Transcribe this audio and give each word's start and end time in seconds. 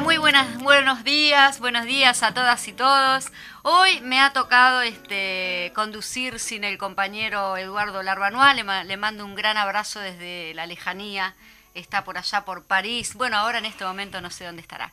Muy 0.00 0.18
buenas, 0.18 0.58
buenos 0.58 1.04
días, 1.04 1.60
buenos 1.60 1.84
días 1.84 2.24
a 2.24 2.34
todas 2.34 2.66
y 2.66 2.72
todos. 2.72 3.26
Hoy 3.62 4.00
me 4.00 4.20
ha 4.20 4.32
tocado 4.32 4.82
este, 4.82 5.70
conducir 5.74 6.40
sin 6.40 6.64
el 6.64 6.78
compañero 6.78 7.56
Eduardo 7.56 8.02
Larbanual, 8.02 8.56
le, 8.56 8.84
le 8.84 8.96
mando 8.96 9.24
un 9.24 9.36
gran 9.36 9.56
abrazo 9.56 10.00
desde 10.00 10.52
la 10.54 10.66
lejanía, 10.66 11.34
está 11.74 12.02
por 12.02 12.18
allá 12.18 12.44
por 12.44 12.64
París, 12.64 13.14
bueno, 13.14 13.36
ahora 13.38 13.58
en 13.58 13.66
este 13.66 13.84
momento 13.84 14.20
no 14.20 14.30
sé 14.30 14.44
dónde 14.44 14.62
estará. 14.62 14.92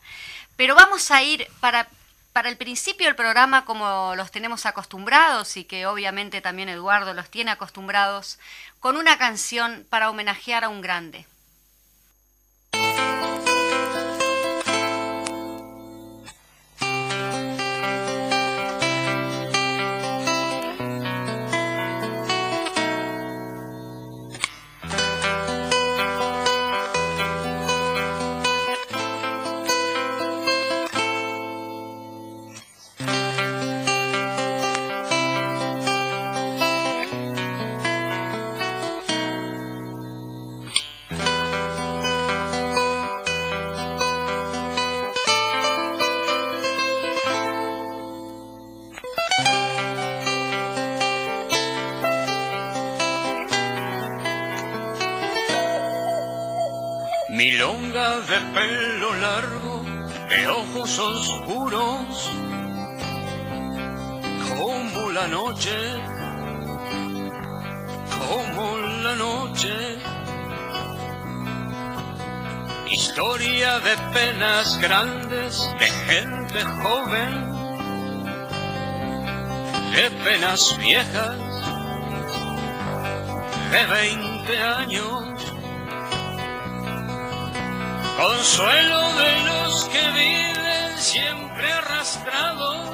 Pero 0.55 0.75
vamos 0.75 1.09
a 1.09 1.23
ir 1.23 1.47
para, 1.59 1.87
para 2.31 2.49
el 2.49 2.57
principio 2.57 3.07
del 3.07 3.15
programa 3.15 3.65
como 3.65 4.13
los 4.15 4.29
tenemos 4.29 4.67
acostumbrados 4.67 5.57
y 5.57 5.63
que 5.63 5.87
obviamente 5.87 6.41
también 6.41 6.69
Eduardo 6.69 7.15
los 7.15 7.29
tiene 7.29 7.51
acostumbrados, 7.51 8.37
con 8.79 8.97
una 8.97 9.17
canción 9.17 9.83
para 9.89 10.11
homenajear 10.11 10.63
a 10.63 10.69
un 10.69 10.81
grande. 10.81 11.25
Historia 72.91 73.79
de 73.79 73.95
penas 74.11 74.77
grandes, 74.79 75.65
de 75.79 75.87
gente 76.07 76.61
joven, 76.83 77.33
de 79.95 80.11
penas 80.25 80.77
viejas, 80.77 81.37
de 83.71 83.85
veinte 83.85 84.57
años 84.57 85.31
consuelo 88.17 89.13
de 89.13 89.43
los 89.45 89.85
que 89.85 90.11
viven 90.11 90.97
siempre 90.97 91.71
arrastrados 91.71 92.89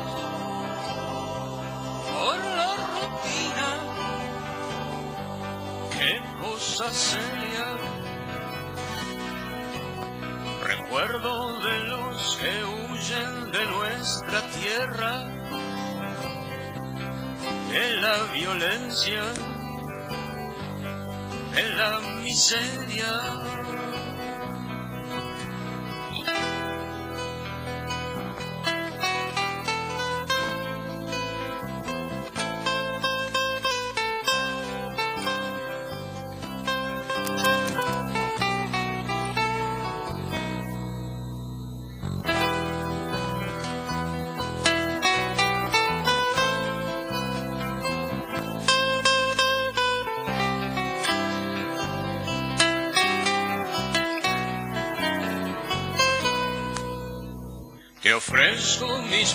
por 2.14 2.38
la 2.38 2.76
rutina. 2.94 3.70
Qué 5.92 6.22
cosa 6.40 6.92
seria. 6.92 7.97
Recuerdo 10.68 11.60
de 11.62 11.80
los 11.86 12.38
que 12.42 12.66
huyen 12.66 13.52
de 13.54 13.66
nuestra 13.68 14.42
tierra, 14.50 15.24
de 17.72 17.96
la 18.02 18.24
violencia, 18.34 19.24
de 21.56 21.70
la 21.70 22.00
miseria 22.22 23.12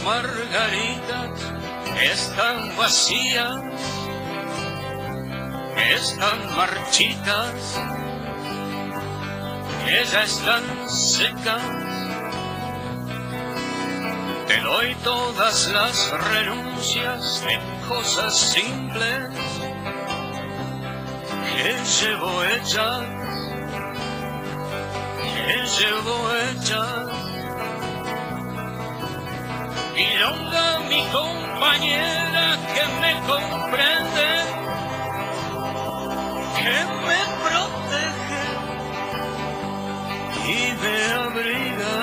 margaritas, 0.04 1.30
están 2.02 2.76
vacías, 2.76 3.56
están 5.76 6.56
marchitas, 6.56 7.80
ya 9.86 10.22
están 10.24 10.64
secas. 10.88 11.62
Te 14.46 14.60
doy 14.60 14.94
todas 14.96 15.68
las 15.68 16.10
renuncias 16.32 17.42
de 17.44 17.58
cosas 17.88 18.36
simples 18.36 19.28
que 21.54 21.74
llevo 22.00 22.44
hechas, 22.44 23.06
que 25.46 25.56
llevo 25.78 26.32
hechas 26.34 27.21
Milonga, 29.94 30.78
mi 30.88 31.02
compañera 31.12 32.56
que 32.74 32.84
me 33.02 33.12
comprende, 33.28 34.28
que 36.56 36.76
me 37.06 37.20
protege 37.44 38.44
y 40.48 40.58
me 40.82 40.96
abriga. 41.26 41.96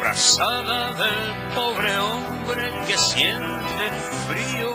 Frazada 0.00 0.80
del 0.94 1.54
pobre 1.54 1.98
hombre 1.98 2.64
que 2.86 2.96
siente 2.96 3.90
frío 4.26 4.72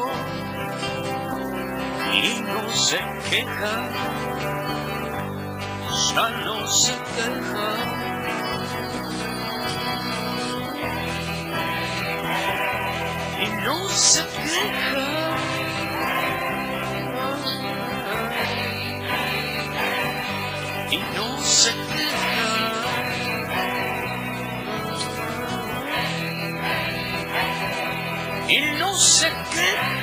y 2.14 2.40
no 2.42 2.70
se 2.70 3.00
queja, 3.32 3.76
ya 6.14 6.30
no 6.46 6.68
se 6.68 6.94
queja. 7.16 7.93
No 13.48 13.90
se 13.90 14.22
queja. 14.22 15.38
Y 20.92 20.98
no 20.98 21.42
se 21.42 21.72
queja. 21.72 22.52
Y 28.48 28.62
no 28.80 28.98
se 28.98 29.28
queja. 29.28 30.03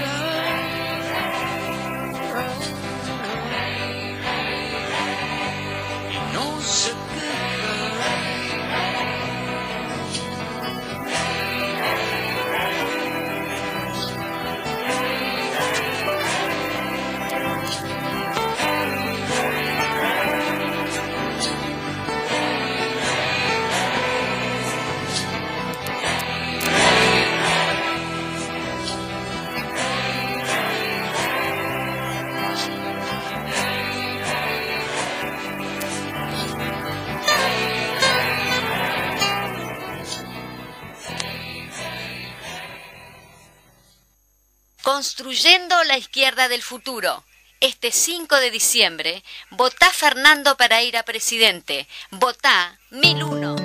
Construyendo 45.00 45.82
la 45.84 45.96
izquierda 45.96 46.50
del 46.50 46.60
futuro. 46.60 47.24
Este 47.58 47.90
5 47.90 48.36
de 48.36 48.50
diciembre, 48.50 49.24
votá 49.48 49.88
Fernando 49.88 50.58
para 50.58 50.82
ir 50.82 50.98
a 50.98 51.04
presidente. 51.04 51.88
Votá 52.10 52.78
1001. 52.90 53.56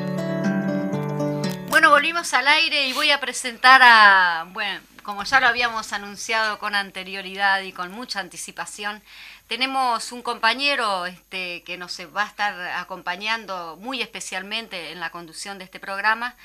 Bueno, 1.68 1.90
volvimos 1.90 2.34
al 2.34 2.48
aire 2.48 2.88
y 2.88 2.94
voy 2.94 3.12
a 3.12 3.20
presentar 3.20 3.82
a, 3.84 4.48
bueno, 4.54 4.80
como 5.04 5.26
ya 5.26 5.42
lo 5.42 5.48
habíamos 5.48 5.92
anunciado 5.92 6.58
con 6.58 6.74
anterioridad 6.74 7.62
y 7.64 7.74
con 7.74 7.92
mucha 7.92 8.22
anticipación, 8.22 9.04
tenemos 9.50 10.14
un 10.14 10.22
compañero 10.22 11.06
este, 11.06 11.64
que 11.64 11.78
nos 11.78 12.00
va 12.16 12.24
a 12.24 12.28
estar 12.28 12.62
acompañando 12.78 13.78
muy 13.82 14.02
especialmente 14.02 14.94
en 14.94 15.02
la 15.02 15.10
conducción 15.10 15.58
de 15.58 15.66
este 15.66 15.82
programa. 15.82 16.38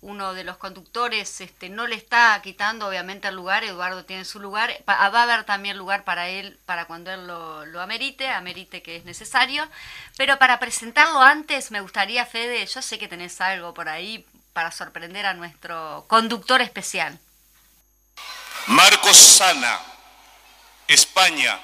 Uno 0.00 0.32
de 0.32 0.44
los 0.44 0.58
conductores 0.58 1.40
este, 1.40 1.68
no 1.68 1.88
le 1.88 1.96
está 1.96 2.40
quitando 2.42 2.86
obviamente 2.86 3.26
el 3.26 3.34
lugar, 3.34 3.64
Eduardo 3.64 4.04
tiene 4.04 4.24
su 4.24 4.38
lugar, 4.38 4.72
va 4.88 4.94
a 4.94 5.06
haber 5.06 5.44
también 5.44 5.76
lugar 5.76 6.04
para 6.04 6.28
él, 6.28 6.56
para 6.66 6.84
cuando 6.84 7.10
él 7.10 7.26
lo, 7.26 7.66
lo 7.66 7.80
amerite, 7.80 8.28
amerite 8.28 8.80
que 8.80 8.96
es 8.96 9.04
necesario. 9.04 9.68
Pero 10.16 10.38
para 10.38 10.60
presentarlo 10.60 11.20
antes, 11.20 11.72
me 11.72 11.80
gustaría, 11.80 12.24
Fede, 12.26 12.64
yo 12.66 12.80
sé 12.80 12.98
que 12.98 13.08
tenés 13.08 13.40
algo 13.40 13.74
por 13.74 13.88
ahí 13.88 14.24
para 14.52 14.70
sorprender 14.70 15.26
a 15.26 15.34
nuestro 15.34 16.04
conductor 16.08 16.60
especial. 16.60 17.18
Marcos 18.66 19.16
Sana, 19.16 19.80
España, 20.86 21.60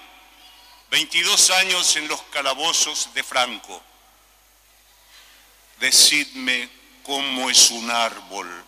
22 0.91 1.51
años 1.51 1.97
en 1.97 2.09
los 2.09 2.23
calabozos 2.23 3.13
de 3.15 3.23
Franco. 3.23 3.83
Decidme 5.81 6.71
cómo 7.05 7.49
es 7.49 7.71
un 7.71 7.89
árbol. 7.91 8.65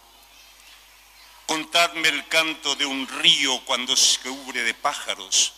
Contadme 1.46 2.08
el 2.08 2.28
canto 2.28 2.76
de 2.76 2.86
un 2.86 3.08
río 3.08 3.60
cuando 3.64 3.96
se 3.96 4.20
cubre 4.20 4.62
de 4.62 4.74
pájaros. 4.74 5.52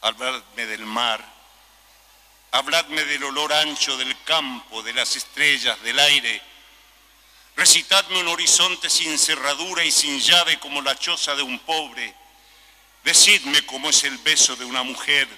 Habladme 0.00 0.66
del 0.66 0.84
mar. 0.84 1.24
Habladme 2.50 3.04
del 3.04 3.22
olor 3.24 3.52
ancho 3.52 3.96
del 3.96 4.20
campo, 4.24 4.82
de 4.82 4.92
las 4.92 5.14
estrellas, 5.14 5.80
del 5.82 5.98
aire. 5.98 6.42
Recitadme 7.56 8.20
un 8.20 8.28
horizonte 8.28 8.90
sin 8.90 9.18
cerradura 9.18 9.84
y 9.84 9.92
sin 9.92 10.20
llave 10.20 10.58
como 10.58 10.82
la 10.82 10.96
choza 10.96 11.36
de 11.36 11.42
un 11.42 11.58
pobre. 11.60 12.14
Decidme 13.04 13.64
cómo 13.66 13.90
es 13.90 14.02
el 14.04 14.18
beso 14.18 14.56
de 14.56 14.64
una 14.64 14.82
mujer 14.82 15.28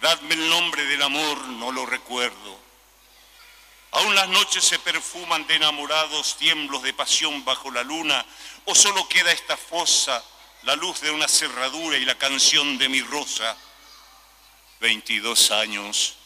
Dadme 0.00 0.34
el 0.34 0.50
nombre 0.50 0.84
del 0.84 1.02
amor, 1.02 1.46
no 1.48 1.72
lo 1.72 1.86
recuerdo. 1.86 2.65
Aún 3.96 4.14
las 4.14 4.28
noches 4.28 4.62
se 4.62 4.78
perfuman 4.78 5.46
de 5.46 5.54
enamorados 5.54 6.36
tiemblos 6.36 6.82
de 6.82 6.92
pasión 6.92 7.46
bajo 7.46 7.70
la 7.70 7.82
luna, 7.82 8.26
o 8.66 8.74
solo 8.74 9.08
queda 9.08 9.32
esta 9.32 9.56
fosa, 9.56 10.22
la 10.64 10.76
luz 10.76 11.00
de 11.00 11.10
una 11.10 11.26
cerradura 11.26 11.96
y 11.96 12.04
la 12.04 12.18
canción 12.18 12.76
de 12.76 12.90
mi 12.90 13.00
rosa. 13.00 13.56
Veintidós 14.80 15.50
años, 15.50 16.16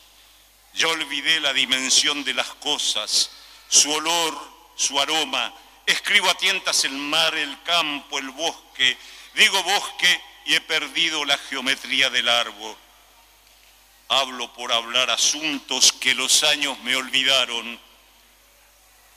ya 0.75 0.88
olvidé 0.88 1.38
la 1.38 1.52
dimensión 1.52 2.25
de 2.25 2.34
las 2.34 2.49
cosas, 2.55 3.31
su 3.69 3.93
olor, 3.93 4.37
su 4.75 4.99
aroma. 4.99 5.55
Escribo 5.87 6.28
a 6.28 6.34
tientas 6.34 6.84
el 6.84 6.94
mar, 6.94 7.37
el 7.37 7.62
campo, 7.62 8.19
el 8.19 8.31
bosque. 8.31 8.99
Digo 9.34 9.62
bosque 9.62 10.20
y 10.46 10.55
he 10.55 10.61
perdido 10.61 11.25
la 11.25 11.38
geometría 11.38 12.11
del 12.11 12.31
árbol. 12.31 12.76
Hablo 14.12 14.53
por 14.55 14.73
hablar 14.73 15.09
asuntos 15.09 15.93
que 15.93 16.17
los 16.17 16.43
años 16.43 16.77
me 16.83 16.97
olvidaron. 16.97 17.79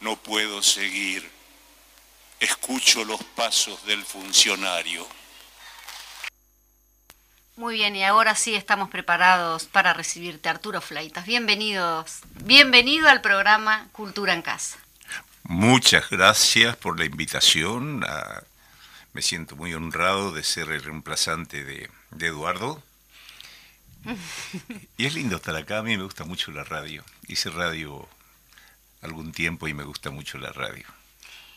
No 0.01 0.17
puedo 0.17 0.61
seguir. 0.61 1.27
Escucho 2.39 3.03
los 3.03 3.23
pasos 3.23 3.83
del 3.87 4.05
funcionario. 4.05 5.07
Muy 7.55 7.73
bien, 7.73 7.95
y 7.95 8.03
ahora 8.03 8.35
sí 8.35 8.53
estamos 8.53 8.91
preparados 8.91 9.65
para 9.65 9.93
recibirte, 9.93 10.47
Arturo 10.47 10.79
Flaitas. 10.79 11.25
Bienvenidos, 11.25 12.19
bienvenido 12.43 13.09
al 13.09 13.21
programa 13.21 13.87
Cultura 13.93 14.33
en 14.33 14.43
Casa. 14.43 14.77
Muchas 15.41 16.07
gracias 16.11 16.75
por 16.77 16.99
la 16.99 17.05
invitación. 17.05 18.03
Ah, 18.07 18.43
me 19.13 19.23
siento 19.23 19.55
muy 19.55 19.73
honrado 19.73 20.31
de 20.31 20.43
ser 20.43 20.69
el 20.69 20.83
reemplazante 20.83 21.63
de, 21.63 21.89
de 22.11 22.27
Eduardo. 22.27 22.83
Y 24.97 25.05
es 25.05 25.13
lindo 25.13 25.37
estar 25.37 25.55
acá, 25.55 25.79
a 25.79 25.83
mí 25.83 25.97
me 25.97 26.03
gusta 26.03 26.23
mucho 26.23 26.51
la 26.51 26.63
radio. 26.63 27.03
Hice 27.27 27.49
radio 27.49 28.07
algún 29.01 29.31
tiempo 29.31 29.67
y 29.67 29.73
me 29.73 29.83
gusta 29.83 30.11
mucho 30.11 30.37
la 30.37 30.51
radio. 30.51 30.85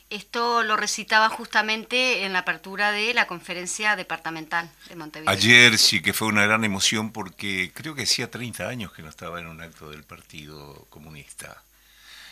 Esto 0.08 0.62
lo 0.62 0.76
recitaba 0.76 1.28
justamente 1.28 2.24
en 2.24 2.32
la 2.32 2.40
apertura 2.40 2.92
de 2.92 3.12
la 3.12 3.26
conferencia 3.26 3.96
departamental 3.96 4.70
de 4.88 4.94
Montevideo. 4.94 5.32
Ayer 5.32 5.78
sí 5.78 6.00
que 6.00 6.12
fue 6.12 6.28
una 6.28 6.46
gran 6.46 6.62
emoción 6.62 7.10
porque 7.10 7.72
creo 7.74 7.96
que 7.96 8.04
hacía 8.04 8.30
30 8.30 8.68
años 8.68 8.92
que 8.92 9.02
no 9.02 9.08
estaba 9.08 9.40
en 9.40 9.48
un 9.48 9.60
acto 9.60 9.90
del 9.90 10.04
Partido 10.04 10.86
Comunista. 10.90 11.60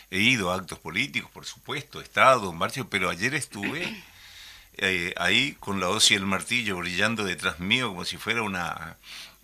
He 0.09 0.19
ido 0.19 0.51
a 0.51 0.55
actos 0.55 0.79
políticos, 0.79 1.29
por 1.31 1.45
supuesto, 1.45 1.99
he 1.99 2.03
estado 2.03 2.49
en 2.49 2.57
marcha, 2.57 2.85
pero 2.89 3.09
ayer 3.09 3.35
estuve 3.35 4.03
eh, 4.77 5.13
ahí 5.17 5.53
con 5.59 5.81
la 5.81 5.89
hoz 5.89 6.11
y 6.11 6.13
el 6.13 6.25
martillo 6.25 6.77
brillando 6.77 7.25
detrás 7.25 7.59
mío 7.59 7.89
como 7.89 8.05
si 8.05 8.15
fuera 8.15 8.41
una, 8.41 8.95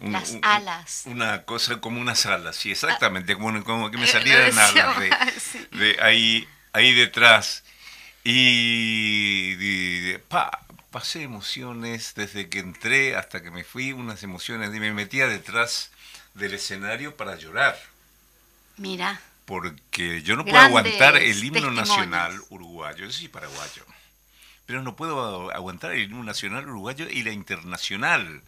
un- 0.01 0.12
Las 0.13 0.31
un- 0.31 0.42
alas. 0.44 1.03
Una 1.06 1.44
cosa 1.44 1.80
como 1.81 2.00
unas 2.01 2.25
alas, 2.25 2.56
sí, 2.56 2.71
exactamente, 2.71 3.36
como, 3.36 3.63
como 3.63 3.92
que 3.92 3.98
me 3.98 4.06
Eh, 4.06 4.07
salieran 4.07 4.57
alas 4.57 5.00
de, 5.00 5.09
sí. 5.39 5.68
de 5.71 5.98
ahí, 6.01 6.48
ahí 6.74 6.94
detrás. 6.94 7.63
Y, 8.24 9.56
y- 9.59 10.18
pa, 10.30 10.65
pasé 10.92 11.24
emociones 11.24 12.13
desde 12.15 12.50
que 12.50 12.59
entré 12.59 13.15
hasta 13.15 13.42
que 13.44 13.51
me 13.51 13.63
fui, 13.63 13.94
unas 13.94 14.24
emociones, 14.24 14.74
y 14.75 14.80
me 14.80 14.94
metía 14.94 15.27
detrás 15.27 15.92
del 16.36 16.53
escenario 16.56 17.15
para 17.18 17.36
llorar, 17.38 17.77
Mira, 18.77 19.21
porque 19.45 20.21
yo 20.24 20.36
no 20.36 20.48
puedo 20.48 20.63
aguantar 20.63 21.18
el 21.18 21.44
himno 21.44 21.71
nacional 21.71 22.39
uruguayo, 22.50 23.06
yo 23.06 23.12
soy 23.12 23.27
paraguayo, 23.27 23.86
pero 24.65 24.83
no 24.83 24.95
puedo 24.95 25.51
aguantar 25.53 25.94
el 25.94 26.03
himno 26.03 26.24
nacional 26.24 26.68
uruguayo 26.69 27.07
y 27.09 27.24
la 27.24 27.31
internacional. 27.31 28.44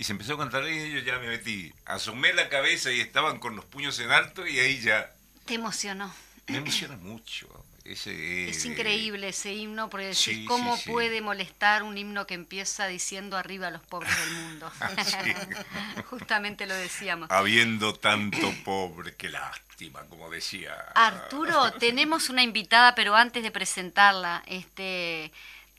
Y 0.00 0.04
se 0.04 0.12
empezó 0.12 0.32
a 0.32 0.38
cantar 0.38 0.66
y 0.66 0.92
yo 0.92 1.00
ya 1.00 1.18
me 1.18 1.28
metí, 1.28 1.70
asomé 1.84 2.32
la 2.32 2.48
cabeza 2.48 2.90
y 2.90 3.00
estaban 3.00 3.38
con 3.38 3.54
los 3.54 3.66
puños 3.66 3.98
en 3.98 4.10
alto 4.10 4.46
y 4.46 4.58
ahí 4.58 4.80
ya 4.80 5.12
te 5.44 5.52
emocionó. 5.52 6.10
me 6.48 6.56
emociona 6.56 6.96
mucho. 6.96 7.46
Ese, 7.84 8.48
Es 8.48 8.64
eh, 8.64 8.68
increíble 8.68 9.28
ese 9.28 9.52
himno, 9.52 9.90
porque 9.90 10.06
decís, 10.06 10.20
sí, 10.20 10.34
sí, 10.36 10.44
¿cómo 10.46 10.78
sí. 10.78 10.88
puede 10.88 11.20
molestar 11.20 11.82
un 11.82 11.98
himno 11.98 12.26
que 12.26 12.32
empieza 12.32 12.86
diciendo 12.86 13.36
arriba 13.36 13.66
a 13.66 13.70
los 13.72 13.82
pobres 13.82 14.10
del 14.24 14.32
mundo? 14.42 14.72
Justamente 16.08 16.64
lo 16.64 16.74
decíamos. 16.74 17.30
Habiendo 17.30 17.92
tanto 17.92 18.54
pobre, 18.64 19.14
qué 19.16 19.28
lástima, 19.28 20.00
como 20.06 20.30
decía. 20.30 20.72
Arturo, 20.94 21.72
tenemos 21.72 22.30
una 22.30 22.42
invitada, 22.42 22.94
pero 22.94 23.16
antes 23.16 23.42
de 23.42 23.50
presentarla, 23.50 24.44
este, 24.46 25.30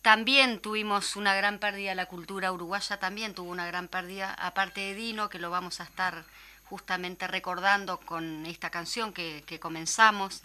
también 0.02 0.60
tuvimos 0.60 1.16
una 1.16 1.36
gran 1.36 1.60
pérdida, 1.60 1.96
la 1.96 2.08
cultura 2.08 2.52
uruguaya 2.52 2.98
también 2.98 3.34
tuvo 3.34 3.52
una 3.52 3.68
gran 3.68 3.88
pérdida, 3.88 4.34
aparte 4.34 4.82
de 4.82 4.96
Dino, 4.96 5.30
que 5.30 5.40
lo 5.40 5.50
vamos 5.50 5.80
a 5.80 5.84
estar 5.84 6.24
justamente 6.66 7.28
recordando 7.28 7.98
con 7.98 8.46
esta 8.46 8.70
canción 8.70 9.14
que, 9.14 9.44
que 9.46 9.60
comenzamos, 9.60 10.42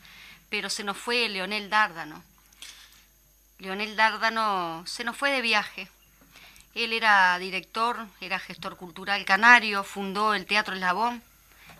pero 0.50 0.68
se 0.68 0.84
nos 0.84 0.96
fue 0.96 1.28
Leonel 1.28 1.70
Dárdano. 1.70 2.22
Leonel 3.58 3.96
Dárdano 3.96 4.84
se 4.86 5.04
nos 5.04 5.16
fue 5.16 5.30
de 5.30 5.40
viaje. 5.40 5.88
Él 6.74 6.92
era 6.92 7.38
director, 7.38 8.06
era 8.20 8.38
gestor 8.38 8.76
cultural 8.76 9.24
canario, 9.24 9.82
fundó 9.82 10.34
el 10.34 10.44
Teatro 10.44 10.74
Eslabón, 10.74 11.22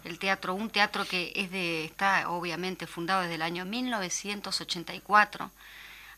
el 0.05 0.19
teatro, 0.19 0.55
un 0.55 0.71
teatro 0.71 1.05
que 1.05 1.33
es 1.35 1.51
de, 1.51 1.85
está 1.85 2.31
obviamente 2.31 2.87
fundado 2.87 3.23
desde 3.23 3.35
el 3.35 3.43
año 3.43 3.65
1984. 3.65 5.51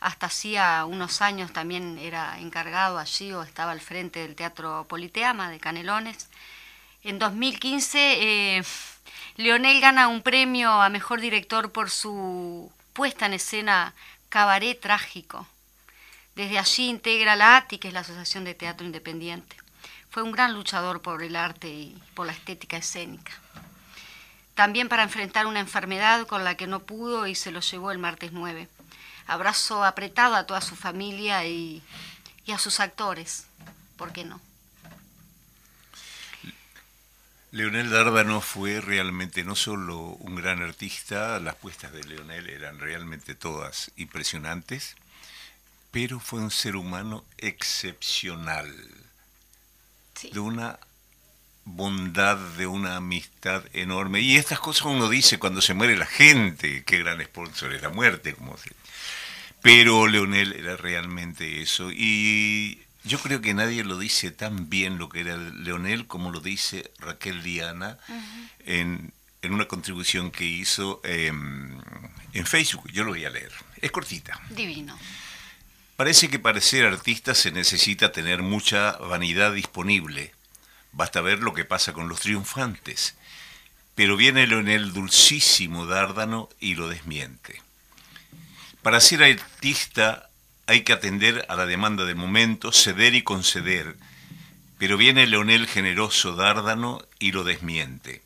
Hasta 0.00 0.26
hacía 0.26 0.84
unos 0.84 1.22
años 1.22 1.52
también 1.52 1.98
era 1.98 2.38
encargado 2.38 2.98
allí 2.98 3.32
o 3.32 3.42
estaba 3.42 3.72
al 3.72 3.80
frente 3.80 4.20
del 4.20 4.36
Teatro 4.36 4.86
Politeama 4.88 5.50
de 5.50 5.58
Canelones. 5.58 6.28
En 7.02 7.18
2015 7.18 7.98
eh, 7.98 8.62
Leonel 9.36 9.80
gana 9.80 10.08
un 10.08 10.22
premio 10.22 10.70
a 10.70 10.88
mejor 10.88 11.20
director 11.20 11.72
por 11.72 11.90
su 11.90 12.72
puesta 12.92 13.26
en 13.26 13.34
escena 13.34 13.94
Cabaret 14.28 14.80
Trágico. 14.80 15.46
Desde 16.34 16.58
allí 16.58 16.88
integra 16.88 17.34
la 17.34 17.56
ATI, 17.56 17.78
que 17.78 17.88
es 17.88 17.94
la 17.94 18.00
Asociación 18.00 18.44
de 18.44 18.54
Teatro 18.54 18.86
Independiente. 18.86 19.56
Fue 20.10 20.22
un 20.22 20.32
gran 20.32 20.54
luchador 20.54 21.02
por 21.02 21.22
el 21.22 21.36
arte 21.36 21.68
y 21.68 21.98
por 22.14 22.26
la 22.26 22.32
estética 22.32 22.76
escénica. 22.76 23.32
También 24.54 24.88
para 24.88 25.04
enfrentar 25.04 25.46
una 25.46 25.60
enfermedad 25.60 26.26
con 26.26 26.44
la 26.44 26.56
que 26.56 26.66
no 26.66 26.80
pudo 26.80 27.26
y 27.26 27.34
se 27.34 27.52
lo 27.52 27.60
llevó 27.60 27.92
el 27.92 27.98
martes 27.98 28.32
9. 28.32 28.68
Abrazo 29.28 29.84
apretado 29.84 30.34
a 30.34 30.44
toda 30.44 30.60
su 30.60 30.74
familia 30.74 31.44
y, 31.44 31.82
y 32.44 32.52
a 32.52 32.58
sus 32.58 32.80
actores. 32.80 33.46
¿Por 33.96 34.12
qué 34.12 34.24
no? 34.24 34.40
Leonel 37.50 37.88
Dárdano 37.88 38.42
fue 38.42 38.80
realmente 38.80 39.42
no 39.42 39.56
solo 39.56 39.98
un 39.98 40.34
gran 40.34 40.62
artista, 40.62 41.40
las 41.40 41.54
puestas 41.54 41.92
de 41.92 42.04
Leonel 42.04 42.48
eran 42.50 42.78
realmente 42.78 43.34
todas 43.34 43.90
impresionantes, 43.96 44.96
pero 45.90 46.20
fue 46.20 46.40
un 46.40 46.50
ser 46.50 46.76
humano 46.76 47.24
excepcional. 47.38 48.74
de 50.32 50.40
una 50.40 50.78
bondad, 51.64 52.36
de 52.56 52.66
una 52.66 52.96
amistad 52.96 53.64
enorme. 53.72 54.20
Y 54.20 54.36
estas 54.36 54.60
cosas 54.60 54.86
uno 54.86 55.08
dice 55.08 55.38
cuando 55.38 55.62
se 55.62 55.74
muere 55.74 55.96
la 55.96 56.06
gente, 56.06 56.82
qué 56.84 56.98
gran 56.98 57.22
sponsor 57.24 57.72
es 57.72 57.82
la 57.82 57.90
muerte, 57.90 58.34
como 58.34 58.56
se... 58.56 58.70
Pero 59.62 60.06
Leonel 60.06 60.52
era 60.52 60.76
realmente 60.76 61.62
eso. 61.62 61.90
Y 61.92 62.80
yo 63.04 63.18
creo 63.18 63.40
que 63.40 63.54
nadie 63.54 63.84
lo 63.84 63.98
dice 63.98 64.30
tan 64.30 64.68
bien 64.68 64.98
lo 64.98 65.08
que 65.08 65.20
era 65.20 65.36
Leonel 65.36 66.06
como 66.06 66.30
lo 66.30 66.40
dice 66.40 66.90
Raquel 66.98 67.42
Diana 67.42 67.98
en, 68.64 69.12
en 69.42 69.54
una 69.54 69.66
contribución 69.66 70.30
que 70.30 70.44
hizo 70.44 71.00
em, 71.04 71.78
en 72.32 72.46
Facebook. 72.46 72.90
Yo 72.92 73.04
lo 73.04 73.10
voy 73.10 73.24
a 73.24 73.30
leer. 73.30 73.52
Es 73.80 73.90
cortita. 73.90 74.40
Divino. 74.50 74.98
Parece 75.96 76.28
que 76.28 76.38
para 76.38 76.60
ser 76.60 76.86
artista 76.86 77.34
se 77.34 77.50
necesita 77.50 78.12
tener 78.12 78.42
mucha 78.42 78.92
vanidad 78.98 79.52
disponible. 79.52 80.32
Basta 80.92 81.20
ver 81.20 81.40
lo 81.40 81.54
que 81.54 81.64
pasa 81.64 81.92
con 81.92 82.08
los 82.08 82.20
triunfantes. 82.20 83.16
Pero 83.94 84.16
viene 84.16 84.46
Leonel 84.46 84.92
dulcísimo 84.92 85.86
dárdano 85.86 86.48
y 86.60 86.76
lo 86.76 86.88
desmiente. 86.88 87.60
Para 88.88 89.02
ser 89.02 89.22
artista 89.22 90.30
hay 90.66 90.80
que 90.80 90.94
atender 90.94 91.44
a 91.50 91.56
la 91.56 91.66
demanda 91.66 92.06
del 92.06 92.16
momento, 92.16 92.72
ceder 92.72 93.14
y 93.14 93.20
conceder. 93.20 93.96
Pero 94.78 94.96
viene 94.96 95.26
Leonel 95.26 95.66
generoso 95.66 96.34
dárdano 96.36 97.04
y 97.18 97.32
lo 97.32 97.44
desmiente. 97.44 98.22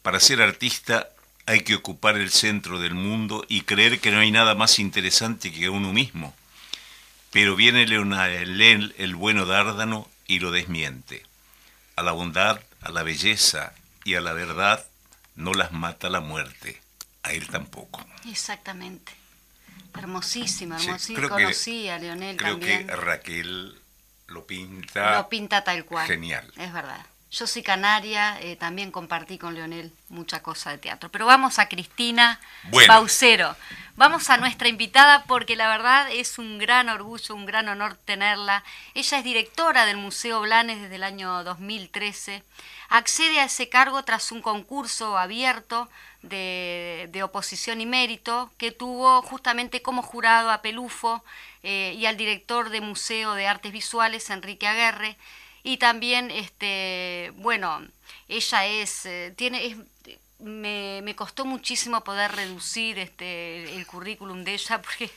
Para 0.00 0.20
ser 0.20 0.40
artista 0.40 1.10
hay 1.44 1.64
que 1.64 1.74
ocupar 1.74 2.16
el 2.16 2.30
centro 2.30 2.80
del 2.80 2.94
mundo 2.94 3.44
y 3.46 3.60
creer 3.60 4.00
que 4.00 4.10
no 4.10 4.20
hay 4.20 4.30
nada 4.30 4.54
más 4.54 4.78
interesante 4.78 5.52
que 5.52 5.68
uno 5.68 5.92
mismo. 5.92 6.34
Pero 7.30 7.54
viene 7.54 7.86
Leonel, 7.86 8.94
el 8.96 9.14
bueno 9.14 9.44
dárdano, 9.44 10.08
y 10.26 10.38
lo 10.38 10.50
desmiente. 10.50 11.26
A 11.96 12.02
la 12.02 12.12
bondad, 12.12 12.58
a 12.80 12.90
la 12.90 13.02
belleza 13.02 13.74
y 14.02 14.14
a 14.14 14.22
la 14.22 14.32
verdad 14.32 14.82
no 15.36 15.52
las 15.52 15.72
mata 15.72 16.08
la 16.08 16.20
muerte, 16.20 16.80
a 17.22 17.32
él 17.34 17.48
tampoco. 17.48 18.02
Exactamente. 18.26 19.23
Hermosísima, 19.96 20.78
Sí, 20.78 20.86
hermosísima. 20.86 21.20
que- 21.22 21.28
Conocí 21.28 21.88
a 21.88 21.98
Leonel 21.98 22.36
Creo 22.36 22.52
también. 22.52 22.86
que 22.86 22.96
Raquel 22.96 23.78
lo 24.28 24.46
pinta. 24.46 25.16
Lo 25.16 25.28
pinta 25.28 25.64
tal 25.64 25.84
cual. 25.84 26.06
Genial. 26.06 26.50
Es 26.56 26.72
verdad. 26.72 27.04
Yo 27.30 27.48
soy 27.48 27.64
canaria, 27.64 28.40
eh, 28.40 28.54
también 28.54 28.92
compartí 28.92 29.38
con 29.38 29.54
Leonel 29.54 29.92
mucha 30.08 30.40
cosa 30.40 30.70
de 30.70 30.78
teatro. 30.78 31.08
Pero 31.10 31.26
vamos 31.26 31.58
a 31.58 31.68
Cristina 31.68 32.40
Bueno. 32.70 33.06
Vamos 33.96 34.30
a 34.30 34.36
nuestra 34.36 34.68
invitada 34.68 35.24
porque 35.24 35.56
la 35.56 35.68
verdad 35.68 36.08
es 36.12 36.38
un 36.38 36.58
gran 36.58 36.88
orgullo, 36.88 37.34
un 37.34 37.44
gran 37.46 37.68
honor 37.68 37.96
tenerla. 38.04 38.62
Ella 38.94 39.18
es 39.18 39.24
directora 39.24 39.84
del 39.84 39.96
Museo 39.96 40.40
Blanes 40.42 40.80
desde 40.80 40.94
el 40.96 41.02
año 41.04 41.42
2013. 41.42 42.44
Accede 42.88 43.40
a 43.40 43.44
ese 43.44 43.68
cargo 43.68 44.04
tras 44.04 44.30
un 44.30 44.40
concurso 44.40 45.18
abierto 45.18 45.88
de, 46.28 47.20
oposición 47.22 47.80
y 47.80 47.86
mérito 47.86 48.50
que 48.58 48.72
tuvo 48.72 49.22
justamente 49.22 49.82
como 49.82 50.02
jurado 50.02 50.50
a 50.50 50.62
Pelufo 50.62 51.24
eh, 51.62 51.94
y 51.96 52.06
al 52.06 52.16
director 52.16 52.70
de 52.70 52.80
Museo 52.80 53.34
de 53.34 53.46
Artes 53.46 53.72
Visuales, 53.72 54.30
Enrique 54.30 54.66
Aguerre. 54.66 55.16
Y 55.62 55.78
también, 55.78 56.30
este, 56.30 57.32
bueno, 57.36 57.82
ella 58.28 58.66
es, 58.66 59.06
eh, 59.06 59.32
tiene, 59.36 59.66
es- 59.66 59.76
me, 60.40 61.14
costó 61.16 61.44
muchísimo 61.44 62.02
poder 62.02 62.32
reducir 62.32 62.98
este, 62.98 63.76
el 63.76 63.86
currículum 63.86 64.42
de 64.44 64.54
ella 64.54 64.82
porque 64.82 65.10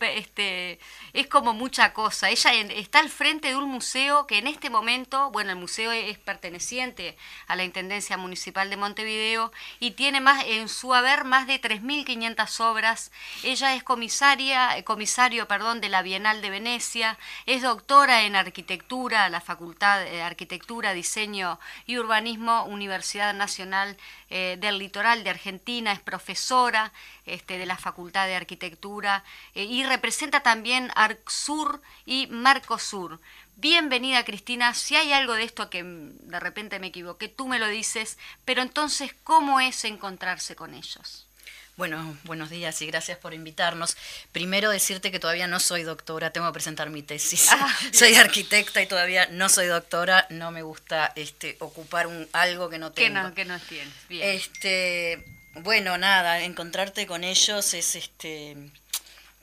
este, 0.00 0.78
es 1.12 1.26
como 1.26 1.52
mucha 1.52 1.92
cosa. 1.92 2.30
Ella 2.30 2.52
está 2.52 3.00
al 3.00 3.10
frente 3.10 3.48
de 3.48 3.56
un 3.56 3.68
museo 3.68 4.26
que 4.26 4.38
en 4.38 4.46
este 4.46 4.70
momento, 4.70 5.30
bueno, 5.30 5.50
el 5.50 5.56
museo 5.56 5.92
es 5.92 6.18
perteneciente 6.18 7.16
a 7.46 7.56
la 7.56 7.64
Intendencia 7.64 8.16
Municipal 8.16 8.70
de 8.70 8.76
Montevideo 8.76 9.52
y 9.80 9.92
tiene 9.92 10.20
más 10.20 10.44
en 10.46 10.68
su 10.68 10.94
haber 10.94 11.24
más 11.24 11.46
de 11.46 11.60
3.500 11.60 12.60
obras. 12.60 13.10
Ella 13.42 13.74
es 13.74 13.82
comisaria, 13.82 14.82
comisario 14.84 15.48
perdón, 15.48 15.80
de 15.80 15.88
la 15.88 16.02
Bienal 16.02 16.42
de 16.42 16.50
Venecia, 16.50 17.18
es 17.46 17.62
doctora 17.62 18.22
en 18.22 18.36
arquitectura, 18.36 19.28
la 19.28 19.40
Facultad 19.40 20.04
de 20.04 20.22
Arquitectura, 20.22 20.92
Diseño 20.92 21.58
y 21.86 21.98
Urbanismo, 21.98 22.64
Universidad 22.64 23.34
Nacional 23.34 23.96
eh, 24.30 24.53
del 24.56 24.78
Litoral 24.78 25.24
de 25.24 25.30
Argentina, 25.30 25.92
es 25.92 26.00
profesora 26.00 26.92
este, 27.26 27.58
de 27.58 27.66
la 27.66 27.76
Facultad 27.76 28.26
de 28.26 28.34
Arquitectura 28.34 29.24
eh, 29.54 29.64
y 29.64 29.84
representa 29.84 30.40
también 30.40 30.90
ArcSur 30.94 31.80
y 32.06 32.26
Marcosur. 32.28 33.20
Bienvenida 33.56 34.24
Cristina, 34.24 34.74
si 34.74 34.96
hay 34.96 35.12
algo 35.12 35.34
de 35.34 35.44
esto 35.44 35.70
que 35.70 35.84
mm, 35.84 36.28
de 36.28 36.40
repente 36.40 36.78
me 36.78 36.88
equivoqué, 36.88 37.28
tú 37.28 37.46
me 37.46 37.58
lo 37.58 37.68
dices, 37.68 38.18
pero 38.44 38.62
entonces, 38.62 39.14
¿cómo 39.24 39.60
es 39.60 39.84
encontrarse 39.84 40.56
con 40.56 40.74
ellos? 40.74 41.26
Bueno, 41.76 42.16
buenos 42.22 42.50
días 42.50 42.80
y 42.82 42.86
gracias 42.86 43.18
por 43.18 43.34
invitarnos. 43.34 43.96
Primero 44.30 44.70
decirte 44.70 45.10
que 45.10 45.18
todavía 45.18 45.48
no 45.48 45.58
soy 45.58 45.82
doctora, 45.82 46.30
tengo 46.30 46.46
que 46.46 46.52
presentar 46.52 46.88
mi 46.90 47.02
tesis. 47.02 47.48
Ah, 47.50 47.76
soy 47.92 48.14
arquitecta 48.14 48.80
y 48.80 48.86
todavía 48.86 49.26
no 49.32 49.48
soy 49.48 49.66
doctora, 49.66 50.26
no 50.30 50.52
me 50.52 50.62
gusta 50.62 51.12
este 51.16 51.56
ocupar 51.58 52.06
un 52.06 52.28
algo 52.32 52.70
que 52.70 52.78
no 52.78 52.92
Que 52.94 53.06
tengo. 53.08 53.22
no, 53.22 53.34
que 53.34 53.44
no 53.44 53.58
tienes. 53.58 53.92
Bien. 54.08 54.28
Este, 54.28 55.24
bueno, 55.56 55.98
nada, 55.98 56.44
encontrarte 56.44 57.08
con 57.08 57.24
ellos 57.24 57.74
es 57.74 57.96
este, 57.96 58.56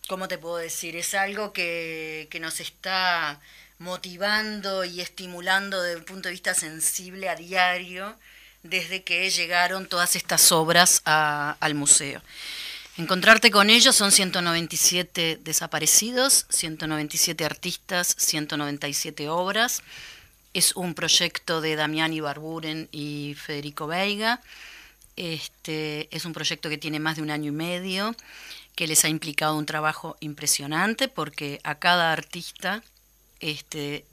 ¿cómo 0.08 0.30
te 0.30 0.38
puedo 0.38 0.56
decir? 0.56 0.96
Es 0.96 1.14
algo 1.14 1.52
que, 1.52 2.30
que 2.32 2.40
nos 2.40 2.62
está 2.62 3.42
motivando 3.78 4.86
y 4.86 5.02
estimulando 5.02 5.82
desde 5.82 5.98
un 5.98 6.06
punto 6.06 6.30
de 6.30 6.34
vista 6.34 6.54
sensible 6.54 7.28
a 7.28 7.36
diario 7.36 8.18
desde 8.64 9.04
que 9.04 9.30
llegaron 9.30 9.88
todas 9.88 10.16
estas 10.16 10.52
obras 10.52 11.02
al 11.06 11.76
museo. 11.76 12.22
Encontrarte 12.98 13.52
con 13.52 13.70
ellos 13.70 13.96
son 13.96 14.12
197 14.12 15.40
desaparecidos, 15.42 16.46
197 16.50 17.46
artistas, 17.46 18.16
197 18.18 19.30
obras. 19.30 19.82
Es 20.54 20.76
un 20.76 20.94
proyecto 20.94 21.62
de 21.62 21.76
Damián 21.76 22.14
Ibarburen 22.14 22.90
y 22.92 23.36
Federico 23.40 23.88
Veiga. 23.88 24.42
Este, 25.16 26.16
es 26.16 26.26
un 26.26 26.34
proyecto 26.34 26.70
que 26.70 26.78
tiene 26.78 27.00
más 27.00 27.16
de 27.16 27.22
un 27.22 27.32
año 27.32 27.50
y 27.50 27.56
medio, 27.56 28.16
que 28.76 28.88
les 28.88 29.06
ha 29.06 29.10
implicado 29.10 29.58
un 29.58 29.66
trabajo 29.66 30.18
impresionante 30.20 31.08
porque 31.08 31.62
a 31.64 31.76
cada 31.76 32.12
artista, 32.12 32.84
este, 33.40 34.06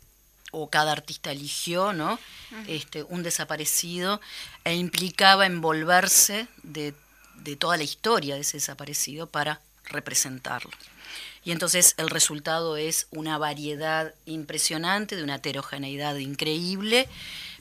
o 0.51 0.71
cada 0.71 0.93
artista 0.93 1.31
eligió, 1.31 1.93
¿no? 1.93 2.19
Este, 2.67 3.03
un 3.03 3.23
desaparecido 3.23 4.21
e 4.65 4.75
implicaba 4.75 5.47
envolverse 5.47 6.49
de, 6.63 6.95
de 7.37 7.57
toda 7.57 7.77
la 7.77 7.83
historia 7.85 8.35
de 8.35 8.43
ese 8.43 8.57
desaparecido 8.57 9.27
para 9.27 9.61
representarlo. 9.85 10.71
Y 11.45 11.53
entonces 11.53 11.95
el 11.97 12.11
resultado 12.11 12.77
es 12.77 13.07
una 13.11 13.39
variedad 13.39 14.15
impresionante, 14.27 15.17
de 15.17 15.23
una 15.23 15.37
heterogeneidad 15.37 16.17
increíble, 16.17 17.09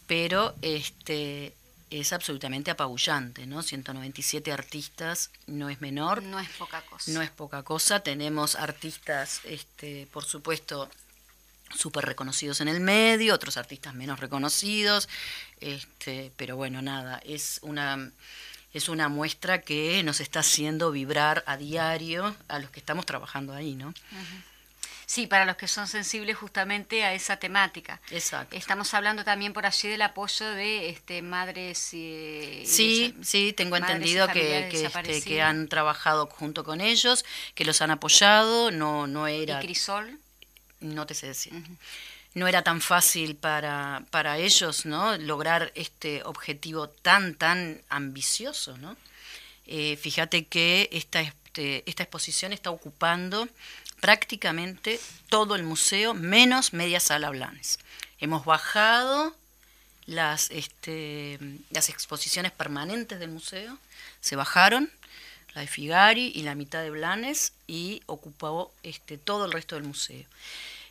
pero 0.07 0.55
este, 0.61 1.53
es 1.89 2.11
absolutamente 2.11 2.71
apabullante, 2.71 3.45
¿no? 3.45 3.61
197 3.61 4.51
artistas 4.51 5.29
no 5.45 5.69
es 5.69 5.79
menor, 5.79 6.23
no 6.23 6.39
es 6.39 6.49
poca 6.49 6.81
cosa. 6.81 7.11
no 7.11 7.21
es 7.21 7.29
poca 7.29 7.63
cosa. 7.63 8.01
Tenemos 8.01 8.55
artistas, 8.55 9.41
este, 9.45 10.07
por 10.11 10.25
supuesto, 10.25 10.89
súper 11.75 12.05
reconocidos 12.05 12.61
en 12.61 12.67
el 12.67 12.79
medio, 12.79 13.33
otros 13.33 13.57
artistas 13.57 13.93
menos 13.93 14.19
reconocidos, 14.19 15.09
este, 15.59 16.31
pero 16.37 16.55
bueno, 16.55 16.81
nada, 16.81 17.21
es 17.25 17.59
una, 17.61 18.11
es 18.73 18.89
una 18.89 19.09
muestra 19.09 19.61
que 19.61 20.01
nos 20.03 20.19
está 20.19 20.39
haciendo 20.39 20.91
vibrar 20.91 21.43
a 21.47 21.57
diario 21.57 22.35
a 22.47 22.59
los 22.59 22.69
que 22.69 22.79
estamos 22.79 23.05
trabajando 23.05 23.53
ahí, 23.53 23.75
¿no? 23.75 23.93
Sí, 25.07 25.25
para 25.25 25.45
los 25.45 25.55
que 25.55 25.69
son 25.69 25.87
sensibles 25.87 26.35
justamente 26.35 27.05
a 27.05 27.13
esa 27.13 27.37
temática. 27.37 28.01
Exacto. 28.11 28.53
Estamos 28.57 28.93
hablando 28.93 29.23
también 29.23 29.53
por 29.53 29.65
allí 29.65 29.87
del 29.87 30.01
apoyo 30.01 30.51
de 30.51 30.89
este, 30.89 31.21
madres 31.21 31.93
y... 31.93 32.63
y 32.63 32.65
Sí, 32.65 33.15
sí, 33.23 33.53
tengo 33.53 33.77
y 33.77 33.79
entendido 33.79 34.27
que, 34.27 34.67
que, 34.69 34.83
este, 34.85 35.21
que 35.21 35.41
han 35.41 35.69
trabajado 35.69 36.27
junto 36.27 36.65
con 36.65 36.81
ellos, 36.81 37.23
que 37.55 37.63
los 37.63 37.81
han 37.81 37.91
apoyado, 37.91 38.69
no, 38.69 39.07
no 39.07 39.29
¿Y 39.29 39.43
era... 39.43 39.61
Crisol? 39.61 40.19
No 40.79 41.05
te 41.05 41.13
sé 41.13 41.27
decir. 41.27 41.53
No 42.33 42.47
era 42.47 42.61
tan 42.61 42.81
fácil 42.81 43.35
para, 43.35 44.03
para 44.11 44.37
ellos, 44.37 44.85
¿no? 44.85 45.17
Lograr 45.17 45.71
este 45.75 46.23
objetivo 46.23 46.87
tan, 46.87 47.35
tan 47.35 47.81
ambicioso, 47.89 48.77
¿no? 48.77 48.95
Eh, 49.65 49.97
fíjate 49.97 50.45
que 50.45 50.89
esta, 50.91 51.21
este, 51.21 51.83
esta 51.89 52.03
exposición 52.03 52.53
está 52.53 52.69
ocupando 52.71 53.47
prácticamente 53.99 54.99
todo 55.29 55.55
el 55.55 55.63
museo, 55.63 56.13
menos 56.13 56.73
media 56.73 56.99
sala 56.99 57.29
Blanes. 57.31 57.79
Hemos 58.19 58.45
bajado 58.45 59.35
las, 60.05 60.49
este, 60.51 61.39
las 61.71 61.89
exposiciones 61.89 62.51
permanentes 62.51 63.19
del 63.19 63.29
museo, 63.29 63.77
se 64.21 64.35
bajaron, 64.35 64.89
de 65.61 65.67
Figari 65.67 66.31
y 66.35 66.43
la 66.43 66.55
mitad 66.55 66.81
de 66.81 66.89
Blanes, 66.89 67.53
y 67.67 68.01
ocupó 68.05 68.71
este, 68.83 69.17
todo 69.17 69.45
el 69.45 69.51
resto 69.51 69.75
del 69.75 69.83
museo. 69.83 70.25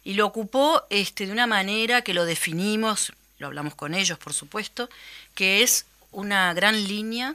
Y 0.04 0.14
lo 0.14 0.26
ocupó 0.26 0.85
este, 0.90 1.26
de 1.26 1.32
una 1.32 1.46
manera 1.46 2.02
que 2.02 2.14
lo 2.14 2.25
definimos 2.25 3.12
lo 3.38 3.46
hablamos 3.46 3.75
con 3.75 3.94
ellos, 3.94 4.18
por 4.18 4.32
supuesto, 4.32 4.88
que 5.35 5.62
es 5.62 5.87
una 6.11 6.54
gran 6.54 6.87
línea, 6.87 7.35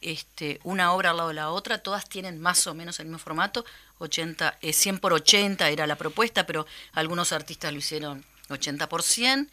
este, 0.00 0.60
una 0.64 0.92
obra 0.92 1.10
al 1.10 1.16
lado 1.16 1.28
de 1.28 1.34
la 1.34 1.50
otra, 1.50 1.78
todas 1.78 2.08
tienen 2.08 2.40
más 2.40 2.66
o 2.66 2.74
menos 2.74 3.00
el 3.00 3.06
mismo 3.06 3.18
formato, 3.18 3.64
80, 3.98 4.58
eh, 4.60 4.72
100 4.72 4.98
por 4.98 5.12
80 5.12 5.68
era 5.70 5.86
la 5.86 5.96
propuesta, 5.96 6.46
pero 6.46 6.66
algunos 6.92 7.32
artistas 7.32 7.72
lo 7.72 7.78
hicieron 7.78 8.24
80 8.48 8.88
por 8.88 9.02
100, 9.02 9.50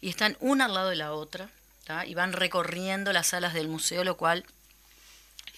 y 0.00 0.08
están 0.08 0.36
una 0.40 0.66
al 0.66 0.74
lado 0.74 0.88
de 0.90 0.96
la 0.96 1.12
otra, 1.12 1.50
y 2.06 2.12
van 2.12 2.34
recorriendo 2.34 3.14
las 3.14 3.28
salas 3.28 3.54
del 3.54 3.68
museo, 3.68 4.04
lo 4.04 4.18
cual 4.18 4.44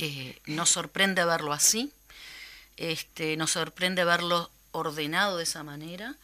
eh, 0.00 0.38
nos 0.47 0.71
sorprende 0.71 1.25
verlo 1.25 1.52
así, 1.52 1.92
este, 2.76 3.37
nos 3.37 3.50
sorprende 3.52 4.04
verlo 4.04 4.50
ordenado 4.73 5.37
de 5.37 5.42
esa 5.42 5.62
manera, 5.62 6.14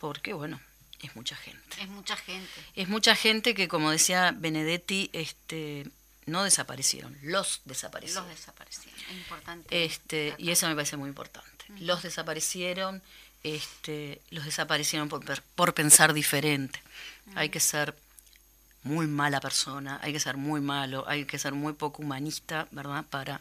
porque 0.00 0.32
bueno, 0.32 0.60
es 1.00 1.14
mucha 1.14 1.36
gente. 1.36 1.80
Es 1.80 1.88
mucha 1.88 2.16
gente. 2.16 2.60
Es 2.74 2.88
mucha 2.88 3.14
gente 3.14 3.54
que, 3.54 3.68
como 3.68 3.90
decía 3.90 4.34
Benedetti, 4.36 5.10
este, 5.12 5.86
no 6.26 6.42
desaparecieron, 6.42 7.16
los 7.22 7.60
desaparecieron. 7.64 8.28
Los 8.28 8.36
desaparecieron. 8.36 9.00
Es 9.08 9.16
importante. 9.16 9.84
Este, 9.84 10.34
y 10.38 10.50
eso 10.50 10.68
me 10.68 10.74
parece 10.74 10.96
muy 10.96 11.08
importante. 11.08 11.64
Los 11.78 12.02
desaparecieron, 12.02 13.00
este, 13.44 14.20
los 14.30 14.44
desaparecieron 14.44 15.08
por, 15.08 15.42
por 15.54 15.74
pensar 15.74 16.12
diferente. 16.12 16.82
Hay 17.36 17.48
que 17.48 17.60
ser 17.60 17.94
muy 18.82 19.06
mala 19.06 19.40
persona, 19.40 19.98
hay 20.02 20.12
que 20.12 20.20
ser 20.20 20.36
muy 20.36 20.60
malo, 20.60 21.04
hay 21.08 21.24
que 21.24 21.38
ser 21.38 21.52
muy 21.52 21.72
poco 21.74 22.02
humanista, 22.02 22.66
¿verdad? 22.70 23.04
Para 23.10 23.40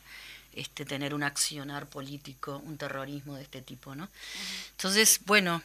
este, 0.54 0.86
tener 0.86 1.14
un 1.14 1.24
accionar 1.24 1.86
político, 1.86 2.62
un 2.66 2.78
terrorismo 2.78 3.36
de 3.36 3.44
este 3.44 3.62
tipo, 3.62 3.96
¿no? 3.96 4.10
Entonces, 4.72 5.22
bueno, 5.26 5.62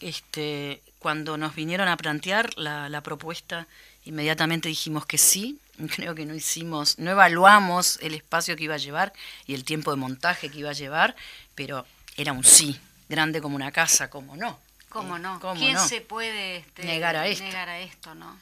este, 0.00 0.80
cuando 0.98 1.36
nos 1.36 1.54
vinieron 1.54 1.88
a 1.88 1.96
plantear 1.96 2.56
la, 2.58 2.88
la 2.88 3.00
propuesta, 3.02 3.66
inmediatamente 4.04 4.68
dijimos 4.68 5.06
que 5.06 5.18
sí. 5.18 5.58
Creo 5.94 6.14
que 6.14 6.24
no 6.26 6.34
hicimos, 6.34 6.98
no 6.98 7.10
evaluamos 7.12 7.98
el 8.02 8.14
espacio 8.14 8.56
que 8.56 8.64
iba 8.64 8.74
a 8.74 8.78
llevar 8.78 9.12
y 9.46 9.54
el 9.54 9.64
tiempo 9.64 9.90
de 9.92 9.96
montaje 9.96 10.48
que 10.50 10.58
iba 10.58 10.70
a 10.70 10.72
llevar, 10.72 11.14
pero 11.54 11.86
era 12.16 12.32
un 12.32 12.42
sí, 12.42 12.80
grande 13.08 13.40
como 13.40 13.54
una 13.54 13.70
casa, 13.70 14.10
como 14.10 14.36
no. 14.36 14.58
¿Cómo 14.88 15.18
Eh, 15.18 15.20
no? 15.20 15.38
¿cómo 15.38 15.54
¿Quién 15.60 15.74
no? 15.74 15.86
se 15.86 16.00
puede 16.00 16.56
este, 16.58 16.84
Negar 16.84 17.14
a 17.14 17.28
esto. 17.28 17.44
negar 17.44 17.68
a 17.68 17.78
esto, 17.78 18.14
no? 18.16 18.36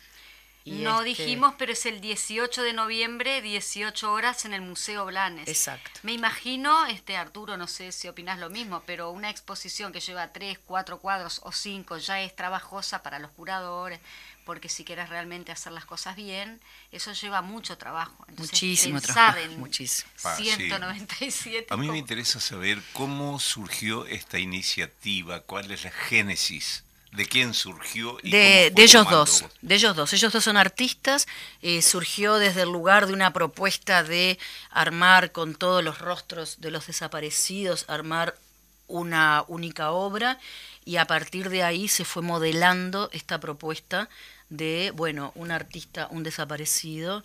Y 0.67 0.83
no 0.83 1.03
este- 1.03 1.23
dijimos, 1.23 1.55
pero 1.57 1.73
es 1.73 1.87
el 1.87 2.01
18 2.01 2.63
de 2.63 2.73
noviembre, 2.73 3.41
18 3.41 4.13
horas 4.13 4.45
en 4.45 4.53
el 4.53 4.63
Museo 4.63 5.07
Blanes. 5.07 5.47
Exacto. 5.49 6.01
Me 6.03 6.13
imagino, 6.13 6.87
este 6.87 7.17
Arturo, 7.17 7.57
no 7.57 7.69
sé 7.69 7.93
si 7.93 8.09
opinás 8.09 8.41
lo 8.41 8.51
mismo, 8.51 8.83
pero 8.85 9.13
una 9.13 9.31
exposición 9.31 9.93
que 9.93 10.01
lleva 10.01 10.33
tres, 10.33 10.59
cuatro 10.67 10.99
cuadros 10.99 11.41
o 11.45 11.53
cinco 11.53 11.99
ya 11.99 12.21
es 12.21 12.35
trabajosa 12.35 13.05
para 13.05 13.21
los 13.21 13.31
curadores, 13.31 14.01
porque 14.45 14.69
si 14.69 14.85
quieres 14.85 15.09
realmente 15.09 15.53
hacer 15.53 15.71
las 15.73 15.85
cosas 15.85 16.17
bien, 16.17 16.61
eso 16.91 17.13
lleva 17.13 17.43
mucho 17.43 17.79
trabajo. 17.79 18.25
Entonces, 18.29 18.53
Muchísimo 18.55 19.01
trabajo, 19.01 19.39
en 19.39 19.59
muchísimo. 19.61 20.11
Ah, 20.25 20.35
sí. 20.37 20.51
197. 20.51 21.67
A 21.71 21.77
mí 21.77 21.89
me 21.89 21.99
interesa 21.99 22.41
saber 22.41 22.83
cómo 22.93 23.39
surgió 23.39 24.05
esta 24.07 24.41
iniciativa, 24.41 25.41
cuál 25.41 25.71
es 25.71 25.85
la 25.85 25.91
génesis, 25.93 26.83
de 27.17 27.27
quién 27.27 27.55
surgió 27.55 28.19
y 28.23 28.31
de, 28.31 28.39
cómo 28.39 28.53
fue 28.53 28.71
de 28.71 28.83
ellos 28.83 29.05
tomando- 29.05 29.17
dos, 29.25 29.45
de 29.63 29.75
ellos 29.75 29.97
dos. 29.97 30.13
Ellos 30.13 30.33
dos 30.33 30.45
son 30.45 30.57
artistas. 30.57 31.27
eh, 31.63 31.83
surgió 31.83 32.35
desde 32.37 32.63
el 32.63 32.71
lugar 32.71 33.07
de 33.07 33.13
una 33.13 33.33
propuesta 33.33 34.03
de 34.05 34.39
armar 34.71 35.33
con 35.33 35.55
todos 35.55 35.83
los 35.83 35.99
rostros 35.99 36.61
de 36.61 36.71
los 36.71 36.87
desaparecidos, 36.87 37.85
armar 37.89 38.37
una 38.89 39.45
única 39.49 39.91
obra 39.91 40.39
y 40.85 40.97
a 40.99 41.07
partir 41.07 41.49
de 41.51 41.65
ahí 41.65 41.89
se 41.89 42.05
fue 42.05 42.23
modelando 42.23 43.09
esta 43.13 43.41
propuesta 43.41 44.09
de, 44.49 44.93
bueno, 44.95 45.33
un 45.35 45.51
artista, 45.51 46.07
un 46.11 46.23
desaparecido 46.23 47.25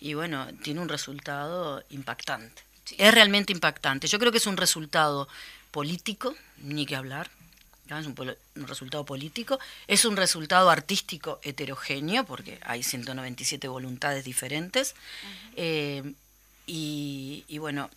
y 0.00 0.12
bueno, 0.14 0.46
tiene 0.62 0.80
un 0.80 0.88
resultado 0.88 1.82
impactante. 1.90 2.62
Es 2.98 3.14
realmente 3.14 3.52
impactante. 3.52 4.06
Yo 4.06 4.18
creo 4.18 4.32
que 4.32 4.38
es 4.38 4.46
un 4.46 4.56
resultado 4.56 5.28
político, 5.70 6.34
ni 6.58 6.84
que 6.86 6.96
hablar, 6.96 7.30
¿no? 7.88 7.98
es 7.98 8.06
un, 8.06 8.16
resultado 8.66 9.04
político, 9.04 9.58
es 9.86 10.04
un 10.04 10.16
resultado 10.16 10.70
artístico 10.70 11.40
heterogéneo, 11.42 12.24
porque 12.24 12.58
hay 12.64 12.82
197 12.82 13.68
voluntades 13.68 14.24
diferentes, 14.24 14.94
eh, 15.56 16.02
y, 16.66 17.44
y 17.48 17.58
bueno, 17.58 17.90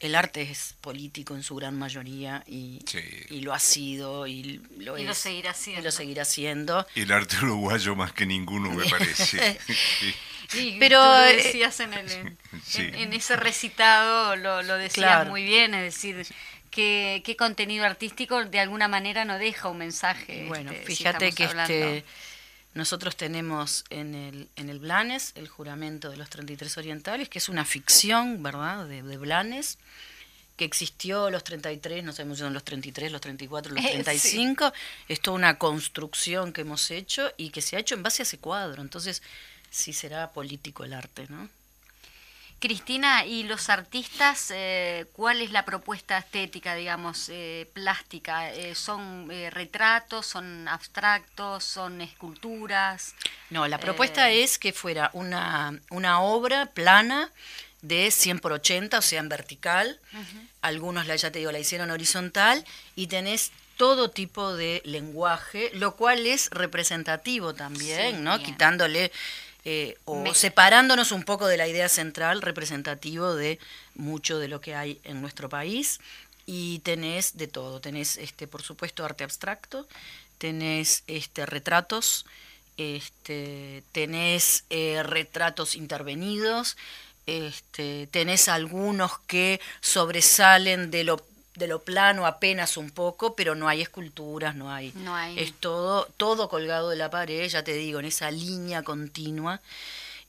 el 0.00 0.14
arte 0.14 0.42
es 0.42 0.74
político 0.80 1.34
en 1.34 1.42
su 1.42 1.54
gran 1.56 1.78
mayoría 1.78 2.44
y, 2.46 2.80
Sí. 2.86 3.00
y 3.30 3.40
lo 3.40 3.54
ha 3.54 3.58
sido 3.58 4.26
y 4.26 4.60
lo, 4.78 4.98
Y 4.98 5.06
seguirá 5.14 5.50
y 5.52 5.54
siendo. 5.54 5.82
lo 5.82 5.90
seguirá 5.90 6.24
siendo. 6.24 6.86
El 6.94 7.10
arte 7.12 7.36
uruguayo 7.38 7.94
más 7.96 8.12
que 8.12 8.26
ninguno 8.26 8.70
me 8.70 8.84
parece. 8.88 9.58
Sí. 10.00 10.14
Sí, 10.46 10.76
Pero, 10.78 11.00
tú 11.00 11.06
lo 11.08 11.24
eh, 11.24 11.36
decías 11.36 11.80
en, 11.80 11.94
el, 11.94 12.10
en, 12.10 12.38
Sí. 12.64 12.82
en- 12.82 12.94
en 12.96 13.12
ese 13.14 13.34
recitado, 13.34 14.36
lo, 14.36 14.62
lo 14.62 14.74
decías 14.76 15.06
Claro. 15.06 15.30
muy 15.30 15.42
bien, 15.42 15.72
es 15.72 15.94
decir, 15.94 16.26
que 16.74 17.22
qué 17.24 17.36
contenido 17.36 17.84
artístico 17.84 18.44
de 18.44 18.58
alguna 18.58 18.88
manera 18.88 19.24
no 19.24 19.38
deja 19.38 19.68
un 19.68 19.78
mensaje. 19.78 20.46
Bueno, 20.48 20.72
este, 20.72 20.84
fíjate 20.84 21.32
que 21.32 21.44
este, 21.44 22.04
nosotros 22.74 23.16
tenemos 23.16 23.84
en 23.90 24.16
el, 24.16 24.48
en 24.56 24.68
el 24.68 24.80
Blanes 24.80 25.32
el 25.36 25.46
juramento 25.46 26.10
de 26.10 26.16
los 26.16 26.28
33 26.30 26.76
orientales, 26.78 27.28
que 27.28 27.38
es 27.38 27.48
una 27.48 27.64
ficción, 27.64 28.42
¿verdad?, 28.42 28.86
de, 28.88 29.02
de 29.02 29.16
Blanes, 29.16 29.78
que 30.56 30.64
existió 30.64 31.30
los 31.30 31.44
33, 31.44 32.02
no 32.02 32.12
sabemos 32.12 32.38
si 32.38 32.44
son 32.44 32.52
los 32.52 32.64
33, 32.64 33.12
los 33.12 33.20
34, 33.20 33.72
los 33.72 33.84
Eh, 33.84 33.88
sí. 33.92 33.92
35, 34.02 34.72
es 35.08 35.20
toda 35.20 35.36
una 35.36 35.58
construcción 35.58 36.52
que 36.52 36.62
hemos 36.62 36.90
hecho 36.90 37.30
y 37.36 37.50
que 37.50 37.62
se 37.62 37.76
ha 37.76 37.78
hecho 37.78 37.94
en 37.94 38.02
base 38.02 38.22
a 38.22 38.24
ese 38.24 38.38
cuadro, 38.38 38.82
entonces 38.82 39.22
sí 39.70 39.92
será 39.92 40.32
político 40.32 40.82
el 40.82 40.92
arte, 40.92 41.26
¿no? 41.28 41.48
Cristina, 42.64 43.26
¿y 43.26 43.42
los 43.42 43.68
artistas, 43.68 44.50
eh, 44.50 45.04
cuál 45.12 45.42
es 45.42 45.50
la 45.52 45.66
propuesta 45.66 46.16
estética, 46.16 46.74
digamos, 46.74 47.28
eh, 47.28 47.68
plástica? 47.74 48.50
Eh, 48.54 48.74
¿Son 48.74 49.28
retratos, 49.50 50.24
son 50.24 50.66
abstractos, 50.66 51.62
son 51.62 52.00
esculturas? 52.00 53.14
No, 53.50 53.68
la 53.68 53.76
propuesta 53.76 54.30
es 54.30 54.58
que 54.58 54.72
fuera 54.72 55.10
una, 55.12 55.78
una 55.90 56.22
obra 56.22 56.64
plana 56.64 57.30
de 57.82 58.10
100 58.10 58.38
por 58.38 58.52
80, 58.52 58.96
o 58.98 59.02
sea, 59.02 59.20
en 59.20 59.28
vertical. 59.28 60.00
Algunos, 60.62 61.06
la, 61.06 61.16
ya 61.16 61.30
te 61.30 61.40
digo, 61.40 61.52
la 61.52 61.58
hicieron 61.58 61.90
horizontal 61.90 62.64
y 62.96 63.08
tenés 63.08 63.52
todo 63.76 64.10
tipo 64.10 64.54
de 64.54 64.80
lenguaje, 64.86 65.70
lo 65.74 65.96
cual 65.96 66.26
es 66.26 66.48
representativo 66.50 67.54
también, 67.54 68.16
Sí, 68.16 68.22
¿no? 68.22 68.38
bien. 68.38 68.46
Quitándole 68.50 69.12
eh, 69.64 69.96
o 70.04 70.22
Me- 70.22 70.34
separándonos 70.34 71.12
un 71.12 71.22
poco 71.24 71.46
de 71.46 71.56
la 71.56 71.66
idea 71.68 71.88
central, 71.88 72.42
representativo 72.42 73.34
de 73.34 73.58
mucho 73.94 74.38
de 74.38 74.48
lo 74.48 74.60
que 74.60 74.74
hay 74.74 75.00
en 75.04 75.20
nuestro 75.20 75.48
país. 75.48 76.00
Y 76.46 76.80
tenés 76.80 77.36
de 77.38 77.48
todo, 77.48 77.80
tenés, 77.80 78.18
este, 78.18 78.46
por 78.46 78.62
supuesto, 78.62 79.04
arte 79.04 79.24
abstracto, 79.24 79.88
tenés 80.38 81.02
este, 81.06 81.46
retratos, 81.46 82.26
este, 82.76 83.82
tenés 83.92 84.64
eh, 84.70 85.02
retratos 85.02 85.74
intervenidos, 85.74 86.76
este, 87.26 88.08
tenés 88.10 88.48
algunos 88.48 89.18
que 89.20 89.60
sobresalen 89.80 90.90
de 90.90 91.04
lo, 91.04 91.24
de 91.54 91.68
lo 91.68 91.82
plano 91.82 92.26
apenas 92.26 92.76
un 92.76 92.90
poco, 92.90 93.34
pero 93.34 93.54
no 93.54 93.68
hay 93.68 93.80
esculturas, 93.82 94.54
no 94.54 94.72
hay. 94.72 94.92
No 94.96 95.14
hay. 95.14 95.38
Es 95.38 95.52
todo, 95.54 96.06
todo 96.16 96.48
colgado 96.48 96.90
de 96.90 96.96
la 96.96 97.10
pared, 97.10 97.48
ya 97.48 97.62
te 97.62 97.74
digo, 97.74 98.00
en 98.00 98.06
esa 98.06 98.30
línea 98.30 98.82
continua. 98.82 99.60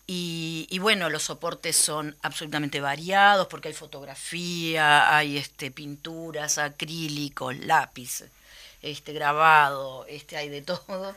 Y, 0.07 0.67
y 0.69 0.77
bueno, 0.77 1.09
los 1.09 1.23
soportes 1.23 1.75
son 1.75 2.15
absolutamente 2.21 2.79
variados 2.79 3.47
porque 3.47 3.69
hay 3.69 3.73
fotografía, 3.73 5.15
hay 5.15 5.37
este, 5.37 5.71
pinturas, 5.71 6.59
acrílicos, 6.59 7.57
lápiz, 7.57 8.23
este, 8.83 9.13
grabado, 9.13 10.05
este, 10.07 10.37
hay 10.37 10.49
de 10.49 10.61
todo. 10.61 11.15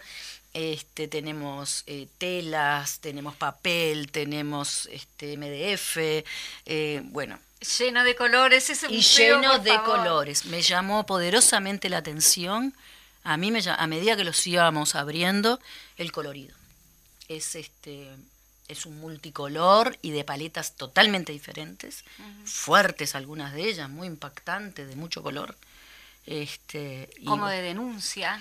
Este, 0.54 1.06
tenemos 1.06 1.84
eh, 1.86 2.08
telas, 2.16 3.00
tenemos 3.00 3.36
papel, 3.36 4.10
tenemos 4.10 4.86
este, 4.86 5.36
MDF, 5.36 6.24
eh, 6.64 7.02
bueno, 7.04 7.38
Lleno 7.78 8.04
de 8.04 8.14
colores, 8.14 8.70
ese 8.70 8.86
y 8.86 8.96
museo, 8.96 9.40
lleno 9.40 9.52
por 9.52 9.62
de 9.62 9.70
favor. 9.74 9.96
colores. 9.98 10.44
Me 10.46 10.62
llamó 10.62 11.06
poderosamente 11.06 11.88
la 11.88 11.98
atención, 11.98 12.74
a 13.24 13.36
mí 13.36 13.50
me, 13.50 13.60
a 13.66 13.86
medida 13.86 14.16
que 14.16 14.24
los 14.24 14.46
íbamos 14.46 14.94
abriendo, 14.94 15.60
el 15.96 16.12
colorido. 16.12 16.54
Es 17.28 17.54
este 17.54 18.10
es 18.68 18.84
un 18.84 19.00
multicolor 19.00 19.98
y 20.02 20.10
de 20.10 20.24
paletas 20.24 20.76
totalmente 20.76 21.32
diferentes, 21.32 22.04
fuertes 22.44 23.14
algunas 23.14 23.54
de 23.54 23.66
ellas, 23.66 23.88
muy 23.88 24.06
impactantes, 24.06 24.86
de 24.86 24.94
mucho 24.94 25.22
color. 25.22 25.56
Este, 26.26 27.08
y 27.16 27.24
Como 27.24 27.48
de 27.48 27.62
denuncia. 27.62 28.40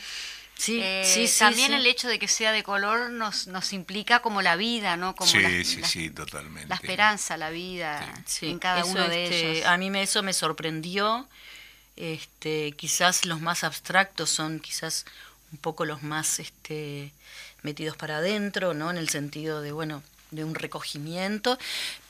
Sí, 0.57 0.81
Eh, 0.81 1.03
sí, 1.05 1.27
sí, 1.27 1.39
también 1.39 1.67
sí. 1.69 1.73
el 1.73 1.85
hecho 1.87 2.07
de 2.07 2.19
que 2.19 2.27
sea 2.27 2.51
de 2.51 2.63
color 2.63 3.09
nos, 3.09 3.47
nos 3.47 3.73
implica 3.73 4.19
como 4.21 4.41
la 4.41 4.55
vida, 4.55 4.97
¿no? 4.97 5.15
Como 5.15 5.31
Sí, 5.31 5.39
la, 5.41 5.49
sí, 5.63 5.81
la- 5.81 5.87
sí, 5.87 6.09
totalmente. 6.09 6.67
la 6.69 6.75
esperanza, 6.75 7.37
la 7.37 7.49
vida 7.49 8.23
Sí, 8.25 8.47
en 8.47 8.59
cada 8.59 8.81
eso, 8.81 8.91
uno 8.91 9.07
de 9.07 9.23
este, 9.23 9.49
ellos. 9.51 9.67
A 9.67 9.77
mí 9.77 9.89
me, 9.89 10.03
eso 10.03 10.23
me 10.23 10.33
sorprendió. 10.33 11.27
Este, 11.95 12.73
quizás 12.73 13.25
los 13.25 13.41
más 13.41 13.63
abstractos 13.63 14.29
son 14.29 14.59
quizás 14.59 15.05
un 15.51 15.57
poco 15.59 15.85
los 15.85 16.03
más 16.03 16.39
este, 16.39 17.11
metidos 17.63 17.97
para 17.97 18.17
adentro, 18.17 18.73
¿no? 18.73 18.91
En 18.91 18.97
el 18.97 19.09
sentido 19.09 19.61
de, 19.61 19.71
bueno, 19.71 20.03
de 20.31 20.43
un 20.43 20.55
recogimiento, 20.55 21.57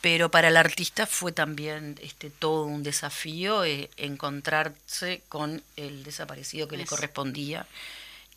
pero 0.02 0.30
para 0.32 0.50
el 0.50 0.58
artista 0.58 1.06
fue 1.08 1.32
también 1.32 1.98
este, 2.02 2.30
todo 2.32 2.66
un 2.66 2.84
desafío 2.84 3.64
eh, 3.64 3.90
encontrarse 3.98 5.22
con 5.30 5.64
el 5.78 6.04
desaparecido 6.04 6.68
que 6.68 6.78
le 6.78 6.84
Es- 6.84 6.90
correspondía, 6.90 7.68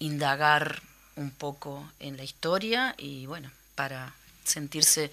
indagar 0.00 0.82
un 1.16 1.30
poco 1.30 1.88
en 2.00 2.16
la 2.16 2.24
historia 2.24 2.94
y 2.98 3.26
bueno, 3.26 3.50
para 3.76 4.12
sentirse 4.44 5.12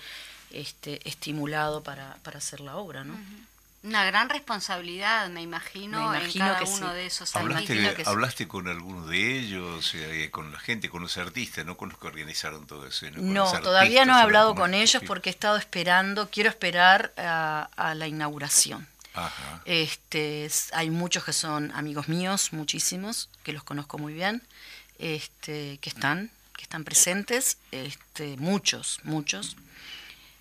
este, 0.51 1.07
estimulado 1.07 1.83
para, 1.83 2.15
para 2.23 2.39
hacer 2.39 2.61
la 2.61 2.77
obra, 2.77 3.03
¿no? 3.03 3.15
Una 3.83 4.03
gran 4.05 4.27
responsabilidad, 4.29 5.29
me 5.29 5.41
imagino, 5.41 6.09
Me 6.09 6.25
en 6.25 6.31
cada 6.33 6.57
que 6.59 6.65
uno 6.65 6.89
sí. 6.89 6.95
de 6.95 7.05
esos 7.05 7.35
¿Hablaste, 7.35 7.73
imagino 7.73 7.95
que 7.95 8.03
sí. 8.03 8.09
hablaste 8.09 8.47
con 8.47 8.67
alguno 8.67 9.05
de 9.07 9.37
ellos, 9.39 9.91
eh, 9.93 10.29
con 10.31 10.51
la 10.51 10.59
gente, 10.59 10.89
con 10.89 11.03
los 11.03 11.17
artistas, 11.17 11.65
no 11.65 11.77
con 11.77 11.89
los 11.89 11.97
que 11.97 12.07
organizaron 12.07 12.65
todo 12.65 12.87
eso? 12.87 13.05
No, 13.15 13.43
los 13.51 13.61
todavía 13.61 14.03
no 14.05 14.17
he 14.17 14.21
hablado 14.21 14.55
con 14.55 14.73
ellos 14.73 14.99
Sí. 15.01 15.05
porque 15.07 15.29
he 15.29 15.31
estado 15.31 15.57
esperando, 15.57 16.29
quiero 16.31 16.49
esperar 16.49 17.13
a, 17.17 17.69
a 17.75 17.93
la 17.93 18.07
inauguración. 18.07 18.87
Ajá. 19.13 19.61
Este, 19.65 20.49
hay 20.73 20.89
muchos 20.89 21.23
que 21.23 21.33
son 21.33 21.71
amigos 21.73 22.07
míos, 22.09 22.53
muchísimos, 22.53 23.29
que 23.43 23.53
los 23.53 23.63
conozco 23.63 23.97
muy 23.97 24.13
bien, 24.13 24.43
este, 24.99 25.77
que 25.81 25.89
están, 25.89 26.31
que 26.55 26.63
están 26.63 26.83
presentes, 26.83 27.57
este, 27.71 28.37
muchos, 28.37 28.99
muchos. 29.03 29.55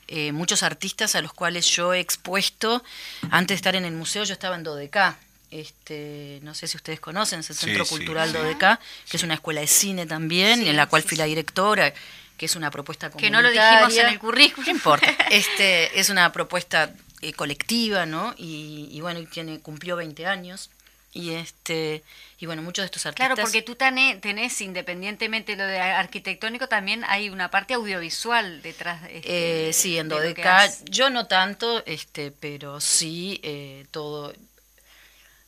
Eh, 0.08 0.30
muchos 0.30 0.62
artistas 0.62 1.16
a 1.16 1.20
los 1.20 1.32
cuales 1.32 1.66
yo 1.66 1.92
he 1.92 1.98
expuesto, 1.98 2.84
antes 3.30 3.48
de 3.48 3.56
estar 3.56 3.74
en 3.74 3.84
el 3.84 3.92
museo, 3.92 4.22
yo 4.22 4.34
estaba 4.34 4.54
en 4.54 4.62
Dodeca. 4.62 5.18
Este, 5.50 6.40
no 6.42 6.54
sé 6.54 6.68
si 6.68 6.76
ustedes 6.76 7.00
conocen, 7.00 7.40
es 7.40 7.50
el 7.50 7.56
Centro 7.56 7.84
sí, 7.84 7.90
Cultural 7.90 8.30
sí. 8.30 8.36
Dodeca, 8.36 8.78
que 9.08 9.16
es 9.16 9.22
una 9.22 9.34
escuela 9.34 9.60
de 9.60 9.66
cine 9.66 10.06
también, 10.06 10.60
Sí, 10.60 10.68
en 10.68 10.76
la 10.76 10.86
cual 10.86 11.02
sí, 11.02 11.08
fui 11.08 11.16
la 11.16 11.24
directora, 11.24 11.92
que 12.36 12.46
es 12.46 12.54
una 12.54 12.70
propuesta 12.70 13.10
Que 13.10 13.30
no 13.30 13.42
lo 13.42 13.50
dijimos 13.50 13.96
en 13.96 14.06
el 14.06 14.18
currículum. 14.18 14.64
No 14.66 14.70
importa. 14.72 15.06
Este, 15.30 15.98
es 15.98 16.08
una 16.08 16.30
propuesta 16.32 16.94
eh, 17.20 17.32
colectiva, 17.32 18.06
¿no? 18.06 18.34
Y, 18.36 18.88
y 18.92 19.00
bueno, 19.00 19.18
y 19.18 19.26
tiene, 19.26 19.58
cumplió 19.60 19.96
20 19.96 20.26
años. 20.26 20.70
Y 21.16 21.32
este 21.32 22.02
y 22.38 22.44
bueno, 22.44 22.60
muchos 22.62 22.82
de 22.82 22.86
estos 22.86 23.06
artistas... 23.06 23.28
Claro, 23.28 23.42
porque 23.42 23.62
tú 23.62 23.76
tenés, 23.76 24.60
independientemente 24.60 25.56
de 25.56 25.62
lo 25.62 25.66
de 25.66 25.80
arquitectónico, 25.80 26.68
también 26.68 27.02
hay 27.04 27.30
una 27.30 27.50
parte 27.50 27.74
audiovisual 27.74 28.60
detrás. 28.60 29.02
este, 29.04 29.68
Eh, 29.68 29.72
sí, 29.72 29.96
en 29.96 30.08
Dodeca, 30.08 30.68
yo 30.84 31.08
no 31.08 31.26
tanto, 31.26 31.82
este, 31.86 32.30
pero 32.32 32.78
sí 32.80 33.40
eh, 33.42 33.86
todo, 33.90 34.34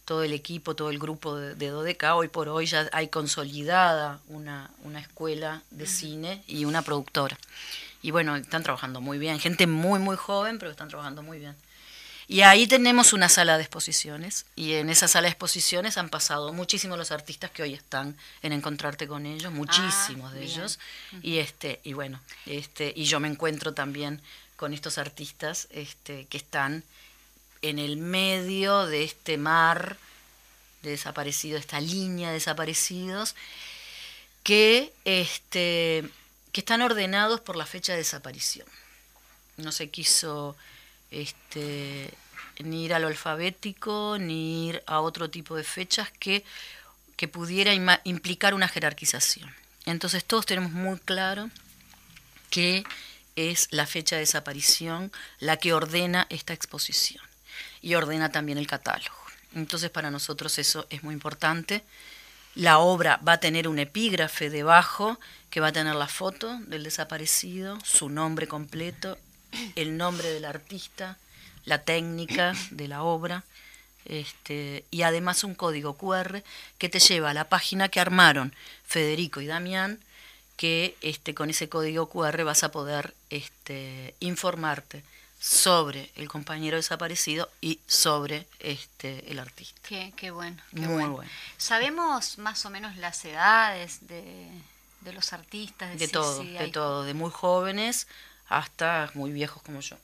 todo 0.06 0.22
el 0.22 0.32
equipo, 0.32 0.74
todo 0.74 0.88
el 0.88 0.98
grupo 0.98 1.36
de, 1.36 1.54
de 1.54 1.68
Dodeca, 1.68 2.16
hoy 2.16 2.28
por 2.28 2.48
hoy 2.48 2.64
ya 2.64 2.88
hay 2.92 3.08
consolidada 3.08 4.20
una, 4.28 4.70
una 4.82 5.00
escuela 5.00 5.62
de 5.70 5.86
cine 5.86 6.42
y 6.46 6.64
una 6.64 6.80
productora. 6.80 7.36
Y 8.00 8.12
bueno, 8.12 8.34
están 8.36 8.62
trabajando 8.62 9.02
muy 9.02 9.18
bien, 9.18 9.38
gente 9.40 9.66
muy, 9.66 9.98
muy 9.98 10.16
joven, 10.16 10.58
pero 10.58 10.70
están 10.70 10.88
trabajando 10.88 11.22
muy 11.22 11.38
bien. 11.38 11.54
Y 12.30 12.42
ahí 12.42 12.66
tenemos 12.66 13.14
una 13.14 13.30
sala 13.30 13.56
de 13.56 13.62
exposiciones, 13.62 14.44
y 14.54 14.74
en 14.74 14.90
esa 14.90 15.08
sala 15.08 15.28
de 15.28 15.30
exposiciones 15.30 15.96
han 15.96 16.10
pasado 16.10 16.52
muchísimos 16.52 16.98
los 16.98 17.10
artistas 17.10 17.50
que 17.50 17.62
hoy 17.62 17.72
están 17.72 18.18
en 18.42 18.52
encontrarte 18.52 19.08
con 19.08 19.24
ellos, 19.24 19.50
muchísimos 19.50 20.34
de 20.34 20.40
bien. 20.40 20.52
ellos. 20.52 20.78
Y 21.22 21.38
este, 21.38 21.80
y 21.84 21.94
bueno, 21.94 22.20
este, 22.44 22.92
y 22.94 23.04
yo 23.04 23.18
me 23.18 23.28
encuentro 23.28 23.72
también 23.72 24.20
con 24.56 24.74
estos 24.74 24.98
artistas 24.98 25.68
este, 25.70 26.26
que 26.26 26.36
están 26.36 26.84
en 27.62 27.78
el 27.78 27.96
medio 27.96 28.86
de 28.86 29.04
este 29.04 29.38
mar 29.38 29.96
de 30.82 30.90
desaparecidos, 30.90 31.60
esta 31.60 31.80
línea 31.80 32.28
de 32.28 32.34
desaparecidos, 32.34 33.36
que, 34.42 34.92
este, 35.06 36.06
que 36.52 36.60
están 36.60 36.82
ordenados 36.82 37.40
por 37.40 37.56
la 37.56 37.64
fecha 37.64 37.92
de 37.92 37.98
desaparición. 37.98 38.66
No 39.56 39.72
se 39.72 39.88
quiso 39.88 40.56
este, 41.10 42.12
ni 42.60 42.84
ir 42.84 42.94
al 42.94 43.04
alfabético, 43.04 44.16
ni 44.18 44.68
ir 44.68 44.82
a 44.86 45.00
otro 45.00 45.30
tipo 45.30 45.56
de 45.56 45.64
fechas 45.64 46.10
que, 46.18 46.44
que 47.16 47.28
pudiera 47.28 47.72
implicar 48.04 48.54
una 48.54 48.68
jerarquización. 48.68 49.52
Entonces 49.86 50.24
todos 50.24 50.46
tenemos 50.46 50.72
muy 50.72 50.98
claro 50.98 51.50
que 52.50 52.84
es 53.36 53.68
la 53.70 53.86
fecha 53.86 54.16
de 54.16 54.20
desaparición 54.20 55.12
la 55.38 55.56
que 55.56 55.72
ordena 55.72 56.26
esta 56.28 56.52
exposición 56.52 57.22
y 57.80 57.94
ordena 57.94 58.30
también 58.30 58.58
el 58.58 58.66
catálogo. 58.66 59.16
Entonces 59.54 59.90
para 59.90 60.10
nosotros 60.10 60.58
eso 60.58 60.86
es 60.90 61.02
muy 61.02 61.14
importante. 61.14 61.84
La 62.54 62.78
obra 62.78 63.20
va 63.26 63.34
a 63.34 63.40
tener 63.40 63.68
un 63.68 63.78
epígrafe 63.78 64.50
debajo 64.50 65.20
que 65.50 65.60
va 65.60 65.68
a 65.68 65.72
tener 65.72 65.94
la 65.94 66.08
foto 66.08 66.58
del 66.66 66.82
desaparecido, 66.82 67.78
su 67.84 68.08
nombre 68.08 68.48
completo, 68.48 69.16
el 69.76 69.96
nombre 69.96 70.28
del 70.30 70.44
artista, 70.44 71.16
la 71.64 71.82
técnica 71.82 72.54
de 72.70 72.88
la 72.88 73.02
obra, 73.02 73.44
este, 74.04 74.84
y 74.90 75.02
además 75.02 75.44
un 75.44 75.54
código 75.54 75.94
QR 75.96 76.42
que 76.78 76.88
te 76.88 76.98
lleva 77.00 77.30
a 77.30 77.34
la 77.34 77.48
página 77.48 77.88
que 77.88 78.00
armaron 78.00 78.54
Federico 78.86 79.40
y 79.40 79.46
Damián, 79.46 79.98
que 80.56 80.96
este, 81.02 81.34
con 81.34 81.50
ese 81.50 81.68
código 81.68 82.08
QR 82.08 82.42
vas 82.44 82.64
a 82.64 82.70
poder 82.72 83.14
este, 83.30 84.14
informarte 84.20 85.04
sobre 85.40 86.10
el 86.16 86.28
compañero 86.28 86.76
desaparecido 86.78 87.48
y 87.60 87.78
sobre 87.86 88.46
este, 88.58 89.30
el 89.30 89.38
artista. 89.38 89.78
Qué, 89.86 90.12
qué 90.16 90.30
bueno. 90.32 90.56
qué 90.74 90.80
Muy 90.80 90.94
bueno. 90.94 91.12
bueno. 91.12 91.30
¿Sabemos 91.58 92.38
más 92.38 92.64
o 92.66 92.70
menos 92.70 92.96
las 92.96 93.24
edades 93.24 94.08
de, 94.08 94.48
de 95.02 95.12
los 95.12 95.32
artistas? 95.32 95.96
De 95.96 96.08
todo, 96.08 96.42
de 96.42 96.58
hay- 96.58 96.72
todo, 96.72 97.04
de 97.04 97.14
muy 97.14 97.30
jóvenes 97.30 98.08
hasta 98.48 99.10
muy 99.14 99.30
viejos 99.32 99.62
como 99.62 99.80
yo. 99.80 99.96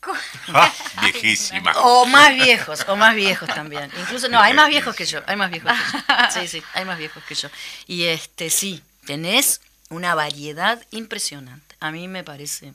Ah, 0.54 0.72
viejísima. 1.02 1.72
O 1.82 2.06
más 2.06 2.32
viejos, 2.34 2.84
o 2.88 2.96
más 2.96 3.14
viejos 3.14 3.48
también. 3.52 3.90
Incluso, 4.00 4.28
no, 4.28 4.40
hay 4.40 4.54
más 4.54 4.68
viejos 4.68 4.94
que 4.94 5.04
yo, 5.04 5.20
hay 5.26 5.36
más 5.36 5.50
viejos 5.50 5.72
que 5.72 5.98
yo. 5.98 6.40
Sí, 6.40 6.48
sí, 6.48 6.62
hay 6.74 6.84
más 6.84 6.98
viejos 6.98 7.22
que 7.24 7.34
yo. 7.34 7.48
Y 7.86 8.04
este, 8.04 8.48
sí, 8.48 8.82
tenés 9.06 9.60
una 9.90 10.14
variedad 10.14 10.80
impresionante. 10.92 11.74
A 11.80 11.90
mí 11.90 12.06
me 12.08 12.22
parece 12.24 12.72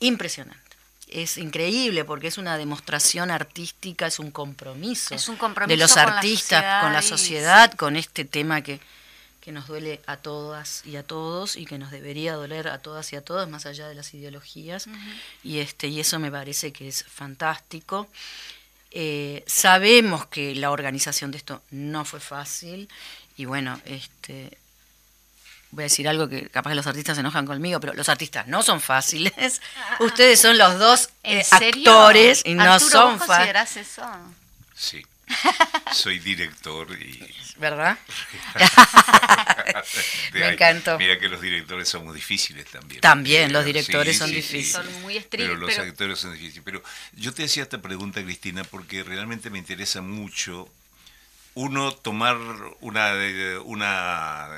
impresionante. 0.00 0.60
Es 1.08 1.36
increíble 1.38 2.04
porque 2.04 2.26
es 2.28 2.38
una 2.38 2.56
demostración 2.58 3.30
artística, 3.30 4.06
es 4.06 4.18
un 4.18 4.30
compromiso, 4.32 5.14
Es 5.14 5.28
un 5.28 5.36
compromiso 5.36 5.72
de 5.76 5.76
los 5.76 5.92
con 5.94 6.02
la 6.06 6.12
artistas 6.16 6.82
con 6.82 6.92
la 6.92 7.02
sociedad 7.02 7.02
y- 7.02 7.08
sociedad, 7.08 7.72
con 7.74 7.96
este 7.96 8.24
tema 8.24 8.60
que, 8.62 8.80
que 9.46 9.52
nos 9.52 9.68
duele 9.68 10.00
a 10.08 10.16
todas 10.16 10.84
y 10.84 10.96
a 10.96 11.04
todos 11.04 11.54
y 11.54 11.66
que 11.66 11.78
nos 11.78 11.92
debería 11.92 12.34
doler 12.34 12.66
a 12.66 12.78
todas 12.78 13.12
y 13.12 13.16
a 13.16 13.20
todos, 13.22 13.48
más 13.48 13.64
allá 13.64 13.86
de 13.86 13.94
las 13.94 14.12
ideologías. 14.12 14.88
y, 15.44 15.60
este, 15.60 15.86
y 15.86 16.00
eso 16.00 16.18
me 16.18 16.32
parece 16.32 16.72
que 16.72 16.88
es 16.88 17.04
fantástico. 17.04 18.08
Eh, 18.90 19.44
sabemos 19.46 20.26
que 20.26 20.56
la 20.56 20.72
organización 20.72 21.30
de 21.30 21.38
esto 21.38 21.62
no 21.70 22.04
fue 22.04 22.18
fácil 22.18 22.88
y 23.36 23.44
bueno, 23.44 23.80
este, 23.84 24.58
voy 25.70 25.82
a 25.82 25.84
decir 25.84 26.08
algo 26.08 26.28
que 26.28 26.48
capaz 26.48 26.70
que 26.70 26.76
los 26.76 26.86
artistas 26.88 27.14
se 27.14 27.20
enojan 27.20 27.46
conmigo, 27.46 27.78
pero 27.78 27.94
los 27.94 28.08
artistas 28.08 28.48
no 28.48 28.64
son 28.64 28.80
fáciles. 28.80 29.62
Ustedes 30.00 30.40
son 30.40 30.58
los 30.58 30.76
dos 30.80 31.10
¿En 31.22 31.38
eh, 31.38 31.46
actores 31.48 32.42
y 32.44 32.54
no 32.54 32.64
Arturo, 32.64 32.90
son 32.90 33.18
¿vos 33.20 33.28
fáciles, 33.28 33.54
considerás 33.62 33.76
eso? 33.76 34.02
Sí. 34.74 35.06
Soy 35.92 36.18
director 36.18 36.90
y... 37.00 37.20
¿verdad? 37.58 37.98
Me 40.32 40.44
ahí. 40.44 40.54
encantó. 40.54 40.98
Mira 40.98 41.18
que 41.18 41.28
los 41.28 41.40
directores 41.40 41.88
somos 41.88 42.14
difíciles 42.14 42.66
también. 42.66 43.00
También, 43.00 43.52
los 43.52 43.62
Sí, 43.64 43.66
directores 43.72 44.18
son 44.18 44.28
sí, 44.28 44.42
sí. 44.42 44.56
difíciles. 44.58 44.72
Son 44.72 45.02
muy 45.02 45.14
Pero 45.14 45.44
estrictos. 45.44 45.58
los 45.58 45.78
actores 45.78 46.18
son 46.18 46.32
difíciles. 46.34 46.62
Pero 46.64 46.82
yo 47.12 47.32
te 47.32 47.44
hacía 47.44 47.62
esta 47.62 47.80
pregunta, 47.80 48.22
Cristina, 48.22 48.64
porque 48.64 49.02
realmente 49.02 49.50
me 49.50 49.58
interesa 49.58 50.02
mucho 50.02 50.68
uno 51.54 51.92
tomar 51.92 52.36
una, 52.80 53.12
eh, 53.14 53.58
una... 53.58 54.48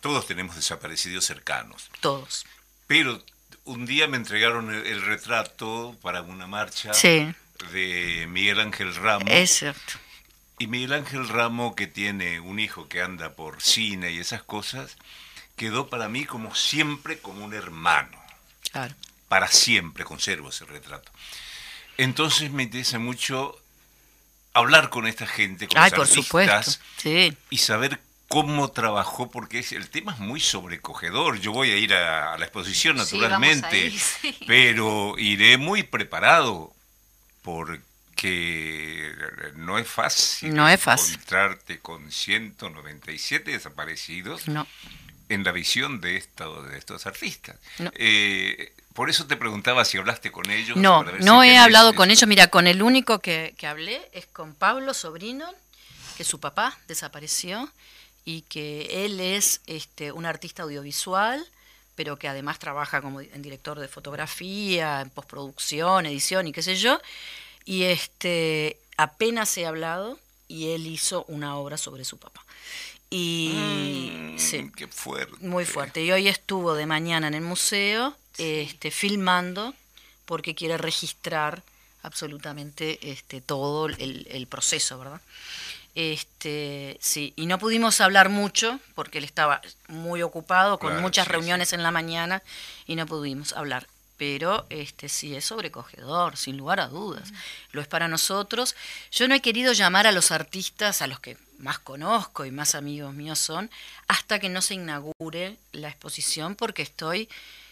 Todos 0.00 0.26
tenemos 0.26 0.56
desaparecidos 0.56 1.24
cercanos, 1.26 1.90
Todos. 2.00 2.46
pero 2.86 3.22
un 3.64 3.84
día 3.84 4.06
me 4.08 4.16
entregaron 4.16 4.72
el, 4.72 4.86
el 4.86 5.02
retrato 5.02 5.96
para 6.00 6.22
una 6.22 6.46
marcha 6.46 6.94
Sí, 6.94 7.26
de 7.72 8.26
Miguel 8.30 8.60
Ángel 8.60 8.94
Ramos. 8.94 9.28
es 9.30 9.50
cierto. 9.58 9.94
Y 10.58 10.66
Miguel 10.68 10.94
Ángel 10.94 11.28
Ramo, 11.28 11.74
que 11.74 11.86
tiene 11.86 12.40
un 12.40 12.58
hijo 12.58 12.88
que 12.88 13.02
anda 13.02 13.34
por 13.34 13.60
cine 13.62 14.12
y 14.12 14.18
esas 14.18 14.42
cosas, 14.42 14.96
quedó 15.56 15.88
para 15.90 16.08
mí 16.08 16.24
como 16.24 16.54
siempre 16.54 17.18
como 17.18 17.44
un 17.44 17.52
hermano. 17.54 18.18
Claro. 18.72 18.94
Para 19.28 19.48
siempre 19.48 20.04
conservo 20.04 20.48
ese 20.50 20.64
retrato. 20.64 21.10
Entonces 21.98 22.50
me 22.50 22.62
interesa 22.62 22.98
mucho 22.98 23.58
hablar 24.54 24.88
con 24.88 25.06
esta 25.06 25.26
gente, 25.26 25.66
con 25.68 25.78
Ay, 25.78 25.90
los 25.90 25.98
por 25.98 26.06
artistas, 26.08 26.24
supuesto. 26.26 26.78
Sí. 26.98 27.36
y 27.50 27.58
saber 27.58 28.00
cómo 28.28 28.70
trabajó, 28.70 29.30
porque 29.30 29.58
es- 29.58 29.72
el 29.72 29.88
tema 29.90 30.12
es 30.14 30.18
muy 30.18 30.40
sobrecogedor. 30.40 31.38
Yo 31.40 31.52
voy 31.52 31.70
a 31.70 31.76
ir 31.76 31.92
a, 31.94 32.32
a 32.32 32.38
la 32.38 32.44
exposición, 32.46 32.96
Sí, 32.98 33.16
naturalmente, 33.18 33.86
ir, 33.86 33.98
sí. 34.22 34.36
pero 34.46 35.14
iré 35.18 35.58
muy 35.58 35.82
preparado, 35.82 36.72
porque 37.42 37.80
no 39.54 39.78
es 39.78 39.86
fácil 39.88 40.54
No 40.54 40.68
es 40.68 40.80
fácil. 40.80 41.14
encontrarte 41.14 41.78
con 41.80 42.10
197 42.10 43.50
desaparecidos, 43.52 44.48
No. 44.48 44.66
en 45.28 45.44
la 45.44 45.52
visión 45.52 46.00
de, 46.00 46.16
esto, 46.16 46.62
de 46.62 46.78
estos 46.78 47.06
artistas. 47.06 47.56
No. 47.78 47.90
Eh, 47.94 48.72
por 48.94 49.10
eso 49.10 49.26
te 49.26 49.36
preguntaba 49.36 49.84
si 49.84 49.98
hablaste 49.98 50.30
con 50.32 50.50
ellos. 50.50 50.76
No, 50.76 51.00
para 51.00 51.12
ver 51.12 51.24
no 51.24 51.42
si 51.42 51.48
he 51.48 51.58
hablado 51.58 51.94
con 51.94 52.10
ellos. 52.10 52.26
Mira, 52.26 52.48
con 52.48 52.66
el 52.66 52.82
único 52.82 53.18
que, 53.18 53.54
que 53.58 53.66
hablé 53.66 54.08
es 54.12 54.26
con 54.26 54.54
Pablo 54.54 54.94
Sobrino, 54.94 55.46
que 56.16 56.24
su 56.24 56.40
papá 56.40 56.78
desapareció 56.88 57.70
y 58.24 58.42
que 58.42 59.04
él 59.04 59.20
es 59.20 59.60
este, 59.66 60.12
un 60.12 60.24
artista 60.24 60.62
audiovisual, 60.62 61.46
pero 61.94 62.16
que 62.18 62.28
además 62.28 62.58
trabaja 62.58 63.02
como 63.02 63.20
en 63.20 63.42
director 63.42 63.78
de 63.78 63.88
fotografía, 63.88 65.00
en 65.02 65.10
postproducción, 65.10 66.06
edición 66.06 66.46
y 66.46 66.52
qué 66.52 66.62
sé 66.62 66.76
yo. 66.76 67.00
Y 67.66 67.82
este 67.82 68.78
apenas 68.96 69.54
he 69.58 69.66
hablado 69.66 70.18
y 70.48 70.70
él 70.70 70.86
hizo 70.86 71.24
una 71.28 71.56
obra 71.56 71.76
sobre 71.76 72.04
su 72.06 72.16
papá. 72.18 72.42
Y 73.10 74.10
Mm, 74.14 74.38
sí, 74.38 74.70
Qué 74.74 74.86
fuerte. 74.88 75.36
muy 75.40 75.64
fuerte. 75.66 76.02
Y 76.02 76.10
hoy 76.12 76.28
estuvo 76.28 76.74
de 76.74 76.86
mañana 76.86 77.28
en 77.28 77.34
el 77.34 77.42
museo 77.42 78.16
este, 78.38 78.90
filmando 78.90 79.74
porque 80.24 80.54
quiere 80.54 80.76
registrar 80.78 81.62
absolutamente 82.02 82.98
este, 83.10 83.40
todo 83.40 83.86
el, 83.86 84.26
el 84.30 84.46
proceso, 84.46 84.98
¿verdad? 84.98 85.20
Este, 85.94 86.98
sí, 87.00 87.32
y 87.36 87.46
no 87.46 87.58
pudimos 87.58 88.00
hablar 88.00 88.28
mucho 88.28 88.78
porque 88.94 89.18
él 89.18 89.24
estaba 89.24 89.62
muy 89.88 90.22
ocupado 90.22 90.78
con 90.78 90.90
Claro, 90.90 91.02
muchas 91.02 91.26
sí, 91.26 91.32
reuniones 91.32 91.70
sí. 91.70 91.74
en 91.74 91.82
la 91.82 91.90
mañana 91.90 92.42
y 92.86 92.96
no 92.96 93.06
pudimos 93.06 93.54
hablar. 93.54 93.86
Pero 94.16 94.66
este 94.70 95.08
sí 95.08 95.34
es 95.34 95.44
sobrecogedor, 95.44 96.36
sin 96.36 96.56
lugar 96.56 96.80
a 96.80 96.88
dudas. 96.88 97.32
Lo 97.72 97.80
es 97.80 97.86
para 97.86 98.08
nosotros. 98.08 98.74
Yo 99.10 99.28
no 99.28 99.34
he 99.34 99.42
querido 99.42 99.72
llamar 99.72 100.06
a 100.06 100.12
los 100.12 100.30
artistas, 100.30 101.02
a 101.02 101.06
los 101.06 101.20
que 101.20 101.36
más 101.58 101.78
conozco 101.78 102.44
y 102.44 102.50
más 102.50 102.74
amigos 102.74 103.14
míos 103.14 103.38
son, 103.38 103.70
hasta 104.08 104.38
que 104.38 104.48
no 104.48 104.62
se 104.62 104.74
inaugure 104.74 105.56
la 105.72 105.88
exposición, 105.88 106.54
porque 106.54 106.82
estoy, 106.82 107.28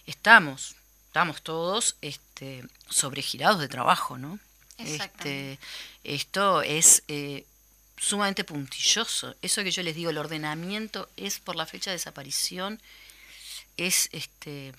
estamos, 0.06 0.76
estamos 1.06 1.42
todos 1.42 1.96
este, 2.00 2.64
sobregirados 2.88 3.60
de 3.60 3.68
trabajo, 3.68 4.18
¿no? 4.18 4.38
Este, 4.78 5.58
esto 6.02 6.62
es 6.62 7.04
eh, 7.08 7.46
sumamente 7.96 8.44
puntilloso. 8.44 9.36
Eso 9.40 9.62
que 9.62 9.70
yo 9.70 9.82
les 9.82 9.94
digo, 9.94 10.10
el 10.10 10.18
ordenamiento 10.18 11.08
es 11.16 11.38
por 11.38 11.56
la 11.56 11.66
fecha 11.66 11.90
de 11.90 11.96
desaparición, 11.96 12.80
es 13.76 14.08
este 14.12 14.74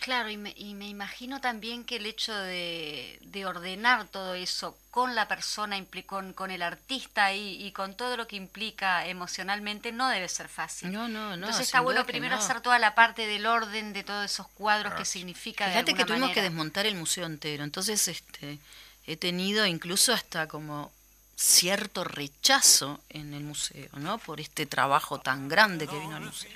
Claro, 0.00 0.30
y 0.30 0.38
me, 0.38 0.54
y 0.56 0.72
me 0.74 0.88
imagino 0.88 1.40
también 1.42 1.84
que 1.84 1.96
el 1.96 2.06
hecho 2.06 2.34
de, 2.34 3.18
de 3.20 3.44
ordenar 3.44 4.08
todo 4.08 4.34
eso 4.34 4.76
con 4.90 5.14
la 5.14 5.28
persona, 5.28 5.78
impli- 5.78 6.06
con, 6.06 6.32
con 6.32 6.50
el 6.50 6.62
artista 6.62 7.34
y, 7.34 7.62
y 7.64 7.72
con 7.72 7.94
todo 7.94 8.16
lo 8.16 8.26
que 8.26 8.36
implica 8.36 9.06
emocionalmente 9.06 9.92
no 9.92 10.08
debe 10.08 10.28
ser 10.28 10.48
fácil. 10.48 10.90
No, 10.90 11.06
no, 11.06 11.28
no, 11.28 11.34
Entonces 11.34 11.66
está 11.66 11.80
bueno 11.80 12.06
primero 12.06 12.34
no. 12.34 12.42
hacer 12.42 12.62
toda 12.62 12.78
la 12.78 12.94
parte 12.94 13.26
del 13.26 13.44
orden 13.44 13.92
de 13.92 14.02
todos 14.02 14.24
esos 14.24 14.48
cuadros 14.48 14.94
que 14.94 15.04
significa 15.04 15.66
de 15.66 15.72
Fíjate 15.72 15.94
que 15.94 16.04
tuvimos 16.06 16.30
que 16.30 16.42
desmontar 16.42 16.86
el 16.86 16.96
museo 16.96 17.26
entero. 17.26 17.62
Entonces, 17.62 18.08
este, 18.08 18.58
he 19.06 19.16
tenido 19.18 19.66
incluso 19.66 20.14
hasta 20.14 20.48
como 20.48 20.90
cierto 21.36 22.04
rechazo 22.04 23.00
en 23.10 23.34
el 23.34 23.42
museo, 23.44 23.88
¿no? 23.94 24.18
Por 24.18 24.40
este 24.40 24.64
trabajo 24.66 25.20
tan 25.20 25.48
grande 25.48 25.86
que 25.86 25.98
vino 25.98 26.16
al 26.16 26.22
museo. 26.24 26.50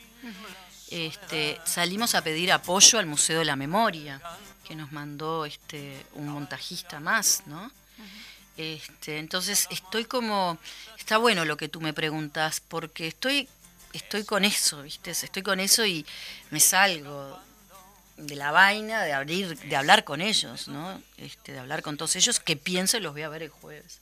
Este, 0.95 1.61
salimos 1.65 2.15
a 2.15 2.23
pedir 2.23 2.53
apoyo 2.53 3.01
al 3.01 3.07
Museo 3.07 3.41
de 3.41 3.45
la 3.45 3.57
Memoria, 3.57 4.21
que 4.63 4.77
nos 4.77 4.93
mandó 4.93 5.45
este, 5.45 6.07
un 6.13 6.29
montajista 6.29 7.01
más, 7.01 7.43
¿no? 7.47 7.69
Este, 8.57 9.19
entonces 9.19 9.67
estoy 9.73 10.05
como, 10.05 10.57
está 10.97 11.17
bueno 11.19 11.45
lo 11.45 11.57
que 11.57 11.69
tú 11.69 11.81
me 11.81 11.93
preguntas, 11.93 12.63
porque 12.69 13.09
estoy, 13.09 13.49
estoy 13.93 14.23
con 14.23 14.45
eso, 14.45 14.83
¿viste? 14.83 15.11
Estoy 15.11 15.43
con 15.43 15.59
eso 15.59 15.85
y 15.85 16.07
me 16.51 16.61
salgo 16.61 17.41
de 18.17 18.37
la 18.37 18.53
vaina 18.53 19.03
de 19.03 19.15
abrir, 19.15 19.59
de 19.59 19.75
hablar 19.75 20.05
con 20.05 20.21
ellos, 20.21 20.69
¿no? 20.69 21.03
Este, 21.17 21.55
de 21.55 21.59
hablar 21.59 21.83
con 21.83 21.97
todos 21.97 22.15
ellos, 22.15 22.39
que 22.39 22.55
pienso 22.55 22.99
y 22.99 23.01
los 23.01 23.15
voy 23.15 23.23
a 23.23 23.29
ver 23.29 23.43
el 23.43 23.51
jueves. 23.51 23.99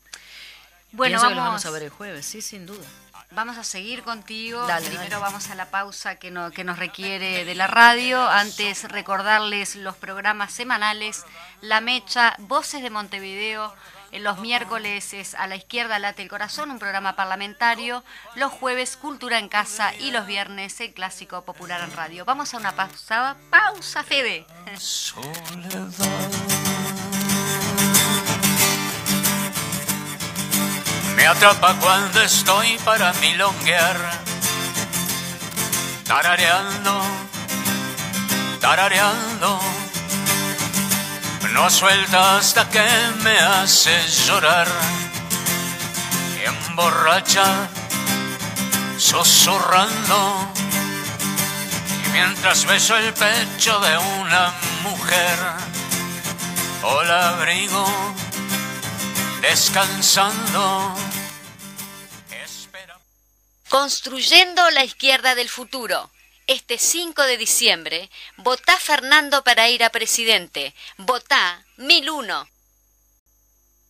Bueno, 0.92 1.12
pienso 1.12 1.28
que 1.30 1.34
los 1.36 1.44
vamos 1.44 1.64
a 1.64 1.70
ver 1.70 1.84
el 1.84 1.90
jueves, 1.90 2.26
sí, 2.26 2.42
sin 2.42 2.66
duda. 2.66 2.86
Vamos 3.34 3.58
a 3.58 3.64
seguir 3.64 4.02
contigo. 4.02 4.66
Dale, 4.66 4.86
Primero 4.86 5.10
dale. 5.10 5.22
vamos 5.22 5.50
a 5.50 5.54
la 5.54 5.70
pausa 5.70 6.16
que, 6.16 6.30
no- 6.30 6.50
que 6.50 6.64
nos 6.64 6.78
requiere 6.78 7.44
de 7.44 7.54
la 7.54 7.66
radio. 7.66 8.28
Antes 8.28 8.84
recordarles 8.90 9.76
los 9.76 9.96
programas 9.96 10.52
semanales. 10.52 11.24
La 11.60 11.80
Mecha, 11.80 12.34
Voces 12.38 12.82
de 12.82 12.90
Montevideo. 12.90 13.74
En 14.12 14.24
los 14.24 14.40
miércoles 14.40 15.14
es 15.14 15.34
A 15.34 15.46
la 15.46 15.56
izquierda 15.56 15.98
late 15.98 16.20
el 16.22 16.28
corazón, 16.28 16.70
un 16.70 16.78
programa 16.78 17.16
parlamentario. 17.16 18.04
Los 18.34 18.52
jueves 18.52 18.96
Cultura 18.98 19.38
en 19.38 19.48
casa 19.48 19.94
y 19.94 20.10
los 20.10 20.26
viernes 20.26 20.78
el 20.82 20.92
clásico 20.92 21.46
popular 21.46 21.80
en 21.80 21.96
radio. 21.96 22.26
Vamos 22.26 22.52
a 22.52 22.58
una 22.58 22.72
pausa. 22.76 23.36
Pausa, 23.50 24.02
Fede. 24.04 24.44
Me 31.22 31.28
atrapa 31.28 31.74
cuando 31.74 32.20
estoy 32.20 32.76
para 32.78 33.12
milonguear, 33.12 33.96
tarareando, 36.04 37.00
tarareando. 38.60 39.60
No 41.52 41.70
suelta 41.70 42.38
hasta 42.38 42.68
que 42.68 42.84
me 43.22 43.38
hace 43.38 43.96
llorar, 44.26 44.66
emborracha, 46.44 47.68
susurrando. 48.98 50.52
Y 52.04 52.08
mientras 52.10 52.64
beso 52.66 52.96
el 52.96 53.14
pecho 53.14 53.78
de 53.78 53.96
una 53.96 54.52
mujer, 54.82 55.38
o 56.82 57.00
la 57.04 57.28
abrigo 57.28 58.12
descansando. 59.42 60.94
Construyendo 63.68 64.70
la 64.70 64.84
izquierda 64.84 65.34
del 65.34 65.48
futuro. 65.48 66.10
Este 66.46 66.78
5 66.78 67.22
de 67.22 67.36
diciembre, 67.36 68.10
votá 68.36 68.76
Fernando 68.78 69.42
para 69.42 69.68
ir 69.68 69.84
a 69.84 69.90
presidente. 69.90 70.74
Votá 70.96 71.64
1001. 71.76 72.48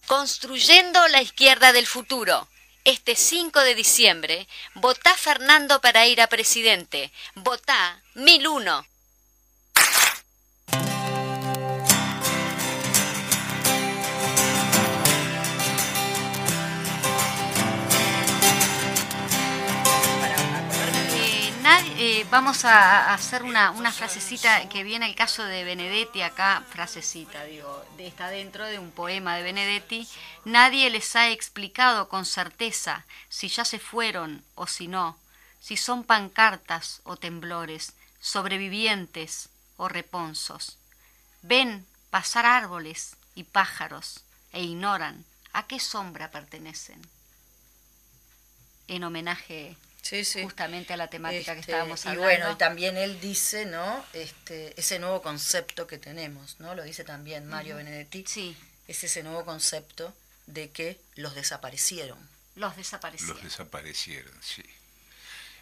Construyendo 0.06 1.06
la 1.08 1.22
izquierda 1.22 1.72
del 1.72 1.86
futuro. 1.86 2.48
Este 2.84 3.14
5 3.14 3.60
de 3.60 3.74
diciembre, 3.74 4.48
votá 4.74 5.16
Fernando 5.16 5.80
para 5.80 6.06
ir 6.06 6.20
a 6.20 6.26
presidente. 6.28 7.12
Votá 7.34 8.02
1001. 8.14 8.91
Vamos 22.30 22.64
a 22.64 23.12
hacer 23.14 23.42
una, 23.42 23.70
una 23.70 23.92
frasecita 23.92 24.68
que 24.68 24.82
viene 24.82 25.06
el 25.06 25.14
caso 25.14 25.44
de 25.44 25.64
Benedetti 25.64 26.22
acá, 26.22 26.64
frasecita, 26.68 27.44
digo, 27.44 27.84
de, 27.96 28.06
está 28.06 28.28
dentro 28.28 28.66
de 28.66 28.78
un 28.78 28.90
poema 28.90 29.36
de 29.36 29.42
Benedetti. 29.42 30.08
Nadie 30.44 30.90
les 30.90 31.16
ha 31.16 31.30
explicado 31.30 32.08
con 32.08 32.24
certeza 32.24 33.04
si 33.28 33.48
ya 33.48 33.64
se 33.64 33.78
fueron 33.78 34.44
o 34.54 34.66
si 34.66 34.88
no, 34.88 35.18
si 35.60 35.76
son 35.76 36.04
pancartas 36.04 37.00
o 37.04 37.16
temblores, 37.16 37.94
sobrevivientes 38.20 39.48
o 39.76 39.88
reponsos. 39.88 40.78
Ven 41.42 41.86
pasar 42.10 42.46
árboles 42.46 43.16
y 43.34 43.44
pájaros 43.44 44.22
e 44.52 44.62
ignoran 44.62 45.24
a 45.52 45.66
qué 45.66 45.80
sombra 45.80 46.30
pertenecen. 46.30 47.00
En 48.88 49.04
homenaje 49.04 49.76
Sí, 50.02 50.24
sí. 50.24 50.42
justamente 50.42 50.92
a 50.92 50.96
la 50.96 51.08
temática 51.08 51.54
que 51.54 51.60
Este, 51.60 51.72
estábamos 51.72 52.04
y 52.04 52.08
hablando. 52.08 52.24
bueno, 52.24 52.52
y 52.52 52.56
también 52.56 52.96
él 52.96 53.20
dice, 53.20 53.64
¿no? 53.66 54.04
Este, 54.12 54.78
ese 54.78 54.98
nuevo 54.98 55.22
concepto 55.22 55.86
que 55.86 55.96
tenemos, 55.98 56.58
¿no? 56.58 56.74
Lo 56.74 56.82
dice 56.82 57.04
también 57.04 57.46
Mario 57.46 57.76
Benedetti. 57.76 58.24
Sí, 58.26 58.56
Es 58.88 59.04
ese 59.04 59.22
nuevo 59.22 59.44
concepto 59.44 60.12
de 60.46 60.70
que 60.70 61.00
los 61.14 61.34
desaparecieron. 61.36 62.18
los 62.56 62.76
desaparecieron. 62.76 63.36
Los 63.36 63.44
desaparecieron, 63.44 64.32
sí. 64.42 64.62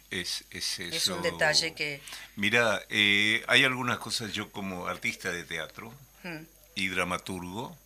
Es, 0.09 0.43
es, 0.49 0.79
Es 0.79 0.93
eso. 0.95 1.15
un 1.15 1.21
detalle 1.21 1.73
que 1.73 2.01
Mira, 2.35 2.81
eh, 2.89 3.45
hay 3.47 3.63
algunas 3.63 3.99
cosas 3.99 4.33
yo 4.33 4.51
como 4.51 4.87
artista 4.87 5.31
de 5.31 5.43
teatro 5.45 5.93
mm, 6.23 6.39
y 6.75 6.87
dramaturgo 6.89 7.77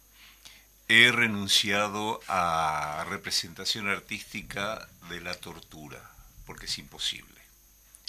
he 0.88 1.12
renunciado 1.12 2.22
a 2.28 3.06
representación 3.10 3.90
artística 3.90 4.88
de 5.10 5.20
la 5.22 5.34
tortura, 5.36 6.02
porque 6.46 6.66
es 6.66 6.78
imposible. 6.78 7.42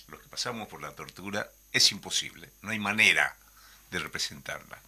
Los 0.08 0.20
que 0.20 0.28
pasamos 0.28 0.68
por 0.68 0.82
la 0.82 0.92
tortura 0.92 1.50
es 1.72 1.90
imposible, 1.92 2.50
no 2.62 2.70
hay 2.70 2.78
manera 2.78 3.36
de 3.90 3.98
representarla. 3.98 4.78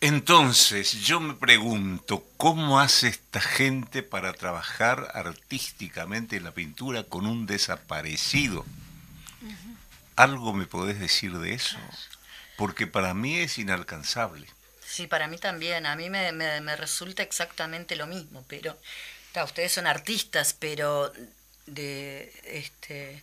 Entonces, 0.00 1.00
yo 1.00 1.18
me 1.18 1.34
pregunto, 1.34 2.26
¿cómo 2.36 2.78
hace 2.78 3.08
esta 3.08 3.40
gente 3.40 4.02
para 4.02 4.34
trabajar 4.34 5.10
artísticamente 5.14 6.36
en 6.36 6.44
la 6.44 6.52
pintura 6.52 7.04
con 7.04 7.26
un 7.26 7.46
desaparecido? 7.46 8.66
¿Algo 10.16 10.52
me 10.52 10.66
podés 10.66 11.00
decir 11.00 11.38
de 11.38 11.54
eso? 11.54 11.78
Porque 12.58 12.86
para 12.86 13.14
mí 13.14 13.38
es 13.38 13.58
inalcanzable. 13.58 14.46
Sí, 14.86 15.06
para 15.06 15.26
mí 15.26 15.38
también. 15.38 15.86
A 15.86 15.96
mí 15.96 16.10
me, 16.10 16.32
me, 16.32 16.60
me 16.60 16.76
resulta 16.76 17.22
exactamente 17.22 17.96
lo 17.96 18.06
mismo, 18.06 18.44
pero 18.46 18.78
ta, 19.32 19.44
ustedes 19.44 19.72
son 19.72 19.86
artistas, 19.86 20.54
pero 20.56 21.12
de 21.66 22.32
este 22.44 23.22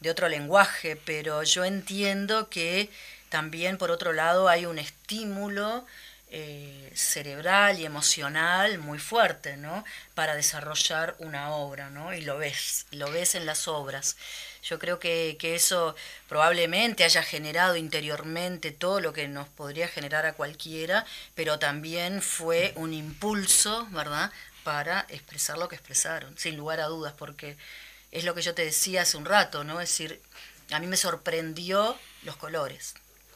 de 0.00 0.10
otro 0.10 0.28
lenguaje, 0.28 0.96
pero 0.96 1.42
yo 1.42 1.64
entiendo 1.64 2.50
que 2.50 2.90
también 3.28 3.78
por 3.78 3.90
otro 3.90 4.12
lado 4.12 4.48
hay 4.48 4.66
un 4.66 4.78
estímulo 4.78 5.86
eh, 6.28 6.90
cerebral 6.94 7.78
y 7.78 7.86
emocional 7.86 8.78
muy 8.78 8.98
fuerte, 8.98 9.56
¿no? 9.56 9.84
Para 10.14 10.34
desarrollar 10.34 11.14
una 11.18 11.50
obra, 11.54 11.88
¿no? 11.88 12.12
Y 12.12 12.22
lo 12.22 12.36
ves, 12.38 12.86
lo 12.90 13.10
ves 13.10 13.34
en 13.36 13.46
las 13.46 13.68
obras. 13.68 14.16
Yo 14.62 14.78
creo 14.80 14.98
que, 14.98 15.36
que 15.38 15.54
eso 15.54 15.94
probablemente 16.28 17.04
haya 17.04 17.22
generado 17.22 17.76
interiormente 17.76 18.72
todo 18.72 19.00
lo 19.00 19.12
que 19.12 19.28
nos 19.28 19.48
podría 19.48 19.86
generar 19.86 20.26
a 20.26 20.32
cualquiera, 20.32 21.06
pero 21.36 21.58
también 21.60 22.20
fue 22.20 22.72
un 22.74 22.92
impulso, 22.92 23.86
¿verdad?, 23.92 24.32
para 24.66 25.06
expresar 25.10 25.58
lo 25.58 25.68
que 25.68 25.76
expresaron, 25.76 26.36
sin 26.36 26.56
lugar 26.56 26.80
a 26.80 26.86
dudas, 26.86 27.14
porque 27.16 27.56
es 28.10 28.24
lo 28.24 28.34
que 28.34 28.42
yo 28.42 28.52
te 28.52 28.64
decía 28.64 29.02
hace 29.02 29.16
un 29.16 29.24
rato, 29.24 29.62
¿no? 29.62 29.80
Es 29.80 29.90
decir, 29.90 30.20
a 30.72 30.80
mí 30.80 30.88
me 30.88 30.96
sorprendió 30.96 31.96
los 32.24 32.34
colores. 32.34 32.94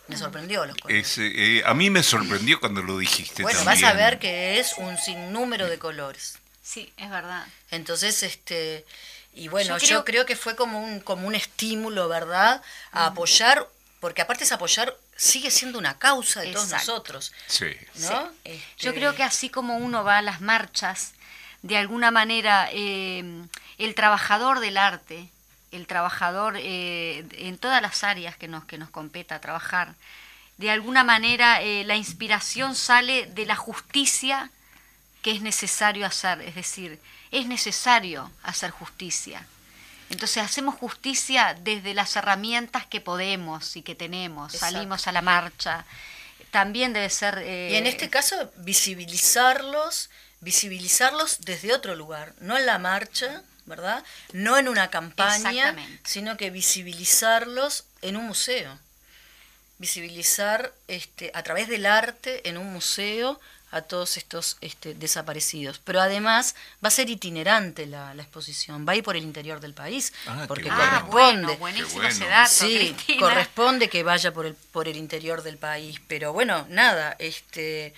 Me 0.09 0.17
sorprendió 0.17 0.67
los 0.67 0.77
colores. 0.77 1.07
Es, 1.07 1.19
eh, 1.19 1.63
a 1.65 1.73
mí 1.73 1.89
me 1.89 2.03
sorprendió 2.03 2.59
cuando 2.59 2.83
lo 2.83 2.99
dijiste 2.99 3.45
Bueno, 3.45 3.61
también. 3.63 3.81
vas 3.83 3.93
a 3.93 3.97
ver 3.97 4.19
que 4.19 4.59
es 4.59 4.73
un 4.77 4.99
sinnúmero 4.99 5.69
de 5.69 5.79
colores. 5.79 6.37
Sí, 6.65 6.93
es 6.97 7.09
verdad. 7.09 7.47
Entonces, 7.71 8.25
este, 8.25 8.85
y 9.33 9.47
bueno, 9.47 9.79
Yo 9.79 9.87
yo 9.87 10.05
creo- 10.05 10.27
que 10.27 10.35
fue 10.35 10.57
como 10.57 10.83
un, 10.83 10.99
como 10.99 11.29
un 11.29 11.37
estímulo, 11.37 12.09
¿verdad? 12.09 12.61
A 12.91 13.07
apoyar, 13.07 13.69
porque 14.01 14.23
aparte 14.23 14.43
es 14.43 14.51
apoyar, 14.51 14.97
sigue 15.17 15.53
siendo 15.53 15.79
una 15.79 15.97
causa 16.01 16.41
de 16.41 16.53
todos 16.53 16.71
nosotros, 16.71 17.33
Sí. 17.47 17.67
¿no? 18.01 18.25
Yo 18.25 18.31
Este, 18.45 18.95
creo 18.95 19.15
que 19.15 19.23
así 19.23 19.49
como 19.49 19.77
uno 19.77 20.03
va 20.03 20.19
a 20.19 20.23
las 20.23 20.41
marchas, 20.41 21.13
de 21.63 21.77
alguna 21.77 22.11
manera 22.11 22.69
eh, 22.73 23.45
el 23.79 23.95
trabajador 23.95 24.61
del 24.61 24.77
arte, 24.77 25.29
el 25.73 25.87
trabajador 25.87 26.57
eh, 26.59 27.25
en 27.33 27.59
todas 27.59 27.81
las 27.83 28.03
áreas 28.03 28.37
que 28.37 28.49
nos, 28.49 28.65
que 28.65 28.79
nos 28.79 28.91
competa 28.91 29.41
trabajar, 29.41 29.95
de 30.59 30.71
alguna 30.71 31.05
manera 31.05 31.63
eh, 31.63 31.85
la 31.85 31.97
inspiración 31.97 32.75
sale 32.75 33.27
de 33.27 33.47
la 33.47 33.57
justicia 33.57 34.51
que 35.23 35.33
es 35.33 35.43
necesario 35.43 36.07
hacer, 36.07 36.41
es 36.43 36.55
decir, 36.55 36.99
es 37.31 37.47
necesario 37.47 38.31
hacer 38.43 38.71
justicia. 38.71 39.47
Entonces 40.09 40.43
hacemos 40.43 40.75
justicia 40.75 41.55
desde 41.61 41.95
las 41.95 42.17
herramientas 42.17 42.85
que 42.87 43.01
podemos 43.01 43.77
y 43.77 43.83
que 43.83 43.95
tenemos. 43.95 44.55
Exacto. 44.55 44.75
Salimos 44.75 45.07
a 45.07 45.13
la 45.13 45.23
marcha. 45.23 45.85
También 46.51 46.93
debe 46.93 47.09
ser... 47.11 47.39
eh, 47.39 47.69
Y 47.73 47.77
en 47.77 47.87
este 47.87 48.11
caso, 48.11 48.51
visibilizarlos, 48.57 50.11
visibilizarlos 50.41 51.41
desde 51.41 51.73
otro 51.75 51.95
lugar, 51.95 52.35
no 52.41 52.57
en 52.57 52.67
la 52.67 52.79
marcha, 52.79 53.43
¿verdad? 53.67 54.03
No 54.33 54.59
en 54.59 54.69
una 54.69 54.91
campaña, 54.91 55.77
sino 56.05 56.37
que 56.37 56.51
visibilizarlos 56.51 57.85
en 58.03 58.17
un 58.17 58.27
museo. 58.27 58.79
Visibilizar 59.79 60.75
este, 60.89 61.31
a 61.35 61.43
través 61.43 61.69
del 61.69 61.87
arte 61.87 62.47
en 62.49 62.59
un 62.59 62.71
museo 62.73 63.41
a 63.71 63.83
todos 63.83 64.17
estos 64.17 64.57
este, 64.61 64.95
desaparecidos. 64.95 65.79
Pero 65.79 66.01
además 66.01 66.55
va 66.85 66.89
a 66.89 66.91
ser 66.91 67.09
itinerante 67.09 67.87
la, 67.87 68.13
la 68.15 68.23
exposición, 68.23 68.85
va 68.87 68.93
a 68.93 68.97
ir 68.97 69.05
por 69.05 69.17
el 69.17 69.23
interior 69.23 69.61
del 69.61 69.73
país, 69.73 70.13
Ah, 70.27 70.45
porque. 70.49 70.69
Ah, 70.71 71.05
corresponde. 71.09 71.11
bueno, 71.47 71.57
buenísimo 71.59 71.89
Qué 72.03 72.09
bueno. 72.09 72.27
dato, 72.27 72.51
Sí, 72.53 72.93
Cristina. 72.95 73.21
corresponde 73.21 73.89
que 73.89 74.03
vaya 74.03 74.33
por 74.35 74.45
el, 74.47 74.55
por 74.55 74.89
el 74.89 74.97
interior 74.97 75.43
del 75.43 75.57
país, 75.57 75.99
pero 76.09 76.33
bueno, 76.33 76.67
nada, 76.69 77.15
este, 77.21 77.95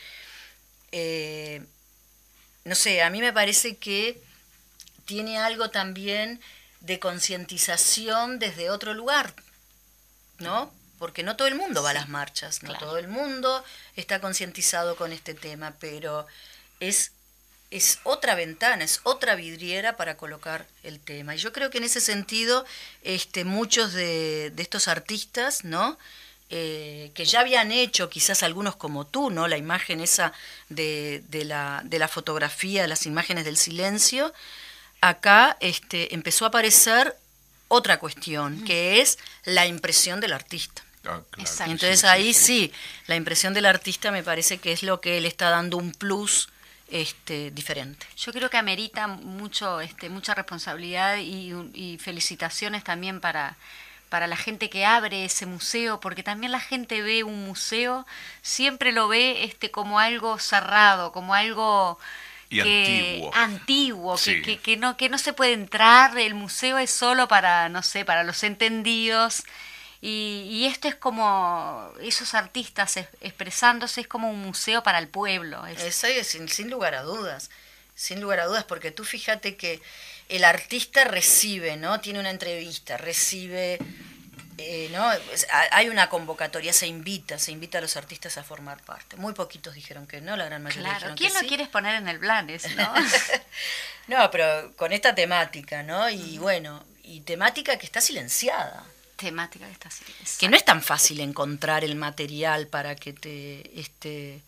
eh, 0.92 1.62
no 2.64 2.74
sé, 2.74 3.02
a 3.02 3.10
mí 3.10 3.20
me 3.20 3.32
parece 3.32 3.76
que 3.76 4.22
tiene 5.04 5.38
algo 5.38 5.70
también 5.70 6.40
de 6.80 6.98
concientización 6.98 8.38
desde 8.38 8.70
otro 8.70 8.94
lugar, 8.94 9.34
¿no? 10.38 10.72
Porque 10.98 11.22
no 11.22 11.36
todo 11.36 11.48
el 11.48 11.54
mundo 11.54 11.82
va 11.82 11.90
a 11.90 11.94
las 11.94 12.08
marchas, 12.08 12.62
no 12.62 12.70
claro. 12.70 12.86
todo 12.86 12.98
el 12.98 13.08
mundo 13.08 13.64
está 13.96 14.20
concientizado 14.20 14.96
con 14.96 15.12
este 15.12 15.34
tema, 15.34 15.74
pero 15.80 16.26
es 16.80 17.12
es 17.70 18.00
otra 18.02 18.34
ventana, 18.34 18.84
es 18.84 19.00
otra 19.02 19.34
vidriera 19.34 19.96
para 19.96 20.18
colocar 20.18 20.66
el 20.82 21.00
tema. 21.00 21.34
Y 21.34 21.38
yo 21.38 21.54
creo 21.54 21.70
que 21.70 21.78
en 21.78 21.84
ese 21.84 22.02
sentido, 22.02 22.66
este, 23.02 23.44
muchos 23.44 23.94
de, 23.94 24.52
de 24.54 24.62
estos 24.62 24.88
artistas, 24.88 25.64
¿no? 25.64 25.98
Eh, 26.54 27.12
que 27.14 27.24
ya 27.24 27.40
habían 27.40 27.72
hecho, 27.72 28.10
quizás 28.10 28.42
algunos 28.42 28.76
como 28.76 29.06
tú, 29.06 29.30
¿no? 29.30 29.48
La 29.48 29.56
imagen 29.56 30.02
esa 30.02 30.34
de, 30.68 31.22
de 31.30 31.46
la, 31.46 31.80
de 31.82 31.98
la 31.98 32.08
fotografía, 32.08 32.86
las 32.86 33.06
imágenes 33.06 33.46
del 33.46 33.56
silencio, 33.56 34.34
acá 35.00 35.56
este, 35.60 36.14
empezó 36.14 36.44
a 36.44 36.48
aparecer 36.48 37.16
otra 37.68 37.98
cuestión, 37.98 38.64
que 38.66 39.00
es 39.00 39.18
la 39.46 39.66
impresión 39.66 40.20
del 40.20 40.34
artista. 40.34 40.82
Ah, 41.06 41.22
claro, 41.30 41.70
Entonces 41.70 42.00
sí, 42.00 42.06
ahí 42.06 42.34
sí. 42.34 42.44
sí, 42.44 42.72
la 43.06 43.16
impresión 43.16 43.54
del 43.54 43.64
artista 43.64 44.10
me 44.10 44.22
parece 44.22 44.58
que 44.58 44.72
es 44.72 44.82
lo 44.82 45.00
que 45.00 45.16
él 45.16 45.24
está 45.24 45.48
dando 45.48 45.78
un 45.78 45.92
plus 45.92 46.50
este, 46.90 47.50
diferente. 47.50 48.06
Yo 48.18 48.30
creo 48.30 48.50
que 48.50 48.58
amerita 48.58 49.06
mucho, 49.06 49.80
este, 49.80 50.10
mucha 50.10 50.34
responsabilidad 50.34 51.16
y, 51.16 51.54
y 51.72 51.96
felicitaciones 51.96 52.84
también 52.84 53.22
para, 53.22 53.56
para 54.12 54.26
la 54.26 54.36
gente 54.36 54.68
que 54.68 54.84
abre 54.84 55.24
ese 55.24 55.46
museo, 55.46 55.98
porque 55.98 56.22
también 56.22 56.52
la 56.52 56.60
gente 56.60 57.00
ve 57.00 57.24
un 57.24 57.44
museo, 57.46 58.06
siempre 58.42 58.92
lo 58.92 59.08
ve 59.08 59.44
este, 59.44 59.70
como 59.70 59.98
algo 59.98 60.38
cerrado, 60.38 61.12
como 61.12 61.32
algo 61.34 61.98
Y 62.50 62.60
antiguo. 62.60 63.30
antiguo, 63.34 64.16
que- 64.16 64.42
que, 64.42 64.58
que 64.58 64.76
no, 64.76 64.98
que 64.98 65.08
no 65.08 65.16
se 65.16 65.32
puede 65.32 65.54
entrar, 65.54 66.18
el 66.18 66.34
museo 66.34 66.76
es 66.76 66.90
solo 66.90 67.26
para, 67.26 67.70
no 67.70 67.82
sé, 67.82 68.04
para 68.04 68.22
los 68.22 68.42
entendidos. 68.42 69.44
Y, 70.02 70.46
y 70.50 70.66
esto 70.66 70.88
es 70.88 70.94
como 70.96 71.90
esos 72.02 72.34
artistas 72.34 72.98
es- 72.98 73.08
expresándose, 73.22 74.02
es 74.02 74.08
como 74.08 74.30
un 74.30 74.42
museo 74.42 74.82
para 74.82 74.98
el 74.98 75.08
pueblo. 75.08 75.66
es- 75.66 75.80
Eso 75.82 76.06
es 76.06 76.26
sin, 76.26 76.48
sin 76.50 76.68
lugar 76.70 76.94
a 76.94 77.02
dudas, 77.02 77.50
sin 77.94 78.20
lugar 78.20 78.40
a 78.40 78.46
dudas, 78.46 78.64
porque 78.64 78.90
tú 78.90 79.04
fíjate 79.04 79.56
que 79.56 79.80
el 80.28 80.44
artista 80.44 81.04
recibe, 81.04 81.76
¿no? 81.76 82.00
Tiene 82.00 82.20
una 82.20 82.30
entrevista, 82.30 82.96
recibe, 82.96 83.78
eh, 84.58 84.88
¿no? 84.92 85.10
Hay 85.72 85.88
una 85.88 86.08
convocatoria, 86.08 86.72
se 86.72 86.86
invita, 86.86 87.38
se 87.38 87.52
invita 87.52 87.78
a 87.78 87.80
los 87.80 87.96
artistas 87.96 88.38
a 88.38 88.44
formar 88.44 88.80
parte. 88.82 89.16
Muy 89.16 89.32
poquitos 89.34 89.74
dijeron 89.74 90.06
que 90.06 90.20
no, 90.20 90.36
la 90.36 90.44
gran 90.46 90.62
mayoría 90.62 90.82
Claro, 90.84 90.96
dijeron 90.98 91.16
¿quién 91.16 91.30
que 91.30 91.34
lo 91.34 91.40
sí. 91.40 91.46
quieres 91.48 91.68
poner 91.68 91.96
en 91.96 92.08
el 92.08 92.18
Blanes, 92.18 92.74
no? 92.76 92.92
No, 94.08 94.30
pero 94.32 94.72
con 94.76 94.92
esta 94.92 95.14
temática, 95.14 95.82
¿no? 95.84 96.10
Y 96.10 96.36
bueno, 96.38 96.84
y 97.04 97.20
temática 97.20 97.78
que 97.78 97.86
está 97.86 98.00
silenciada. 98.00 98.84
Temática 99.16 99.64
que 99.66 99.72
está 99.72 99.88
así. 99.88 100.04
que 100.38 100.48
no 100.48 100.56
es 100.56 100.64
tan 100.64 100.82
fácil 100.82 101.20
encontrar 101.20 101.84
el 101.84 101.94
material 101.94 102.66
para 102.66 102.96
que 102.96 103.12
te 103.12 103.80
este 103.80 104.42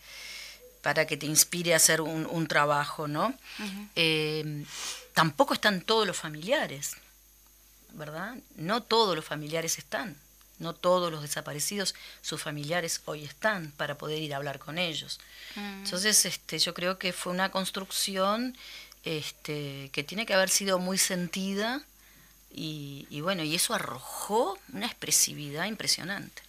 para 0.82 1.06
que 1.06 1.16
te 1.16 1.26
inspire 1.26 1.72
a 1.72 1.76
hacer 1.76 2.00
un, 2.00 2.26
un 2.26 2.46
trabajo, 2.48 3.06
¿no? 3.06 3.32
Eh, 3.94 4.64
tampoco 5.14 5.55
están 5.55 5.81
todos 5.81 6.06
los 6.06 6.17
familiares, 6.17 6.96
¿verdad? 7.92 8.37
No 8.56 8.83
todos 8.83 9.17
los 9.17 9.25
familiares 9.25 9.79
están, 9.79 10.17
no 10.58 10.75
todos 10.75 11.10
los 11.10 11.23
desaparecidos, 11.23 11.94
sus 12.21 12.42
familiares 12.42 13.00
hoy 13.06 13.25
están 13.25 13.73
para 13.73 13.96
poder 13.96 14.21
ir 14.21 14.35
a 14.35 14.37
hablar 14.37 14.58
con 14.58 14.77
ellos. 14.77 15.21
Entonces, 15.56 16.27
este, 16.27 16.58
yo 16.58 16.75
creo 16.75 16.98
que 16.98 17.12
fue 17.12 17.33
una 17.33 17.50
construcción 17.50 18.56
este, 19.04 19.90
que 19.92 20.02
tiene 20.02 20.27
que 20.27 20.35
haber 20.35 20.50
sido 20.50 20.79
muy 20.79 20.98
sentida 20.98 21.83
y, 22.52 23.06
y 23.08 23.21
bueno, 23.21 23.44
y 23.44 23.54
eso 23.54 23.75
arrojó 23.75 24.58
una 24.73 24.87
expresividad 24.87 25.67
impresionante. 25.67 26.42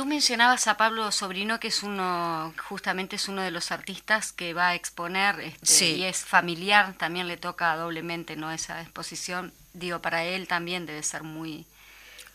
Tú 0.00 0.06
mencionabas 0.06 0.66
a 0.66 0.78
Pablo 0.78 1.12
Sobrino, 1.12 1.60
que 1.60 1.68
es 1.68 1.82
uno, 1.82 2.54
justamente 2.66 3.16
es 3.16 3.28
uno 3.28 3.42
de 3.42 3.50
los 3.50 3.70
artistas 3.70 4.32
que 4.32 4.54
va 4.54 4.68
a 4.68 4.74
exponer, 4.74 5.38
este, 5.40 5.66
Sí. 5.66 5.84
y 5.96 6.04
es 6.04 6.20
familiar, 6.24 6.94
también 6.96 7.28
le 7.28 7.36
toca 7.36 7.76
doblemente, 7.76 8.34
¿no? 8.34 8.50
Esa 8.50 8.80
exposición, 8.80 9.52
digo, 9.74 10.00
para 10.00 10.24
él 10.24 10.48
también 10.48 10.86
debe 10.86 11.02
ser 11.02 11.22
muy, 11.22 11.66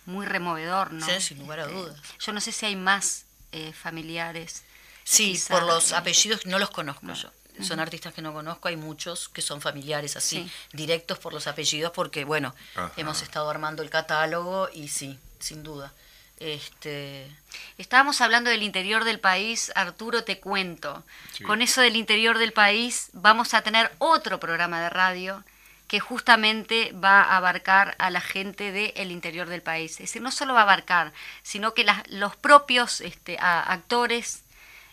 muy 0.06 0.28
removedor, 0.28 0.94
¿no? 0.94 1.08
Sí, 1.08 1.20
sin 1.20 1.40
lugar 1.40 1.62
a 1.62 1.64
Este, 1.64 1.74
dudas. 1.76 2.00
Yo 2.20 2.34
no 2.34 2.40
sé 2.40 2.52
si 2.52 2.68
hay 2.68 2.76
más 2.76 3.26
eh, 3.52 3.74
familiares. 3.74 4.62
Sí, 5.04 5.32
quizá, 5.32 5.56
por 5.56 5.64
los 5.64 5.92
eh, 5.92 5.96
apellidos 5.96 6.46
no 6.46 6.60
los 6.60 6.70
conozco 6.70 7.04
no. 7.08 7.16
yo. 7.16 7.32
Son 7.64 7.80
artistas 7.80 8.14
que 8.14 8.22
no 8.22 8.32
conozco, 8.32 8.68
hay 8.68 8.76
muchos 8.78 9.28
que 9.28 9.42
son 9.42 9.60
familiares 9.60 10.16
así, 10.16 10.44
Sí. 10.44 10.52
directos 10.78 11.18
por 11.18 11.34
los 11.34 11.48
apellidos, 11.48 11.92
porque 11.96 12.26
bueno, 12.26 12.54
Ajá. 12.76 12.92
hemos 12.96 13.24
estado 13.24 13.50
armando 13.50 13.82
el 13.82 13.90
catálogo 13.90 14.70
y 14.72 14.90
sí, 14.90 15.18
sin 15.40 15.64
duda. 15.64 15.92
Este, 16.40 17.30
Estábamos 17.78 18.22
hablando 18.22 18.50
del 18.50 18.64
interior 18.64 19.04
del 19.04 19.20
país, 19.20 19.72
Arturo, 19.76 20.24
te 20.24 20.40
cuento. 20.40 21.04
Sí. 21.34 21.44
Con 21.44 21.62
eso 21.62 21.82
del 21.82 21.96
interior 21.96 22.38
del 22.38 22.52
país 22.54 23.10
vamos 23.14 23.54
a 23.54 23.62
tener 23.62 23.92
otro 24.00 24.40
programa 24.40 24.82
de 24.82 24.90
radio 24.90 25.44
que 25.88 26.00
justamente 26.00 26.92
va 26.94 27.22
a 27.22 27.38
abarcar 27.38 27.96
a 28.00 28.10
la 28.10 28.20
gente 28.20 28.72
del 28.72 29.12
interior 29.12 29.48
del 29.48 29.62
país. 29.62 29.92
Es 29.94 29.98
decir, 30.00 30.22
no 30.22 30.32
solo 30.32 30.54
va 30.54 30.62
a 30.62 30.64
abarcar, 30.64 31.14
sino 31.44 31.74
que 31.74 31.84
las- 31.84 32.08
los 32.10 32.36
propios 32.36 33.02
este, 33.02 33.38
a- 33.40 33.62
actores 33.72 34.42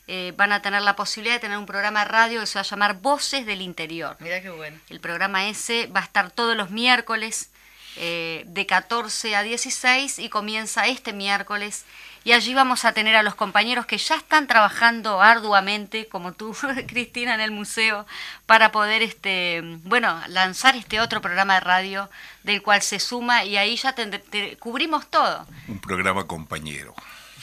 eh, 0.09 0.35
van 0.37 0.51
a 0.53 0.61
tener 0.63 0.83
la 0.83 0.97
posibilidad 0.97 1.37
de 1.37 1.41
tener 1.41 1.57
un 1.57 1.65
programa 1.65 2.01
de 2.01 2.07
radio 2.11 2.41
que 2.41 2.47
se 2.47 2.57
va 2.59 2.63
a 2.63 2.65
llamar 2.65 2.95
Voces 3.01 3.47
del 3.47 3.63
Interior. 3.63 4.17
Mira 4.19 4.43
qué 4.43 4.51
bueno. 4.51 4.79
El 4.91 4.99
programa 5.01 5.49
ese 5.49 5.87
va 5.87 6.01
a 6.01 6.05
estar 6.05 6.31
todos 6.33 6.57
los 6.57 6.71
miércoles 6.71 7.51
eh, 7.97 8.45
de 8.47 8.67
14 8.67 9.37
a 9.37 9.43
16 9.43 10.19
y 10.19 10.29
comienza 10.29 10.87
este 10.87 11.13
miércoles. 11.13 11.85
Y 12.25 12.33
allí 12.33 12.55
vamos 12.55 12.85
a 12.85 12.93
tener 12.93 13.17
a 13.17 13.25
los 13.25 13.35
compañeros 13.35 13.85
que 13.85 13.99
ya 13.99 14.15
están 14.15 14.47
trabajando 14.47 15.21
arduamente, 15.21 16.07
como 16.07 16.33
tú, 16.33 16.57
Cristina, 16.87 17.35
en 17.35 17.41
el 17.41 17.51
museo, 17.51 18.07
para 18.47 18.71
poder, 18.71 19.03
este, 19.03 19.61
bueno, 19.85 20.21
lanzar 20.29 20.77
este 20.77 21.01
otro 21.01 21.21
programa 21.21 21.55
de 21.55 21.61
radio 21.61 22.09
del 22.45 22.63
cual 22.63 22.81
se 22.83 23.01
suma 23.01 23.45
y 23.45 23.57
ahí 23.57 23.77
ya 23.77 23.95
te- 23.95 24.07
te- 24.07 24.57
cubrimos 24.59 25.11
todo. 25.11 25.47
Un 25.67 25.81
programa 25.81 26.27
compañero. 26.29 26.95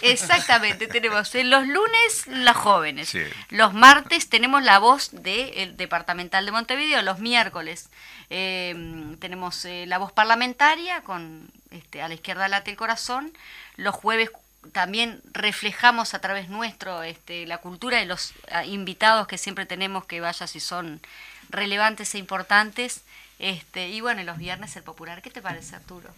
Exactamente, 0.01 0.87
tenemos 0.87 1.35
en 1.35 1.49
los 1.49 1.67
lunes 1.67 2.23
las 2.27 2.55
jóvenes, 2.55 3.09
Sí. 3.09 3.19
los 3.49 3.73
martes 3.73 4.29
tenemos 4.29 4.63
la 4.63 4.79
voz 4.79 5.09
del 5.11 5.75
departamental 5.75 6.45
de 6.45 6.51
Montevideo, 6.53 7.01
los 7.01 7.19
miércoles 7.19 7.89
eh, 8.29 9.15
tenemos 9.19 9.65
eh, 9.65 9.85
la 9.87 9.97
voz 9.97 10.11
parlamentaria 10.11 11.01
con 11.01 11.49
este, 11.71 12.01
a 12.01 12.07
la 12.07 12.13
izquierda 12.13 12.47
late 12.47 12.71
el 12.71 12.77
corazón, 12.77 13.31
los 13.75 13.95
jueves 13.95 14.29
también 14.71 15.21
reflejamos 15.31 16.13
a 16.13 16.19
través 16.19 16.49
nuestro 16.49 17.03
este, 17.03 17.45
la 17.47 17.59
cultura 17.59 17.97
de 17.99 18.05
los 18.05 18.33
ah, 18.51 18.65
invitados 18.65 19.27
que 19.27 19.37
siempre 19.37 19.65
tenemos 19.65 20.05
que 20.05 20.19
vaya 20.19 20.47
si 20.47 20.59
son 20.59 21.01
relevantes 21.49 22.13
e 22.13 22.17
importantes, 22.17 23.01
este, 23.39 23.87
y 23.89 24.01
bueno, 24.01 24.21
los 24.23 24.37
viernes 24.37 24.75
el 24.75 24.83
popular, 24.83 25.21
¿qué 25.21 25.31
te 25.31 25.41
parece 25.41 25.75
Arturo? 25.75 26.13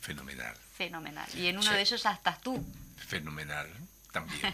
Fenomenal. 0.00 0.54
Fenomenal. 0.76 1.26
Y 1.36 1.46
en 1.46 1.56
uno 1.58 1.70
Sí. 1.70 1.74
de 1.74 1.80
ellos 1.80 2.02
ya 2.02 2.12
estás 2.12 2.40
tú. 2.40 2.62
Fenomenal, 3.06 3.70
también. 4.12 4.52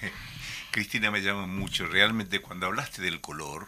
Cristina 0.70 1.10
me 1.10 1.20
llama 1.22 1.46
mucho, 1.46 1.86
realmente 1.86 2.40
cuando 2.40 2.66
hablaste 2.66 3.02
del 3.02 3.20
color, 3.20 3.66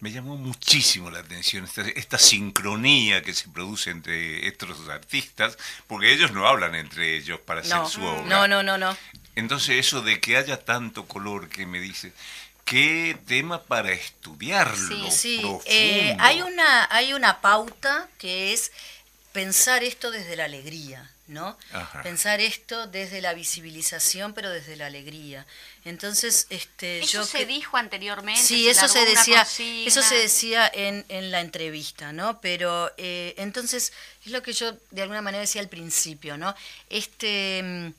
me 0.00 0.10
llamó 0.10 0.36
muchísimo 0.36 1.10
la 1.10 1.20
atención 1.20 1.64
esta, 1.64 1.82
esta 1.82 2.18
sincronía 2.18 3.22
que 3.22 3.34
se 3.34 3.48
produce 3.48 3.90
entre 3.90 4.46
estos 4.48 4.88
artistas, 4.88 5.56
porque 5.86 6.12
ellos 6.12 6.32
no 6.32 6.46
hablan 6.46 6.74
entre 6.74 7.16
ellos 7.16 7.38
para 7.40 7.62
No, 7.62 7.82
hacer 7.82 7.86
su 7.92 8.02
obra. 8.04 8.22
no, 8.24 8.48
no, 8.48 8.62
no, 8.62 8.78
no. 8.78 8.96
Entonces 9.36 9.76
eso 9.86 10.02
de 10.02 10.20
que 10.20 10.36
haya 10.36 10.64
tanto 10.64 11.06
color 11.06 11.48
que 11.48 11.66
me 11.66 11.80
dice, 11.80 12.12
qué 12.64 13.18
tema 13.26 13.62
para 13.64 13.92
estudiarlo. 13.92 15.10
Sí, 15.10 15.40
Sí, 15.40 15.42
eh, 15.66 16.16
hay, 16.18 16.42
una, 16.42 16.88
hay 16.90 17.12
una 17.12 17.40
pauta 17.40 18.08
que 18.18 18.52
es 18.52 18.72
pensar 19.32 19.84
esto 19.84 20.10
desde 20.10 20.36
la 20.36 20.44
alegría, 20.46 21.10
¿no? 21.30 21.56
Ajá. 21.72 22.02
Pensar 22.02 22.40
esto 22.40 22.86
desde 22.86 23.20
la 23.22 23.32
visibilización, 23.32 24.34
pero 24.34 24.50
desde 24.50 24.76
la 24.76 24.86
alegría. 24.86 25.46
Entonces, 25.84 26.46
este, 26.50 26.98
Eso 27.00 27.12
yo 27.20 27.24
se 27.24 27.38
que- 27.38 27.46
dijo 27.46 27.76
anteriormente. 27.78 28.42
Sí, 28.42 28.68
eso 28.68 28.86
se 28.88 29.04
decía, 29.06 29.46
eso 29.86 30.02
se 30.02 30.14
decía 30.16 30.70
en, 30.74 31.06
en 31.08 31.30
la 31.30 31.40
entrevista, 31.40 32.12
¿no? 32.12 32.40
Pero 32.40 32.92
eh, 32.98 33.34
entonces 33.38 33.92
es 34.26 34.32
lo 34.32 34.42
que 34.42 34.52
yo 34.52 34.76
de 34.90 35.02
alguna 35.02 35.22
manera 35.22 35.40
decía 35.40 35.62
al 35.62 35.68
principio, 35.68 36.36
¿no? 36.36 36.54
Este 36.90 37.62
mm, 37.62 37.92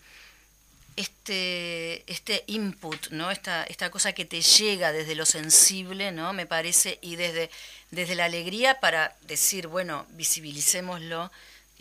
este 0.97 2.03
este 2.11 2.43
input, 2.47 3.09
¿no? 3.11 3.31
Esta 3.31 3.63
esta 3.63 3.89
cosa 3.89 4.13
que 4.13 4.25
te 4.25 4.41
llega 4.41 4.91
desde 4.91 5.15
lo 5.15 5.25
sensible, 5.25 6.11
¿no? 6.11 6.33
Me 6.33 6.45
parece 6.45 6.99
y 7.01 7.15
desde 7.15 7.49
desde 7.91 8.15
la 8.15 8.25
alegría 8.25 8.79
para 8.79 9.15
decir, 9.23 9.67
bueno, 9.67 10.05
visibilicémoslo. 10.11 11.31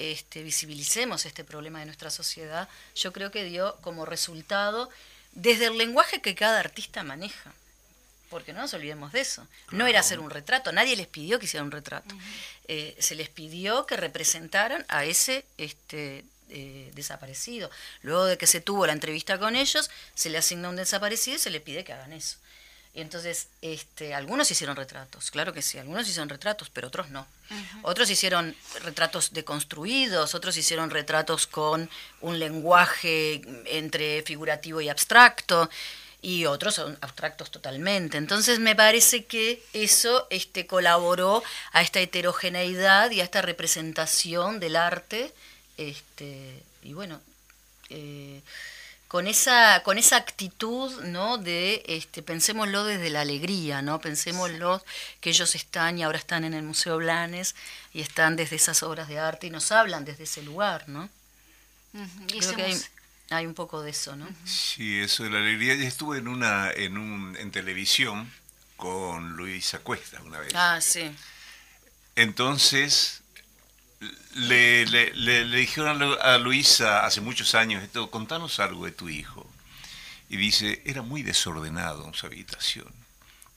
Este, 0.00 0.42
visibilicemos 0.42 1.26
este 1.26 1.44
problema 1.44 1.80
de 1.80 1.84
nuestra 1.84 2.08
sociedad, 2.10 2.70
yo 2.96 3.12
creo 3.12 3.30
que 3.30 3.44
dio 3.44 3.76
como 3.82 4.06
resultado 4.06 4.88
desde 5.32 5.66
el 5.66 5.76
lenguaje 5.76 6.22
que 6.22 6.34
cada 6.34 6.58
artista 6.58 7.02
maneja 7.02 7.52
porque 8.30 8.52
no 8.52 8.60
nos 8.60 8.72
olvidemos 8.72 9.12
de 9.12 9.20
eso. 9.20 9.46
No 9.72 9.86
era 9.88 10.00
hacer 10.00 10.20
un 10.20 10.30
retrato, 10.30 10.70
nadie 10.72 10.96
les 10.96 11.08
pidió 11.08 11.38
que 11.38 11.46
hicieran 11.46 11.66
un 11.66 11.72
retrato. 11.72 12.14
Eh, 12.68 12.96
se 13.00 13.16
les 13.16 13.28
pidió 13.28 13.86
que 13.86 13.96
representaran 13.96 14.86
a 14.88 15.04
ese 15.04 15.44
este, 15.58 16.24
eh, 16.48 16.92
desaparecido. 16.94 17.70
Luego 18.02 18.24
de 18.24 18.38
que 18.38 18.46
se 18.46 18.60
tuvo 18.60 18.86
la 18.86 18.92
entrevista 18.92 19.38
con 19.38 19.56
ellos, 19.56 19.90
se 20.14 20.30
le 20.30 20.38
asigna 20.38 20.68
un 20.68 20.76
desaparecido 20.76 21.36
y 21.36 21.40
se 21.40 21.50
le 21.50 21.60
pide 21.60 21.82
que 21.82 21.92
hagan 21.92 22.12
eso. 22.12 22.38
Y 22.92 23.00
entonces, 23.00 23.46
este, 23.62 24.14
algunos 24.14 24.50
hicieron 24.50 24.74
retratos, 24.74 25.30
claro 25.30 25.52
que 25.52 25.62
sí, 25.62 25.78
algunos 25.78 26.08
hicieron 26.08 26.28
retratos, 26.28 26.70
pero 26.70 26.88
otros 26.88 27.10
no. 27.10 27.26
Otros 27.82 28.10
hicieron 28.10 28.56
retratos 28.82 29.32
deconstruidos, 29.32 30.34
otros 30.34 30.56
hicieron 30.56 30.90
retratos 30.90 31.46
con 31.46 31.88
un 32.20 32.38
lenguaje 32.38 33.42
entre 33.66 34.22
figurativo 34.22 34.80
y 34.80 34.88
abstracto, 34.88 35.70
y 36.22 36.46
otros 36.46 36.74
son 36.74 36.98
abstractos 37.00 37.50
totalmente. 37.50 38.18
Entonces 38.18 38.58
me 38.58 38.76
parece 38.76 39.24
que 39.24 39.62
eso 39.72 40.26
este, 40.30 40.66
colaboró 40.66 41.42
a 41.72 41.82
esta 41.82 42.00
heterogeneidad 42.00 43.10
y 43.10 43.20
a 43.20 43.24
esta 43.24 43.40
representación 43.42 44.60
del 44.60 44.76
arte. 44.76 45.32
Este, 45.76 46.62
y 46.82 46.92
bueno, 46.92 47.20
eh, 47.88 48.42
con 49.10 49.26
esa, 49.26 49.82
con 49.82 49.98
esa 49.98 50.18
actitud, 50.18 51.02
¿no? 51.02 51.36
De 51.36 51.82
este, 51.88 52.22
pensémoslo 52.22 52.84
desde 52.84 53.10
la 53.10 53.22
alegría, 53.22 53.82
¿no? 53.82 54.00
Pensémoslo 54.00 54.84
que 55.20 55.30
ellos 55.30 55.56
están 55.56 55.98
y 55.98 56.04
ahora 56.04 56.16
están 56.16 56.44
en 56.44 56.54
el 56.54 56.62
Museo 56.62 56.98
Blanes 56.98 57.56
y 57.92 58.02
están 58.02 58.36
desde 58.36 58.54
esas 58.54 58.84
obras 58.84 59.08
de 59.08 59.18
arte 59.18 59.48
y 59.48 59.50
nos 59.50 59.72
hablan 59.72 60.04
desde 60.04 60.22
ese 60.22 60.44
lugar, 60.44 60.88
¿no? 60.88 61.10
Creo 62.28 62.54
que 62.54 62.78
hay, 63.30 63.46
un 63.46 63.54
poco 63.54 63.82
de 63.82 63.90
eso, 63.90 64.14
¿no? 64.14 64.28
Sí, 64.44 65.00
eso 65.00 65.24
de 65.24 65.30
la 65.30 65.38
alegría. 65.38 65.74
Yo 65.74 65.82
estuve 65.82 66.18
en 66.18 66.28
una 66.28 66.70
en 66.70 66.96
un 66.96 67.36
en 67.36 67.50
televisión 67.50 68.32
con 68.76 69.30
Luisa 69.30 69.80
Cuesta 69.80 70.22
una 70.22 70.38
vez. 70.38 70.52
Ah, 70.54 70.78
sí. 70.80 71.10
Entonces 72.14 73.22
le, 74.34 74.86
le, 74.86 75.12
le- 75.14 75.44
le 75.44 75.56
dijeron 75.58 75.88
a 75.90 75.94
Lu- 75.94 76.18
a 76.20 76.38
Luisa 76.38 77.04
hace 77.06 77.20
muchos 77.20 77.54
años 77.54 77.82
esto, 77.82 78.10
contanos 78.10 78.60
algo 78.60 78.84
de 78.86 78.92
tu 78.92 79.08
hijo. 79.08 79.46
Y 80.28 80.36
dice, 80.38 80.82
era 80.86 81.02
muy 81.02 81.22
desordenado 81.22 82.06
en 82.06 82.14
su 82.14 82.26
habitación. 82.26 82.92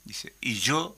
Dice, 0.04 0.34
y 0.40 0.54
yo, 0.60 0.96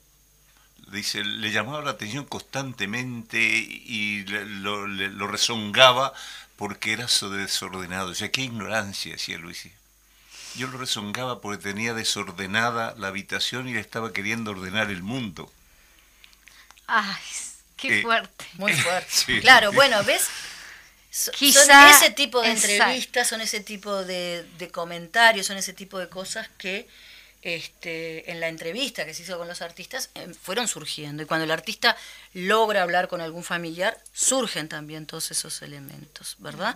dice, 0.93 1.25
le 1.25 1.53
llamaba 1.53 1.83
la 1.83 1.93
atención 1.93 2.25
constantemente 2.27 3.39
y 3.41 4.25
lo, 4.27 4.87
rezongaba 5.29 6.13
porque 6.57 6.93
era 6.93 7.09
so 7.09 7.31
desordenado. 7.31 8.11
O 8.13 8.15
sea, 8.15 8.31
qué 8.33 8.43
ignorancia, 8.43 9.13
decía 9.15 9.39
Luisa. 9.39 9.71
Yo 10.55 10.69
lo 10.69 10.79
rezongaba 10.79 11.41
porque 11.41 11.63
tenía 11.63 11.95
desordenada 11.95 12.95
la 12.99 13.09
habitación 13.09 13.69
y 13.69 13.75
le 13.75 13.81
estaba 13.81 14.13
queriendo 14.13 14.53
ordenar 14.53 14.91
el 14.91 15.03
mundo. 15.05 15.53
Ay, 16.89 17.23
qué 17.77 17.99
Eh, 18.01 18.03
fuerte. 18.03 18.45
Muy 18.55 18.73
fuerte. 18.73 19.11
Sí. 19.11 19.41
Claro, 19.41 19.73
bueno, 19.73 20.03
¿ves? 20.05 20.25
So- 21.11 21.33
Quizá- 21.33 21.65
son 21.65 21.89
ese 21.91 22.11
tipo 22.11 22.43
de 22.43 22.51
exacto. 22.51 22.73
entrevistas, 22.75 23.29
son 23.29 23.41
ese 23.41 23.61
tipo 23.61 24.05
de, 24.05 24.45
de 24.59 24.69
comentarios, 24.71 25.47
son 25.47 25.57
ese 25.57 25.73
tipo 25.73 25.99
de 25.99 26.09
cosas 26.09 26.49
que 26.59 26.89
este, 27.43 28.31
en 28.31 28.41
la 28.41 28.49
entrevista 28.49 29.05
que 29.07 29.15
se 29.15 29.23
hizo 29.23 29.39
con 29.39 29.47
los 29.47 29.63
artistas 29.63 30.11
em, 30.15 30.35
fueron 30.35 30.67
surgiendo. 30.69 31.23
Y 31.23 31.27
cuando 31.27 31.45
el 31.45 31.51
artista 31.53 31.97
logra 32.35 32.83
hablar 32.83 33.09
con 33.09 33.21
algún 33.21 33.45
familiar, 33.45 33.97
surgen 34.13 34.69
también 34.69 35.07
todos 35.07 35.31
esos 35.31 35.63
elementos, 35.63 36.37
¿verdad? 36.39 36.75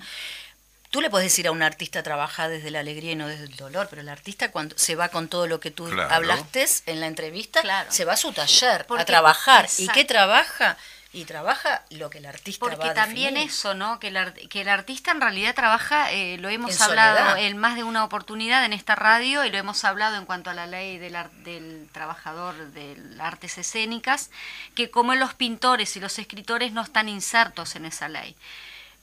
Tú 0.90 1.00
le 1.00 1.08
puedes 1.08 1.26
decir 1.26 1.46
a 1.46 1.52
un 1.52 1.62
artista 1.62 2.02
trabaja 2.02 2.48
desde 2.48 2.70
la 2.72 2.80
alegría 2.80 3.12
y 3.12 3.14
no 3.16 3.28
desde 3.28 3.44
el 3.44 3.54
dolor, 3.56 3.86
pero 3.88 4.02
el 4.02 4.08
artista 4.08 4.50
cuando 4.50 4.76
se 4.76 4.96
va 4.96 5.08
con 5.08 5.28
todo 5.28 5.46
lo 5.46 5.60
que 5.60 5.70
tú 5.70 5.84
Claro. 5.88 6.12
hablaste 6.12 6.66
en 6.86 6.98
la 7.00 7.06
entrevista, 7.06 7.60
Claro. 7.62 7.90
se 7.92 8.04
va 8.04 8.14
a 8.14 8.16
su 8.16 8.32
taller 8.32 8.86
Porque- 8.86 9.02
a 9.02 9.06
trabajar. 9.06 9.68
¿Y 9.78 9.86
qué 9.88 10.04
trabaja? 10.04 10.76
Y 11.12 11.24
trabaja 11.24 11.84
lo 11.90 12.08
que 12.08 12.18
el 12.18 12.26
artista 12.26 12.64
va 12.66 12.70
Porque 12.72 12.88
a 12.88 12.94
también 12.94 13.34
definir. 13.34 13.50
eso, 13.52 13.74
¿no? 13.74 13.98
Que 13.98 14.08
el, 14.08 14.48
que 14.48 14.60
el 14.60 14.68
artista 14.68 15.10
en 15.10 15.20
realidad 15.20 15.54
trabaja, 15.56 16.12
eh, 16.12 16.38
lo 16.38 16.48
hemos 16.48 16.76
En 16.76 16.82
hablado 16.82 17.18
soledad. 17.18 17.38
en 17.46 17.56
más 17.56 17.74
de 17.76 17.82
una 17.82 18.04
oportunidad 18.04 18.64
en 18.64 18.72
esta 18.72 18.94
radio 18.94 19.44
y 19.44 19.50
lo 19.50 19.58
hemos 19.58 19.84
hablado 19.84 20.16
en 20.16 20.24
cuanto 20.24 20.50
a 20.50 20.54
la 20.54 20.66
ley 20.66 20.98
del, 20.98 21.16
ar- 21.16 21.30
del 21.32 21.88
trabajador 21.92 22.54
de 22.72 22.96
las 23.16 23.26
artes 23.26 23.58
escénicas, 23.58 24.30
que 24.76 24.90
como 24.90 25.14
los 25.16 25.34
pintores 25.34 25.96
y 25.96 26.00
los 26.00 26.16
escritores 26.20 26.70
no 26.72 26.82
están 26.82 27.08
insertos 27.08 27.74
en 27.74 27.86
esa 27.86 28.08
ley. 28.08 28.36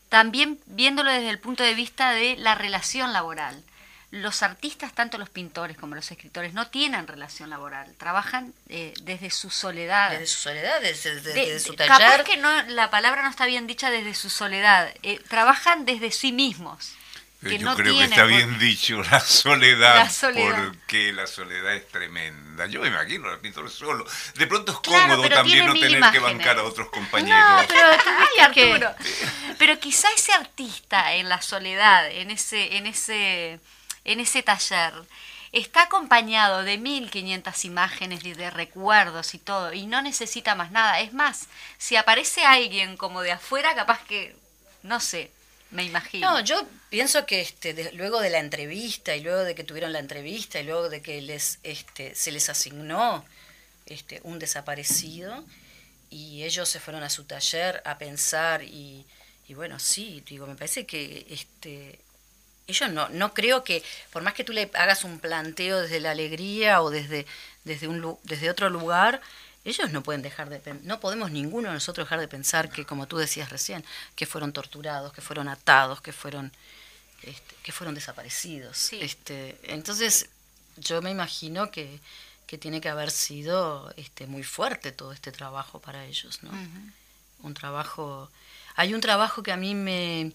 También 0.09 0.59
viéndolo 0.67 1.11
desde 1.11 1.29
el 1.29 1.39
punto 1.39 1.63
de 1.63 1.73
vista 1.73 2.11
de 2.11 2.35
la 2.37 2.55
relación 2.55 3.13
laboral. 3.13 3.61
Los 4.09 4.41
artistas, 4.41 4.93
tanto 4.93 5.17
los 5.17 5.29
pintores 5.29 5.75
como 5.77 5.93
los 5.93 6.09
escritores, 6.11 6.53
no 6.53 6.67
tienen 6.67 7.07
relación 7.07 7.49
laboral, 7.49 7.93
trabajan 7.97 8.53
eh, 8.69 8.93
desde 9.03 9.29
su 9.31 9.49
soledad. 9.49 10.11
Desde 10.11 10.27
su 10.27 10.39
soledad, 10.39 10.79
desde, 10.81 11.15
desde- 11.15 11.33
De- 11.33 11.45
desde 11.51 11.59
su 11.59 11.71
de- 11.75 11.85
capaz 11.87 11.99
taller. 11.99 12.23
que 12.23 12.37
no, 12.37 12.61
la 12.67 12.89
palabra 12.89 13.21
no 13.23 13.29
está 13.29 13.45
bien 13.45 13.67
dicha 13.67 13.89
desde 13.89 14.13
su 14.13 14.29
soledad. 14.29 14.93
eh, 15.03 15.19
trabajan 15.27 15.83
desde 15.85 16.11
sí 16.11 16.31
mismos. 16.31 16.93
Que 17.47 17.57
Yo 17.59 17.65
no 17.65 17.75
creo 17.75 17.93
tiene 17.93 18.07
que 18.07 18.13
está 18.13 18.21
por- 18.23 18.31
bien 18.33 18.59
dicho, 18.59 19.01
la 19.11 19.19
soledad, 19.19 19.95
La 19.95 20.09
soledad. 20.09 20.67
porque 20.69 21.11
la 21.13 21.27
soledad 21.27 21.73
es 21.75 21.87
tremenda. 21.87 22.65
Yo 22.67 22.81
me 22.81 22.87
imagino 22.87 23.29
al 23.29 23.39
pintor 23.39 23.69
solo. 23.69 24.05
De 24.35 24.47
pronto 24.47 24.71
es 24.73 24.79
Claro, 24.79 25.03
cómodo 25.03 25.23
pero 25.23 25.35
también 25.35 25.65
no 25.65 25.73
tener 25.73 26.03
que 26.11 26.19
bancar 26.19 26.57
a 26.59 26.63
otros 26.63 26.87
No, 26.87 26.91
compañeros. 26.91 27.65
pero 27.67 27.89
tuviste 27.91 28.51
que- 28.53 28.71
Arturo. 28.73 28.95
Pero 29.57 29.79
quizá 29.79 30.07
ese 30.15 30.33
artista 30.33 31.13
en 31.13 31.29
la 31.29 31.41
soledad, 31.41 32.11
en 32.11 32.29
ese, 32.29 32.77
en 32.77 32.85
ese, 32.85 33.59
en 34.05 34.19
ese 34.19 34.43
taller, 34.43 34.93
está 35.51 35.83
acompañado 35.83 36.63
de 36.63 36.77
1500 36.77 37.65
imágenes 37.65 38.23
y 38.23 38.33
de 38.33 38.51
recuerdos 38.51 39.33
y 39.33 39.39
todo, 39.39 39.73
y 39.73 39.87
no 39.87 40.01
necesita 40.03 40.53
más 40.53 40.69
nada. 40.71 40.99
Es 40.99 41.11
más, 41.13 41.47
si 41.79 41.95
aparece 41.95 42.45
alguien 42.45 42.97
como 42.97 43.21
de 43.23 43.31
afuera, 43.31 43.73
capaz 43.73 43.99
que, 44.05 44.35
no 44.83 44.99
sé, 44.99 45.31
me 45.71 45.83
imagino. 45.83 46.31
No, 46.31 46.39
yo 46.41 46.65
pienso 46.89 47.25
que 47.25 47.41
este, 47.41 47.91
luego 47.93 48.19
de 48.21 48.29
la 48.29 48.39
entrevista 48.39 49.15
y 49.15 49.21
luego 49.21 49.43
de 49.43 49.55
que 49.55 49.63
tuvieron 49.63 49.91
la 49.93 49.99
entrevista 49.99 50.59
y 50.59 50.63
luego 50.63 50.89
de 50.89 51.01
que 51.01 51.21
les 51.21 51.59
este, 51.63 52.15
se 52.15 52.31
les 52.31 52.49
asignó 52.49 53.25
este, 53.85 54.21
un 54.23 54.39
desaparecido 54.39 55.43
y 56.09 56.43
ellos 56.43 56.69
se 56.69 56.79
fueron 56.79 57.03
a 57.03 57.09
su 57.09 57.25
taller 57.25 57.81
a 57.85 57.97
pensar 57.97 58.63
y, 58.63 59.05
y 59.47 59.53
bueno, 59.53 59.79
sí, 59.79 60.23
digo, 60.25 60.47
me 60.47 60.55
parece 60.55 60.85
que 60.85 61.25
este, 61.29 61.99
ellos 62.67 62.91
no, 62.91 63.09
no 63.09 63.33
creo 63.33 63.63
que, 63.63 63.83
por 64.11 64.21
más 64.21 64.33
que 64.33 64.43
tú 64.43 64.53
le 64.53 64.69
hagas 64.73 65.03
un 65.03 65.19
planteo 65.19 65.81
desde 65.81 65.99
la 65.99 66.11
alegría 66.11 66.81
o 66.81 66.89
desde, 66.89 67.25
desde, 67.63 67.87
un, 67.87 68.17
desde 68.23 68.49
otro 68.49 68.69
lugar, 68.69 69.21
ellos 69.67 69.91
no 69.91 70.01
pueden 70.01 70.21
dejar 70.21 70.49
de 70.49 70.79
no 70.83 70.99
podemos 70.99 71.29
ninguno 71.29 71.67
de 71.67 71.73
nosotros 71.73 72.05
dejar 72.05 72.21
de 72.21 72.29
pensar 72.29 72.69
que, 72.69 72.85
como 72.85 73.07
tú 73.07 73.17
decías 73.17 73.49
recién, 73.49 73.83
que 74.15 74.25
fueron 74.25 74.53
torturados, 74.53 75.11
que 75.11 75.21
fueron 75.21 75.49
atados, 75.49 76.01
que 76.01 76.13
fueron, 76.13 76.53
este, 77.23 77.55
que 77.63 77.73
fueron 77.73 77.93
desaparecidos. 77.93 78.77
Sí. 78.77 78.99
Este, 79.01 79.59
entonces, 79.63 80.29
yo 80.77 81.01
me 81.01 81.11
imagino 81.11 81.69
que, 81.69 81.99
que 82.45 82.57
tiene 82.57 82.79
que 82.79 82.87
haber 82.87 83.11
sido 83.11 83.93
este, 83.97 84.25
muy 84.25 84.43
fuerte 84.43 84.93
todo 84.93 85.11
este 85.11 85.33
trabajo 85.33 85.79
para 85.79 86.05
ellos, 86.05 86.41
¿no? 86.43 86.51
Un 87.43 87.53
trabajo. 87.53 88.31
Hay 88.75 88.93
un 88.93 89.01
trabajo 89.01 89.43
que 89.43 89.51
a 89.51 89.57
mí 89.57 89.75
me, 89.75 90.31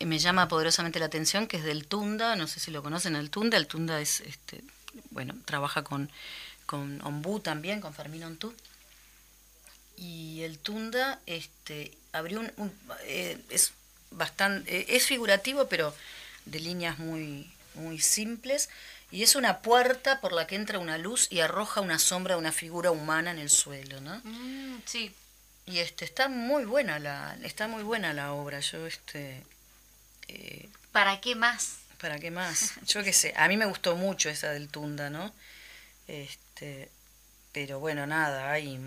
me 0.00 0.18
llama 0.18 0.48
poderosamente 0.48 0.98
la 0.98 1.06
atención, 1.06 1.46
que 1.46 1.58
es 1.58 1.62
del 1.62 1.86
Tunda, 1.86 2.34
no 2.34 2.48
sé 2.48 2.58
si 2.58 2.72
lo 2.72 2.82
conocen, 2.82 3.14
el 3.14 3.30
Tunda. 3.30 3.56
El 3.58 3.68
Tunda 3.68 4.00
es, 4.00 4.22
este, 4.22 4.64
bueno, 5.10 5.36
trabaja 5.44 5.84
con, 5.84 6.10
con 6.66 7.00
Ombú 7.02 7.40
también, 7.40 7.80
con 7.80 7.94
Fermín 7.94 8.24
Ontú. 8.24 8.54
Y 9.96 10.42
el 10.42 10.58
Tunda 10.58 11.20
este, 11.26 11.92
abrió 12.12 12.40
un... 12.40 12.52
un- 12.56 12.72
eh, 13.04 13.38
es 13.50 13.72
bastante... 14.10 14.80
eh, 14.80 14.86
es 14.90 15.06
figurativo, 15.06 15.68
pero 15.68 15.94
de 16.44 16.60
líneas 16.60 16.98
muy, 16.98 17.50
muy 17.74 18.00
simples. 18.00 18.68
Y 19.10 19.22
es 19.22 19.36
una 19.36 19.60
puerta 19.60 20.20
por 20.20 20.32
la 20.32 20.46
que 20.46 20.56
entra 20.56 20.78
una 20.78 20.98
luz 20.98 21.28
y 21.30 21.40
arroja 21.40 21.80
una 21.80 21.98
sombra 21.98 22.34
de 22.34 22.40
una 22.40 22.52
figura 22.52 22.90
humana 22.90 23.30
en 23.30 23.38
el 23.38 23.50
suelo, 23.50 24.00
¿no? 24.00 24.20
Mm, 24.24 24.82
sí. 24.84 25.14
Y 25.64 25.78
este 25.78 26.04
está 26.04 26.28
muy 26.28 26.64
buena 26.64 26.98
la 27.00 27.36
está 27.42 27.66
muy 27.66 27.82
buena 27.82 28.12
la 28.12 28.32
obra. 28.32 28.60
Yo 28.60 28.86
este 28.86 29.42
eh, 30.28 30.68
¿Para 30.92 31.20
qué 31.20 31.34
más? 31.34 31.78
¿Para 32.00 32.18
qué 32.18 32.30
más? 32.30 32.72
Yo 32.86 33.02
qué 33.02 33.12
sé, 33.12 33.32
a 33.36 33.48
mí 33.48 33.56
me 33.56 33.66
gustó 33.66 33.96
mucho 33.96 34.28
esa 34.28 34.50
del 34.50 34.68
Tunda, 34.68 35.08
¿no? 35.10 35.32
Este, 36.08 36.90
pero 37.52 37.80
bueno, 37.80 38.06
nada, 38.06 38.52
hay 38.52 38.78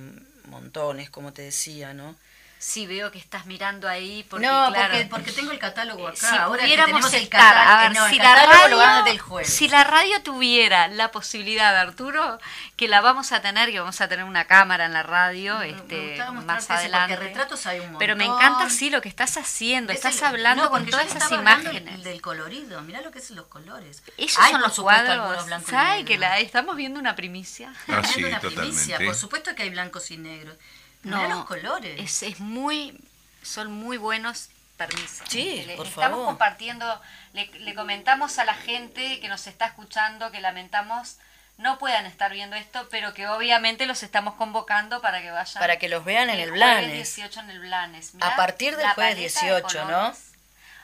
montones, 0.45 1.09
como 1.09 1.33
te 1.33 1.43
decía, 1.43 1.93
¿no? 1.93 2.15
Sí, 2.61 2.85
veo 2.85 3.09
que 3.09 3.17
estás 3.19 3.45
mirando 3.45 3.87
ahí 3.87 4.25
porque, 4.29 4.45
no, 4.45 4.67
claro, 4.67 4.89
porque, 4.91 5.05
porque 5.05 5.31
tengo 5.31 5.51
el 5.51 5.59
catálogo 5.59 6.09
acá. 6.09 6.17
si 6.29 6.35
ahora 6.35 6.57
que 6.59 6.63
pudiéramos 6.65 7.09
tenemos 7.09 7.13
el 7.13 7.29
catálogo- 7.29 7.69
a 7.69 7.81
ver, 7.83 7.93
no, 7.95 8.05
el 8.05 8.11
si, 8.11 8.17
la 8.17 8.23
catálogo 8.35 8.67
lo 8.67 8.77
van 8.77 8.89
a 8.89 8.91
radio, 8.91 9.03
dar 9.05 9.07
el 9.13 9.19
jueves. 9.19 9.53
si 9.53 9.67
la 9.69 9.83
radio 9.85 10.21
tuviera 10.23 10.87
la 10.89 11.09
posibilidad, 11.11 11.73
Arturo, 11.77 12.37
que 12.75 12.89
la 12.89 12.99
vamos 12.99 13.31
a 13.31 13.41
tener, 13.41 13.71
que 13.71 13.79
vamos 13.79 14.01
a 14.01 14.09
tener 14.09 14.25
una 14.25 14.43
cámara 14.43 14.83
en 14.83 14.91
la 14.91 15.03
radio 15.03 15.57
Me- 15.59 15.69
este, 15.69 16.21
más 16.45 16.69
adelante. 16.69 17.15
porque 17.15 17.27
retratos 17.29 17.65
hay 17.65 17.79
un 17.79 17.97
Pero 17.97 18.17
me 18.17 18.25
encanta, 18.25 18.69
sí, 18.69 18.89
lo 18.89 19.01
que 19.01 19.07
estás 19.07 19.37
haciendo, 19.37 19.93
Es 19.93 19.99
estás 19.99 20.17
el- 20.17 20.25
hablando 20.25 20.65
no, 20.65 20.69
con 20.69 20.85
todas 20.85 21.07
yo 21.13 21.17
esas 21.17 21.31
imágenes. 21.31 22.03
Del 22.03 22.21
colorido, 22.21 22.81
mirá 22.81 22.99
lo 22.99 23.11
que 23.11 23.21
son 23.21 23.37
los 23.37 23.45
colores. 23.47 24.03
Esos 24.17 24.43
Hay, 24.43 24.51
son 24.51 24.59
los 24.61 24.77
cuadros. 24.77 25.45
¿Sabes 25.65 26.03
que 26.05 26.17
la 26.17 26.39
estamos 26.39 26.75
viendo 26.75 26.99
una 26.99 27.15
primicia? 27.15 27.73
Ah, 27.87 28.01
sí, 28.03 28.21
una 28.21 28.41
totalmente. 28.41 28.49
primicia, 28.73 28.97
Por 28.97 29.15
supuesto 29.15 29.55
que 29.55 29.63
hay 29.63 29.69
blancos 29.69 30.11
y 30.11 30.17
negros. 30.17 30.57
Mirá 31.03 31.27
los 31.27 31.45
colores. 31.45 31.99
Es, 31.99 32.23
es 32.23 32.39
muy, 32.39 32.99
son 33.43 33.71
muy 33.71 33.97
buenos. 33.97 34.49
Permiso. 34.77 35.25
Sí, 35.27 35.63
Le- 35.67 35.75
por 35.75 35.85
estamos 35.87 36.09
favor. 36.11 36.25
compartiendo, 36.27 37.01
le, 37.33 37.47
le 37.59 37.75
comentamos 37.75 38.39
a 38.39 38.45
la 38.45 38.53
gente 38.53 39.19
que 39.19 39.27
nos 39.27 39.45
está 39.45 39.65
escuchando 39.65 40.31
que 40.31 40.39
lamentamos 40.39 41.17
no 41.57 41.77
puedan 41.77 42.05
estar 42.05 42.31
viendo 42.31 42.55
esto, 42.55 42.87
pero 42.89 43.13
que 43.13 43.27
obviamente 43.27 43.85
los 43.85 44.03
estamos 44.03 44.35
convocando 44.35 45.01
para 45.01 45.21
que 45.21 45.31
vayan. 45.31 45.59
Para 45.59 45.77
que 45.77 45.89
los 45.89 46.05
vean 46.05 46.29
en 46.29 46.39
el 46.39 46.49
jueves 46.51 46.53
Blanes. 46.77 46.93
18 46.93 47.39
en 47.41 47.49
el 47.49 47.59
Blanes. 47.59 48.13
A 48.21 48.37
partir 48.37 48.77
del 48.77 48.87
jueves 48.91 49.33
paleta 49.33 49.41
de 49.41 49.61
18, 49.61 49.85
¿no? 49.85 50.13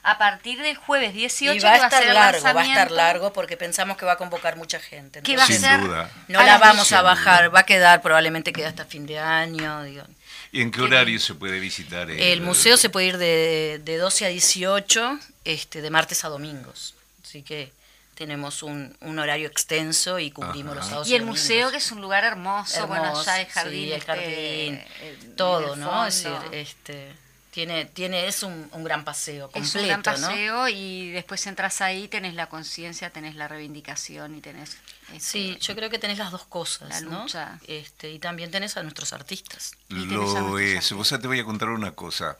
A 0.07 0.17
partir 0.19 0.61
del 0.61 0.75
jueves 0.77 1.13
18 1.13 1.55
Y 1.55 1.59
va 1.59 1.71
a 1.71 1.75
estar 1.75 1.91
ser 2.01 2.07
el 2.09 2.13
largo, 2.13 2.43
va 2.53 2.61
a 2.61 2.65
estar 2.65 2.91
largo 2.91 3.33
porque 3.33 3.57
pensamos 3.57 3.97
que 3.97 4.05
va 4.05 4.13
a 4.13 4.17
convocar 4.17 4.55
mucha 4.55 4.79
gente. 4.79 5.21
Que 5.21 5.35
va 5.35 5.43
a 5.43 5.47
Sin 5.47 5.59
ser 5.59 5.81
duda. 5.81 6.09
no 6.27 6.39
a 6.39 6.43
la 6.43 6.57
vamos 6.59 6.91
a 6.91 7.01
bajar, 7.01 7.45
duda. 7.45 7.49
va 7.49 7.59
a 7.61 7.65
quedar, 7.65 8.01
probablemente 8.01 8.53
queda 8.53 8.69
hasta 8.69 8.85
fin 8.85 9.05
de 9.07 9.17
año. 9.19 9.83
digo. 9.83 10.03
¿Y 10.51 10.61
en 10.61 10.71
qué 10.71 10.81
horario 10.81 11.19
se 11.19 11.33
puede 11.33 11.59
visitar? 11.59 12.09
El 12.11 12.41
museo 12.41 12.77
se 12.77 12.89
puede 12.89 13.07
ir 13.07 13.17
de, 13.17 13.81
de 13.83 13.97
12 13.97 14.25
a 14.25 14.29
18, 14.29 15.19
este, 15.43 15.81
de 15.81 15.89
martes 15.89 16.23
a 16.23 16.29
domingos. 16.29 16.93
Así 17.23 17.41
que 17.41 17.73
tenemos 18.13 18.63
un, 18.63 18.95
un 19.01 19.19
horario 19.19 19.47
extenso 19.47 20.19
y 20.19 20.31
cubrimos 20.31 20.71
Ajá. 20.71 20.75
los 20.79 20.85
sábados 20.85 21.07
Y 21.09 21.15
el 21.15 21.21
domingos. 21.21 21.39
museo, 21.41 21.71
que 21.71 21.77
es 21.77 21.91
un 21.91 21.99
lugar 21.99 22.23
hermoso, 22.23 22.87
bueno, 22.87 23.05
Hermoso, 23.07 23.25
ya 23.25 23.41
el 23.41 23.47
sí, 23.47 23.51
jardín. 23.53 23.83
el 23.87 23.91
este, 23.93 24.05
jardín, 24.05 25.35
todo, 25.35 25.73
el 25.73 25.79
¿no? 25.81 26.05
Es 26.05 26.23
decir, 26.23 26.37
este, 26.53 27.11
tiene, 27.55 27.85
tiene, 27.85 28.27
es 28.27 28.43
un, 28.43 28.67
un 28.73 28.83
gran 28.83 29.05
paseo 29.05 29.49
completo, 29.49 29.65
es 29.65 29.75
un 29.75 29.87
gran 29.87 29.99
¿no? 29.99 30.03
paseo 30.03 30.67
y 30.67 31.11
después 31.11 31.47
entras 31.47 31.79
ahí, 31.79 32.09
tenés 32.09 32.33
la 32.33 32.49
conciencia, 32.49 33.11
tenés 33.11 33.35
la 33.35 33.47
reivindicación 33.47 34.35
y 34.35 34.41
tenés... 34.41 34.75
este, 35.13 35.19
Sí, 35.21 35.57
yo 35.61 35.73
creo 35.73 35.89
que 35.89 35.97
tenés 35.97 36.17
las 36.17 36.31
dos 36.31 36.43
cosas, 36.47 36.89
La 36.89 36.99
¿no? 36.99 37.21
lucha. 37.23 37.57
Este, 37.65 38.11
y 38.11 38.19
también 38.19 38.51
tenés 38.51 38.75
a 38.75 38.83
nuestros 38.83 39.13
artistas. 39.13 39.71
Y 39.87 39.93
Lo 39.93 40.23
nuestros 40.23 40.59
es. 40.59 40.75
artistas. 40.75 40.97
Vos 40.97 41.09
te 41.21 41.27
voy 41.27 41.39
a 41.39 41.45
contar 41.45 41.69
una 41.69 41.91
cosa. 41.91 42.37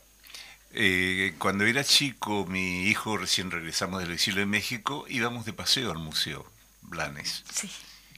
Eh, 0.74 1.34
cuando 1.38 1.64
era 1.64 1.86
chico, 1.86 2.46
mi 2.46 2.90
hijo, 2.90 3.16
recién 3.16 3.52
regresamos 3.52 4.02
del 4.02 4.12
exilio 4.12 4.42
de 4.42 4.48
México, 4.48 5.06
íbamos 5.08 5.46
de 5.46 5.54
paseo 5.54 5.92
al 5.92 5.98
museo 6.00 6.46
Blanes. 6.82 7.46
Sí. 7.54 7.72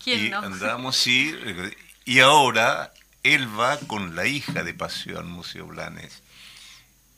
¿Quién 0.04 0.26
y 0.26 0.30
no? 0.30 0.40
andábamos, 0.40 0.98
sí, 0.98 1.32
eh, 1.46 1.78
y 2.06 2.22
ahora 2.22 2.92
él 3.22 3.48
va 3.60 3.78
con 3.82 4.16
la 4.16 4.26
hija 4.26 4.64
de 4.64 4.74
paseo 4.74 5.20
al 5.20 5.26
Museo 5.26 5.68
Blanes. 5.68 6.24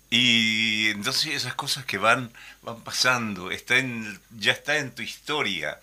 Y 0.09 0.89
entonces 0.89 1.33
esas 1.35 1.53
cosas 1.53 1.85
que 1.85 1.97
van, 1.99 2.31
van 2.63 2.81
pasando, 2.81 3.51
está 3.51 3.77
en, 3.77 4.19
ya 4.31 4.51
está 4.53 4.77
en 4.77 4.91
tu 4.93 5.01
historia. 5.03 5.79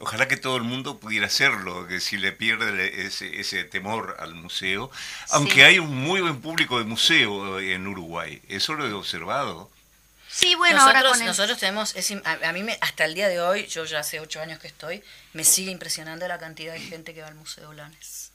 Ojalá 0.00 0.28
que 0.28 0.36
todo 0.36 0.56
el 0.56 0.62
mundo 0.62 0.98
pudiera 0.98 1.26
hacerlo, 1.26 1.86
que 1.88 2.00
si 2.00 2.18
le 2.18 2.32
pierde 2.32 3.06
ese, 3.06 3.40
ese 3.40 3.64
temor 3.64 4.16
al 4.20 4.34
museo, 4.34 4.90
aunque 5.30 5.54
Sí. 5.54 5.60
hay 5.62 5.78
un 5.80 5.94
muy 5.94 6.20
buen 6.20 6.40
público 6.40 6.78
de 6.78 6.84
museo 6.84 7.58
en 7.60 7.86
Uruguay, 7.86 8.40
eso 8.48 8.74
lo 8.74 8.86
he 8.86 8.92
observado. 8.92 9.70
Sí, 10.30 10.54
bueno, 10.54 10.80
ahora 10.80 11.00
nosotros, 11.00 11.12
con 11.12 11.20
el- 11.22 11.26
nosotros 11.28 11.58
tenemos, 11.58 11.96
es 11.96 12.12
a, 12.24 12.48
a 12.48 12.52
mí 12.52 12.62
me, 12.62 12.78
hasta 12.80 13.04
el 13.06 13.14
día 13.14 13.28
de 13.28 13.40
hoy, 13.40 13.66
yo 13.66 13.84
ya 13.86 14.00
hace 14.00 14.20
ocho 14.20 14.40
años 14.40 14.60
que 14.60 14.68
estoy, 14.68 15.02
me 15.32 15.42
sigue 15.42 15.70
impresionando 15.72 16.28
la 16.28 16.38
cantidad 16.38 16.74
de 16.74 16.80
gente 16.80 17.12
que 17.14 17.22
va 17.22 17.28
al 17.28 17.34
Museo 17.34 17.70
Blanes. 17.70 18.30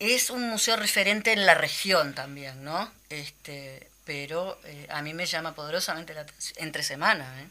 Es 0.00 0.28
un 0.30 0.42
museo 0.50 0.76
referente 0.76 1.32
en 1.32 1.46
la 1.46 1.54
región 1.54 2.14
también, 2.14 2.64
¿no? 2.64 2.90
Este, 3.08 3.88
pero 4.04 4.58
eh, 4.64 4.86
a 4.90 5.02
mí 5.02 5.14
me 5.14 5.26
llama 5.26 5.54
poderosamente 5.54 6.14
la 6.14 6.22
atención, 6.22 6.54
entre 6.64 6.82
semana, 6.82 7.40
¿eh? 7.40 7.48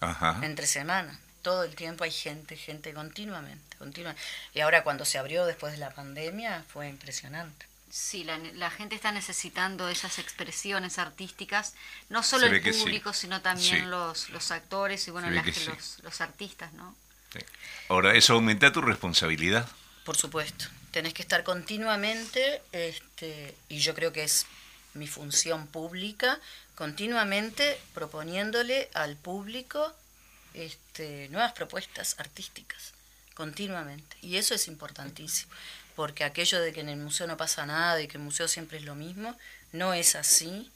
Ajá. 0.00 0.40
Entre 0.42 0.66
semana. 0.66 1.18
Todo 1.42 1.64
el 1.64 1.74
tiempo 1.74 2.04
hay 2.04 2.10
gente, 2.10 2.56
gente 2.56 2.92
continuamente, 2.94 3.76
continuamente. 3.76 4.22
Y 4.54 4.60
ahora 4.60 4.82
cuando 4.84 5.04
se 5.04 5.18
abrió 5.18 5.44
después 5.46 5.72
de 5.72 5.78
la 5.78 5.90
pandemia 5.90 6.64
fue 6.72 6.88
impresionante. 6.88 7.66
Sí, 7.90 8.24
la, 8.24 8.38
la 8.38 8.70
gente 8.70 8.94
está 8.94 9.12
necesitando 9.12 9.88
esas 9.88 10.18
expresiones 10.18 10.98
artísticas, 10.98 11.74
no 12.08 12.22
solo 12.22 12.46
el 12.46 12.62
sí. 12.62 12.80
público, 12.80 13.12
sino 13.12 13.42
también 13.42 13.80
Sí. 13.80 13.86
los, 13.86 14.30
los 14.30 14.50
actores 14.50 15.06
y 15.08 15.10
bueno, 15.10 15.28
las 15.30 15.44
que 15.44 15.52
sí. 15.52 15.66
los, 15.68 15.98
los 16.02 16.20
artistas, 16.22 16.72
¿no? 16.72 16.96
Sí. 17.32 17.40
Ahora, 17.88 18.14
eso 18.14 18.32
aumenta 18.34 18.72
tu 18.72 18.80
responsabilidad. 18.80 19.68
Por 20.04 20.16
supuesto, 20.16 20.64
tenés 20.90 21.12
que 21.12 21.22
estar 21.22 21.44
continuamente, 21.44 22.62
este, 22.72 23.54
y 23.68 23.78
yo 23.80 23.94
creo 23.94 24.12
que 24.12 24.24
es 24.24 24.46
mi 24.94 25.06
función 25.06 25.66
pública, 25.66 26.38
continuamente 26.74 27.80
proponiéndole 27.94 28.88
al 28.94 29.16
público 29.16 29.92
este, 30.54 31.28
nuevas 31.30 31.52
propuestas 31.52 32.16
artísticas, 32.18 32.92
continuamente. 33.34 34.16
Y 34.20 34.36
eso 34.36 34.54
es 34.54 34.68
importantísimo, 34.68 35.52
porque 35.96 36.24
aquello 36.24 36.60
de 36.60 36.72
que 36.72 36.80
en 36.80 36.88
el 36.88 36.98
museo 36.98 37.26
no 37.26 37.36
pasa 37.36 37.66
nada 37.66 38.00
y 38.00 38.08
que 38.08 38.18
el 38.18 38.24
museo 38.24 38.48
siempre 38.48 38.78
es 38.78 38.84
lo 38.84 38.94
mismo, 38.94 39.36
no 39.72 39.94
es 39.94 40.14
así. 40.14 40.70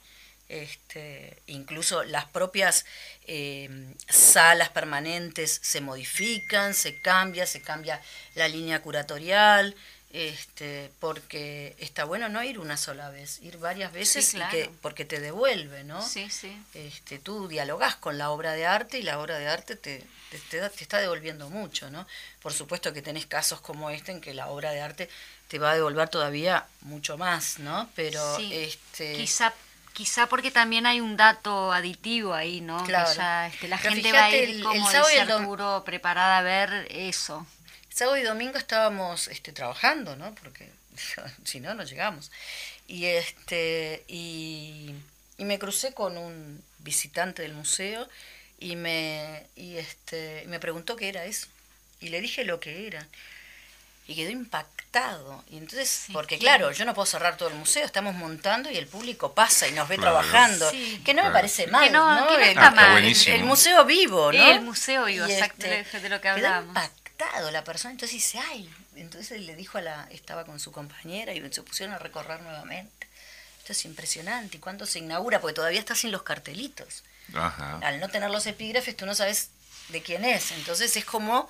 Este, 0.48 1.42
incluso 1.48 2.04
las 2.04 2.26
propias 2.26 2.86
eh, 3.26 3.68
salas 4.08 4.68
permanentes 4.68 5.58
se 5.60 5.80
modifican, 5.80 6.72
se 6.72 7.00
cambia, 7.00 7.46
se 7.46 7.62
cambia 7.62 8.00
la 8.36 8.46
línea 8.46 8.80
curatorial, 8.80 9.74
este, 10.12 10.90
porque 11.00 11.74
está 11.78 12.04
bueno 12.04 12.28
no 12.28 12.42
ir 12.42 12.58
una 12.58 12.76
sola 12.76 13.10
vez, 13.10 13.40
ir 13.42 13.58
varias 13.58 13.92
veces 13.92 14.24
Sí, 14.24 14.36
claro. 14.36 14.50
que, 14.50 14.70
porque 14.80 15.04
te 15.04 15.20
devuelve, 15.20 15.84
¿no? 15.84 16.00
Sí, 16.06 16.30
sí. 16.30 16.56
Este, 16.74 17.18
tú 17.18 17.48
dialogás 17.48 17.96
con 17.96 18.16
la 18.18 18.30
obra 18.30 18.52
de 18.52 18.66
arte 18.66 18.98
y 18.98 19.02
la 19.02 19.18
obra 19.18 19.38
de 19.38 19.48
arte 19.48 19.76
te, 19.76 20.04
te, 20.30 20.38
te 20.38 20.68
te 20.68 20.82
está 20.82 20.98
devolviendo 21.00 21.50
mucho, 21.50 21.90
¿no? 21.90 22.06
Por 22.40 22.52
supuesto 22.52 22.92
que 22.92 23.02
tenés 23.02 23.26
casos 23.26 23.60
como 23.60 23.90
este 23.90 24.12
en 24.12 24.20
que 24.20 24.32
la 24.34 24.48
obra 24.48 24.70
de 24.70 24.80
arte 24.80 25.08
te 25.48 25.58
va 25.58 25.72
a 25.72 25.74
devolver 25.74 26.08
todavía 26.08 26.66
mucho 26.82 27.18
más, 27.18 27.58
¿no? 27.58 27.88
Pero 27.94 28.36
Sí, 28.36 28.50
este 28.54 29.12
Quizá, 29.14 29.52
quizá 29.92 30.28
porque 30.28 30.50
también 30.50 30.86
hay 30.86 31.00
un 31.00 31.16
dato 31.16 31.72
aditivo 31.72 32.32
ahí, 32.34 32.60
¿no? 32.60 32.82
Claro. 32.84 33.10
este, 33.10 33.68
la 33.68 33.76
Pero 33.78 33.94
gente 33.94 34.12
va 34.12 34.24
a 34.24 34.30
ir, 34.30 34.44
el- 34.44 34.56
el 34.58 34.62
como 34.62 34.90
sábado 34.90 35.10
y 35.10 35.12
dice 35.12 35.22
el 35.24 35.30
Arturo, 35.30 35.82
preparada 35.84 36.38
a 36.38 36.42
ver 36.42 36.86
eso. 36.90 37.46
Sábado 37.96 38.16
y 38.18 38.22
domingo 38.22 38.58
estábamos 38.58 39.28
este, 39.28 39.52
trabajando, 39.52 40.16
¿no? 40.16 40.34
Porque 40.34 40.70
si 41.44 41.60
no, 41.60 41.74
no 41.74 41.82
llegamos. 41.84 42.30
Y, 42.86 43.06
este, 43.06 44.04
y, 44.08 44.94
y 45.38 45.44
me 45.44 45.58
crucé 45.58 45.92
con 45.94 46.16
un 46.18 46.62
visitante 46.78 47.42
del 47.42 47.54
museo 47.54 48.08
y 48.58 48.76
me, 48.76 49.46
y 49.56 49.76
este, 49.76 50.42
y 50.44 50.48
me 50.48 50.60
preguntó 50.60 50.94
qué 50.96 51.08
era 51.08 51.24
eso. 51.24 51.46
Y 52.00 52.10
le 52.10 52.20
dije 52.20 52.44
lo 52.44 52.60
que 52.60 52.86
era. 52.86 53.06
Y 54.08 54.14
quedó 54.14 54.30
impactado. 54.30 55.42
Y 55.50 55.56
entonces, 55.56 55.88
Sí, 55.88 56.12
porque 56.12 56.38
claro. 56.38 56.66
claro, 56.66 56.72
yo 56.76 56.84
no 56.84 56.94
puedo 56.94 57.06
cerrar 57.06 57.36
todo 57.36 57.48
el 57.48 57.56
museo, 57.56 57.84
estamos 57.84 58.14
montando 58.14 58.70
y 58.70 58.76
el 58.76 58.86
público 58.86 59.32
pasa 59.34 59.66
y 59.66 59.72
nos 59.72 59.88
ve 59.88 59.96
Claro. 59.96 60.12
trabajando. 60.20 60.70
Sí. 60.70 61.02
Que 61.04 61.12
no 61.12 61.24
me 61.24 61.30
parece 61.32 61.64
Que 61.64 61.70
mal, 61.72 61.90
no- 61.92 62.20
¿no? 62.20 62.28
que 62.28 62.34
no 62.34 62.38
El- 62.40 62.48
está 62.50 62.66
Ah, 62.66 62.68
está 62.68 62.88
mal. 62.92 63.04
el 63.40 63.44
museo 63.44 63.84
vivo, 63.84 64.30
¿no? 64.32 64.46
El 64.52 64.60
museo 64.60 65.06
vivo, 65.06 65.26
Y, 65.26 65.32
exacto, 65.32 65.66
este, 65.66 66.00
de- 66.00 66.08
lo 66.08 66.16
que 66.20 66.22
quedó 66.22 66.32
hablamos. 66.34 66.76
Impactado 67.16 67.50
la 67.50 67.64
persona, 67.64 67.92
entonces 67.92 68.14
dice, 68.14 68.38
ay, 68.38 68.70
entonces 68.94 69.40
le 69.40 69.54
dijo 69.56 69.78
a 69.78 69.82
la, 69.82 70.08
estaba 70.10 70.44
con 70.44 70.60
su 70.60 70.72
compañera 70.72 71.32
y 71.32 71.52
se 71.52 71.62
pusieron 71.62 71.94
a 71.94 71.98
recorrer 71.98 72.40
nuevamente. 72.42 73.08
Esto 73.58 73.72
es 73.72 73.84
impresionante, 73.84 74.58
¿y 74.58 74.60
cuándo 74.60 74.86
se 74.86 74.98
inaugura? 74.98 75.40
Porque 75.40 75.54
todavía 75.54 75.80
está 75.80 75.94
sin 75.94 76.12
los 76.12 76.22
cartelitos. 76.22 77.02
Ajá. 77.34 77.80
Al 77.82 78.00
no 78.00 78.08
tener 78.08 78.30
los 78.30 78.46
epígrafes, 78.46 78.96
tú 78.96 79.06
no 79.06 79.14
sabes 79.14 79.50
de 79.88 80.02
quién 80.02 80.24
es, 80.24 80.52
entonces 80.52 80.96
es 80.96 81.04
como 81.04 81.48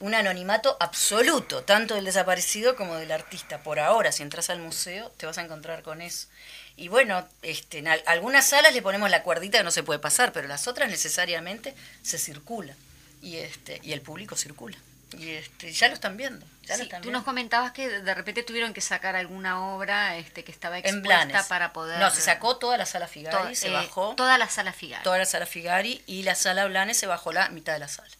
un 0.00 0.14
anonimato 0.14 0.76
absoluto, 0.78 1.64
tanto 1.64 1.94
del 1.94 2.04
desaparecido 2.04 2.76
como 2.76 2.96
del 2.96 3.10
artista. 3.10 3.62
Por 3.62 3.80
ahora, 3.80 4.12
si 4.12 4.22
entras 4.22 4.50
al 4.50 4.60
museo, 4.60 5.10
te 5.16 5.26
vas 5.26 5.38
a 5.38 5.42
encontrar 5.42 5.82
con 5.82 6.02
eso. 6.02 6.28
Y 6.76 6.88
bueno, 6.88 7.26
este, 7.42 7.78
en 7.78 7.88
algunas 7.88 8.46
salas 8.46 8.72
le 8.72 8.82
ponemos 8.82 9.10
la 9.10 9.24
cuerdita 9.24 9.58
que 9.58 9.64
no 9.64 9.72
se 9.72 9.82
puede 9.82 9.98
pasar, 9.98 10.32
pero 10.32 10.46
las 10.46 10.68
otras 10.68 10.88
necesariamente 10.88 11.74
se 12.02 12.18
circula. 12.18 12.74
Y, 13.20 13.38
este, 13.38 13.80
y 13.82 13.92
el 13.92 14.00
público 14.00 14.36
circula. 14.36 14.78
Y 15.16 15.30
este, 15.30 15.72
ya 15.72 15.88
lo 15.88 15.94
están 15.94 16.16
viendo. 16.18 16.44
Ya 16.64 16.76
lo 16.76 16.82
están 16.82 17.00
tú 17.00 17.04
viendo. 17.08 17.18
nos 17.18 17.24
comentabas 17.24 17.72
que 17.72 17.88
de 17.88 18.14
repente 18.14 18.42
tuvieron 18.42 18.74
que 18.74 18.82
sacar 18.82 19.16
alguna 19.16 19.74
obra 19.74 20.16
este, 20.18 20.44
que 20.44 20.52
estaba 20.52 20.78
expuesta 20.78 21.46
para 21.48 21.72
poder... 21.72 21.98
No, 21.98 22.10
se 22.10 22.20
sacó 22.20 22.58
toda 22.58 22.76
la 22.76 22.84
sala 22.84 23.08
Figari, 23.08 23.48
to- 23.48 23.54
se 23.54 23.68
eh, 23.68 23.72
bajó 23.72 24.14
Toda 24.16 24.36
la 24.36 24.48
sala 24.50 24.72
Figari. 24.74 25.02
toda 25.02 25.16
la 25.18 25.24
sala 25.24 25.46
Figari 25.46 26.02
y 26.06 26.24
la 26.24 26.34
sala 26.34 26.66
Blanes 26.66 26.98
se 26.98 27.06
bajó 27.06 27.32
la 27.32 27.48
mitad 27.48 27.72
de 27.72 27.78
la 27.78 27.88
sala. 27.88 28.10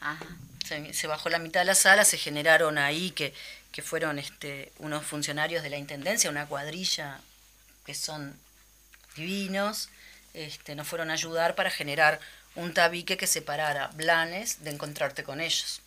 Ajá. 0.00 0.24
se, 0.66 0.92
se 0.94 1.06
bajó 1.06 1.28
la 1.28 1.38
mitad 1.38 1.60
de 1.60 1.66
la 1.66 1.74
sala, 1.76 2.04
se 2.04 2.18
generaron 2.18 2.76
ahí 2.78 3.12
que, 3.12 3.32
que 3.70 3.82
fueron 3.82 4.18
este, 4.18 4.72
unos 4.78 5.06
funcionarios 5.06 5.62
de 5.62 5.70
la 5.70 5.76
Intendencia, 5.76 6.28
una 6.28 6.46
cuadrilla 6.46 7.20
que 7.86 7.94
son 7.94 8.36
divinos, 9.14 9.90
este, 10.34 10.74
nos 10.74 10.88
fueron 10.88 11.10
a 11.10 11.14
ayudar 11.14 11.54
para 11.54 11.70
generar 11.70 12.18
un 12.56 12.74
tabique 12.74 13.16
que 13.16 13.26
separara 13.28 13.88
Blanes 13.94 14.64
de 14.64 14.70
encontrarte 14.70 15.22
con 15.22 15.40
ellos. 15.40 15.82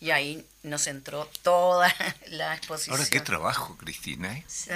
Y 0.00 0.10
ahí 0.12 0.44
nos 0.62 0.86
entró 0.86 1.28
toda 1.42 1.92
la 2.28 2.54
exposición. 2.54 2.96
Ahora, 2.96 3.08
qué 3.10 3.20
trabajo, 3.20 3.76
Cristina, 3.76 4.32
¿eh? 4.36 4.44
Sí, 4.46 4.70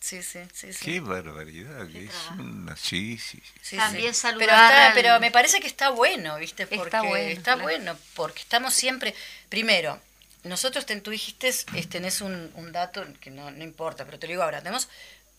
sí, 0.00 0.22
sí, 0.22 0.38
sí. 0.54 0.72
sí. 0.72 0.78
Qué 0.84 1.00
barbaridad. 1.00 1.88
es 1.90 2.12
una... 2.38 2.76
Sí, 2.76 3.18
sí, 3.18 3.42
sí. 3.44 3.52
Sí, 3.60 3.76
También 3.76 4.14
sí. 4.14 4.20
saludar 4.20 4.46
pero, 4.48 4.52
está- 4.52 4.86
al- 4.88 4.94
pero 4.94 5.20
me 5.20 5.30
parece 5.32 5.58
que 5.60 5.66
está 5.66 5.90
bueno, 5.90 6.36
¿viste? 6.36 6.62
Está 6.62 6.76
Porque 6.76 6.98
bueno, 7.00 7.28
está 7.30 7.42
claro. 7.54 7.62
bueno, 7.62 7.98
porque 8.14 8.40
estamos 8.42 8.72
siempre. 8.74 9.14
Primero, 9.48 10.00
nosotros, 10.44 10.86
ten- 10.86 11.02
tú 11.02 11.10
dijiste, 11.10 11.48
es- 11.48 11.66
tenés 11.90 12.20
un, 12.20 12.50
un 12.54 12.70
dato 12.70 13.04
que 13.20 13.30
no, 13.30 13.50
no 13.50 13.64
importa, 13.64 14.04
pero 14.04 14.18
te 14.20 14.28
lo 14.28 14.30
digo 14.32 14.42
ahora, 14.44 14.60
tenemos 14.62 14.88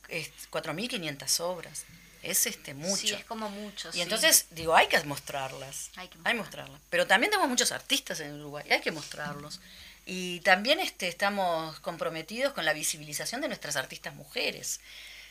eh, 0.10 0.30
4.500 0.52 1.40
obras. 1.40 1.86
Es 2.22 2.45
este 2.45 2.74
mucho. 2.74 2.97
Sí, 2.97 3.13
es 3.13 3.26
como 3.26 3.49
mucho. 3.49 3.89
y 3.89 3.93
sí. 3.93 4.01
entonces, 4.01 4.47
digo, 4.51 4.76
hay 4.76 4.88
que 4.88 5.01
mostrarlas. 5.03 5.89
Hay 5.95 6.07
que 6.07 6.17
Hay 6.24 6.34
que 6.34 6.39
mostrarlas. 6.39 6.82
Pero 6.89 7.07
también 7.07 7.32
tenemos 7.32 7.49
muchos 7.49 7.72
artistas 7.72 8.20
en 8.20 8.39
Uruguay, 8.39 8.65
hay 8.70 8.82
que 8.82 8.91
mostrarlos. 8.91 9.59
Y 10.05 10.39
también 10.41 10.80
este, 10.80 11.07
estamos 11.07 11.80
comprometidos 11.82 12.53
con 12.53 12.65
la 12.65 12.74
visibilización 12.74 13.41
de 13.41 13.47
nuestras 13.47 13.76
artistas 13.76 14.15
mujeres. 14.15 14.80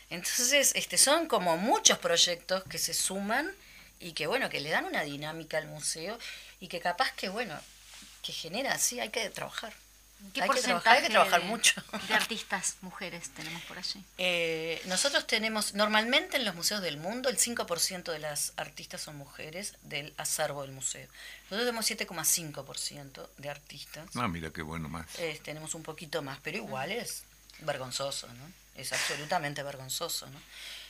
Entonces, 0.09 0.71
este, 0.75 0.97
son 0.97 1.27
como 1.27 1.57
muchos 1.57 1.97
proyectos 1.99 2.63
que 2.63 2.77
se 2.77 2.93
suman 2.93 3.53
y 3.99 4.13
que, 4.13 4.27
bueno, 4.27 4.49
que 4.49 4.59
le 4.59 4.69
dan 4.69 4.85
una 4.85 5.03
dinámica 5.03 5.57
al 5.57 5.67
museo 5.67 6.17
y 6.59 6.67
que 6.67 6.79
capaz 6.79 7.11
que, 7.11 7.29
bueno, 7.29 7.59
que 8.23 8.31
genera, 8.31 8.77
sí, 8.79 8.99
hay 8.99 9.09
que 9.09 9.29
trabajar. 9.29 9.73
¿Qué 10.33 10.43
hay 10.43 10.49
que 10.49 10.61
trabajar, 10.61 10.97
hay 10.97 11.01
que 11.01 11.07
porcentaje 11.07 11.09
trabajar 11.09 11.41
de- 11.41 11.47
mucho. 11.47 11.81
De 12.07 12.13
artistas 12.13 12.75
mujeres 12.81 13.29
tenemos 13.29 13.61
por 13.63 13.77
allí. 13.77 14.03
Eh, 14.17 14.81
nosotros 14.85 15.25
tenemos, 15.25 15.73
normalmente 15.73 16.37
en 16.37 16.45
los 16.45 16.55
museos 16.55 16.81
del 16.81 16.97
mundo, 16.97 17.29
el 17.29 17.37
5% 17.37 18.11
de 18.11 18.19
las 18.19 18.53
artistas 18.57 19.01
son 19.01 19.15
mujeres 19.17 19.75
del 19.83 20.13
acervo 20.17 20.61
del 20.63 20.71
museo. 20.71 21.07
Nosotros 21.49 21.61
tenemos 21.65 21.85
7,5% 21.89 23.29
de 23.37 23.49
artistas. 23.49 24.05
Ah, 24.15 24.27
mira 24.27 24.51
qué 24.51 24.61
bueno 24.61 24.89
más. 24.89 25.07
Eh, 25.19 25.39
tenemos 25.43 25.73
un 25.75 25.83
poquito 25.83 26.21
más, 26.21 26.39
pero 26.43 26.57
igual 26.57 26.91
es 26.91 27.23
vergonzoso, 27.59 28.27
¿no? 28.27 28.51
Es 28.75 28.93
absolutamente 28.93 29.63
vergonzoso, 29.63 30.27
¿no? 30.27 30.39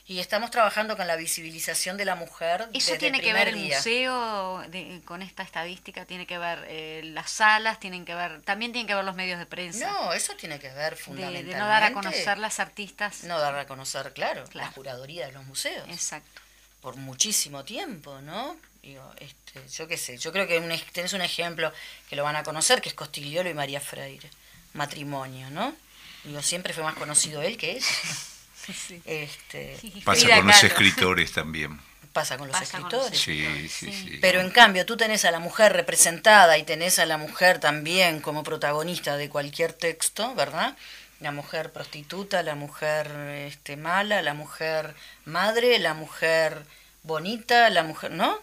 Y 0.10 0.20
estamos 0.20 0.50
trabajando 0.50 0.98
con 0.98 1.06
la 1.06 1.16
visibilización 1.16 1.96
de 1.96 2.04
la 2.04 2.16
mujer. 2.16 2.62
¿Eso 2.74 2.88
desde 2.94 2.98
tiene 2.98 3.20
que 3.20 3.26
primer 3.28 3.46
ver 3.46 3.54
el 3.54 3.62
día. 3.64 3.78
museo 3.78 4.64
de- 4.68 5.02
con 5.06 5.22
esta 5.22 5.44
estadística? 5.44 6.04
¿Tiene 6.06 6.26
que 6.26 6.40
ver 6.40 6.66
eh, 6.68 7.02
las 7.14 7.30
salas? 7.30 7.80
tienen 7.80 8.06
que 8.06 8.16
ver 8.16 8.42
También 8.42 8.72
tienen 8.72 8.88
que 8.88 8.96
ver 8.96 9.06
los 9.06 9.14
medios 9.16 9.38
de 9.38 9.46
prensa. 9.46 9.88
No, 9.88 10.12
eso 10.14 10.34
tiene 10.36 10.58
que 10.60 10.70
ver 10.70 10.96
fundamentalmente. 10.98 11.54
de 11.54 11.60
no 11.60 11.68
dar 11.68 11.84
a 11.84 11.94
conocer 11.94 12.40
las 12.40 12.60
artistas. 12.60 13.24
No 13.26 13.40
dar 13.40 13.56
a 13.56 13.68
conocer, 13.68 14.12
claro, 14.14 14.46
Claro. 14.46 14.68
la 14.68 14.74
juraduría 14.74 15.28
de 15.28 15.32
los 15.34 15.46
museos. 15.46 15.88
Exacto. 15.90 16.42
por 16.82 16.96
muchísimo 16.96 17.64
tiempo, 17.66 18.20
¿no? 18.22 18.56
Digo, 18.82 19.04
este, 19.20 19.62
yo 19.70 19.86
qué 19.88 19.98
sé, 19.98 20.18
yo 20.18 20.32
creo 20.32 20.48
que 20.48 20.58
un, 20.60 20.72
tenés 20.94 21.12
un 21.14 21.22
ejemplo 21.22 21.72
que 22.10 22.16
lo 22.16 22.24
van 22.24 22.38
a 22.38 22.44
conocer, 22.44 22.82
que 22.82 22.88
es 22.90 22.96
Costigliolo 22.96 23.50
y 23.50 23.54
María 23.54 23.82
Freire, 23.82 24.30
matrimonio, 24.74 25.50
¿no? 25.52 25.76
Digo, 26.24 26.42
siempre 26.42 26.74
fue 26.74 26.84
más 26.84 26.96
conocido 26.96 27.42
él 27.42 27.58
que 27.58 27.72
ella. 27.74 27.86
Sí. 28.74 29.02
Este, 29.06 29.78
Pasa 30.04 30.22
Frida 30.22 30.38
con 30.38 30.48
los 30.48 30.64
escritores 30.64 31.32
también. 31.32 31.80
pasa 32.14 32.38
con 32.38 32.48
los 32.48 32.58
Pasa 32.58 32.80
con 32.80 32.92
los 32.92 33.12
escritores. 33.12 33.20
Sí, 33.20 33.70
sí, 33.70 33.92
Sí. 33.92 34.10
sí. 34.12 34.18
Pero 34.22 34.42
en 34.42 34.50
cambio, 34.52 34.86
tú 34.86 34.98
tenés 34.98 35.26
a 35.26 35.32
la 35.32 35.40
mujer 35.40 35.74
representada 35.74 36.58
y 36.58 36.64
tenés 36.64 37.00
a 37.00 37.06
la 37.06 37.18
mujer 37.18 37.60
también 37.60 38.20
como 38.22 38.44
protagonista 38.44 39.16
de 39.18 39.30
cualquier 39.30 39.74
texto, 39.74 40.34
¿verdad? 40.36 40.76
La 41.20 41.32
mujer 41.32 41.72
prostituta, 41.72 42.44
la 42.44 42.56
mujer 42.56 43.08
este, 43.48 43.76
mala, 43.78 44.22
la 44.22 44.34
mujer 44.34 44.96
madre, 45.26 45.78
la 45.80 45.94
mujer 45.94 46.64
bonita, 47.04 47.70
la 47.70 47.84
mujer, 47.84 48.12
¿no? 48.12 48.40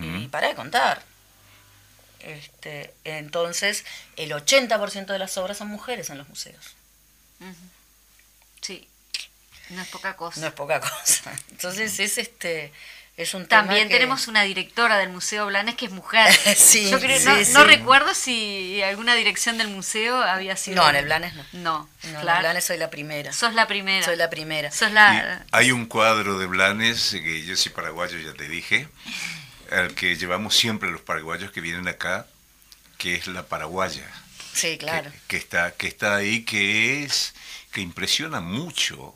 Y 0.00 0.28
para 0.28 0.48
de 0.48 0.54
contar. 0.54 1.02
Este, 2.20 2.94
entonces, 3.04 3.84
el 4.16 4.32
80% 4.32 5.06
de 5.06 5.18
las 5.18 5.36
obras 5.36 5.58
son 5.58 5.68
mujeres 5.68 6.08
en 6.10 6.18
los 6.18 6.28
museos. 6.28 6.74
Sí. 8.62 8.88
No 9.70 9.82
es 9.82 9.88
poca 9.88 10.16
cosa. 10.16 10.40
No 10.40 10.46
es 10.46 10.52
poca 10.52 10.80
cosa. 10.80 11.32
Entonces, 11.50 11.98
es 12.00 12.18
este 12.18 12.72
es 13.16 13.32
un 13.32 13.46
tema 13.46 13.62
También 13.62 13.88
que- 13.88 13.94
tenemos 13.94 14.28
una 14.28 14.42
directora 14.42 14.98
del 14.98 15.08
Museo 15.08 15.46
Blanes 15.46 15.74
que 15.74 15.86
es 15.86 15.90
mujer. 15.90 16.30
Sí, 16.56 16.90
Yo 16.90 17.00
creo, 17.00 17.18
sí, 17.18 17.24
no, 17.24 17.44
sí. 17.44 17.52
no 17.54 17.64
recuerdo 17.64 18.14
si 18.14 18.82
alguna 18.82 19.14
dirección 19.14 19.56
del 19.56 19.68
museo 19.68 20.22
había 20.22 20.54
sido. 20.56 20.82
No, 20.82 20.90
en 20.90 20.96
el 20.96 21.04
Blanes 21.06 21.34
no. 21.34 21.42
No, 21.54 21.60
No, 21.62 21.88
en 22.10 22.16
el 22.16 22.22
Blanes 22.40 22.64
soy 22.64 22.76
la 22.76 22.90
primera. 22.90 23.32
Sos 23.32 23.54
la 23.54 23.66
primera. 23.66 24.04
Soy 24.04 24.16
la 24.16 24.28
primera. 24.28 24.70
Sos 24.70 24.92
la. 24.92 25.44
hay 25.50 25.72
un 25.72 25.86
cuadro 25.86 26.38
de 26.38 26.44
Blanes, 26.46 27.10
que 27.12 27.42
yo 27.44 27.56
soy 27.56 27.72
paraguayo, 27.72 28.18
ya 28.18 28.34
te 28.34 28.48
dije, 28.48 28.86
al 29.72 29.94
que 29.94 30.16
llevamos 30.16 30.54
siempre 30.54 30.90
los 30.90 31.00
paraguayos 31.00 31.50
que 31.52 31.60
vienen 31.62 31.88
acá, 31.88 32.26
que 32.98 33.14
es 33.14 33.26
la 33.28 33.44
paraguaya. 33.46 34.04
Sí, 34.52 34.76
claro. 34.78 35.10
Que, 35.10 35.18
que 35.28 35.36
está, 35.38 35.70
que 35.72 35.86
está 35.86 36.16
ahí, 36.16 36.44
que 36.44 37.02
es, 37.04 37.34
que 37.72 37.80
impresiona 37.80 38.40
mucho. 38.40 39.14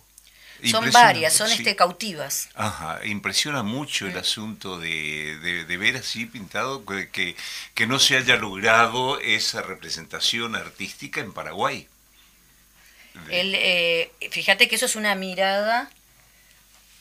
Son 0.63 0.91
varias, 0.93 1.33
son 1.35 1.49
sí. 1.49 1.55
este 1.55 1.77
cautivas. 1.77 2.49
Ajá, 2.55 3.01
impresiona 3.07 3.63
mucho 3.63 4.07
el 4.07 4.17
asunto 4.19 4.79
de, 4.79 5.39
de- 5.43 5.65
de 5.65 5.77
ver 5.77 5.97
así 5.97 6.27
pintado 6.27 6.85
que, 6.85 7.09
que, 7.11 7.37
que 7.75 7.87
no 7.87 7.99
se 7.99 8.17
haya 8.17 8.37
logrado 8.37 9.19
esa 9.21 9.63
representación 9.63 10.55
artística 10.57 11.21
en 11.21 11.33
Paraguay. 11.33 11.89
Él, 13.29 13.55
eh, 13.57 14.13
fíjate 14.31 14.69
que 14.69 14.77
eso 14.77 14.87
es 14.87 14.97
una 14.97 15.15
mirada 15.15 15.91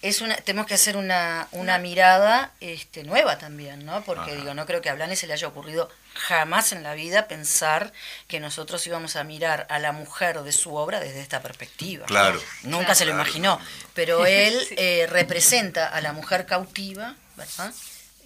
es 0.02 0.22
una, 0.22 0.36
tenemos 0.38 0.66
que 0.68 0.76
hacer 0.76 0.96
una, 0.96 1.48
una 1.52 1.78
mirada 1.78 2.54
este, 2.62 3.04
nueva 3.04 3.38
también, 3.38 3.86
¿no? 3.86 4.02
Porque 4.04 4.32
Ajá. 4.32 4.40
digo, 4.40 4.54
no 4.54 4.66
creo 4.66 4.82
que 4.82 4.90
a 4.90 4.94
Blanes 4.96 5.20
se 5.20 5.28
le 5.28 5.34
haya 5.34 5.48
ocurrido 5.48 5.90
jamás 6.14 6.72
en 6.72 6.84
la 6.84 6.94
vida 6.94 7.28
pensar 7.28 7.92
que 8.28 8.40
nosotros 8.40 8.86
íbamos 8.88 9.16
a 9.18 9.24
mirar 9.24 9.68
a 9.70 9.78
la 9.80 9.92
mujer 9.92 10.42
de 10.44 10.52
su 10.54 10.74
obra 10.76 11.00
desde 11.00 11.22
esta 11.22 11.42
perspectiva. 11.42 12.06
Claro. 12.06 12.42
Nunca 12.64 12.86
Claro. 12.86 12.96
se 12.96 13.06
lo 13.06 13.12
imaginó, 13.12 13.60
pero 13.94 14.26
él 14.26 14.58
eh, 14.72 15.06
representa 15.10 15.88
a 15.88 16.00
la 16.02 16.14
mujer 16.14 16.46
cautiva, 16.46 17.16
¿verdad? 17.36 17.74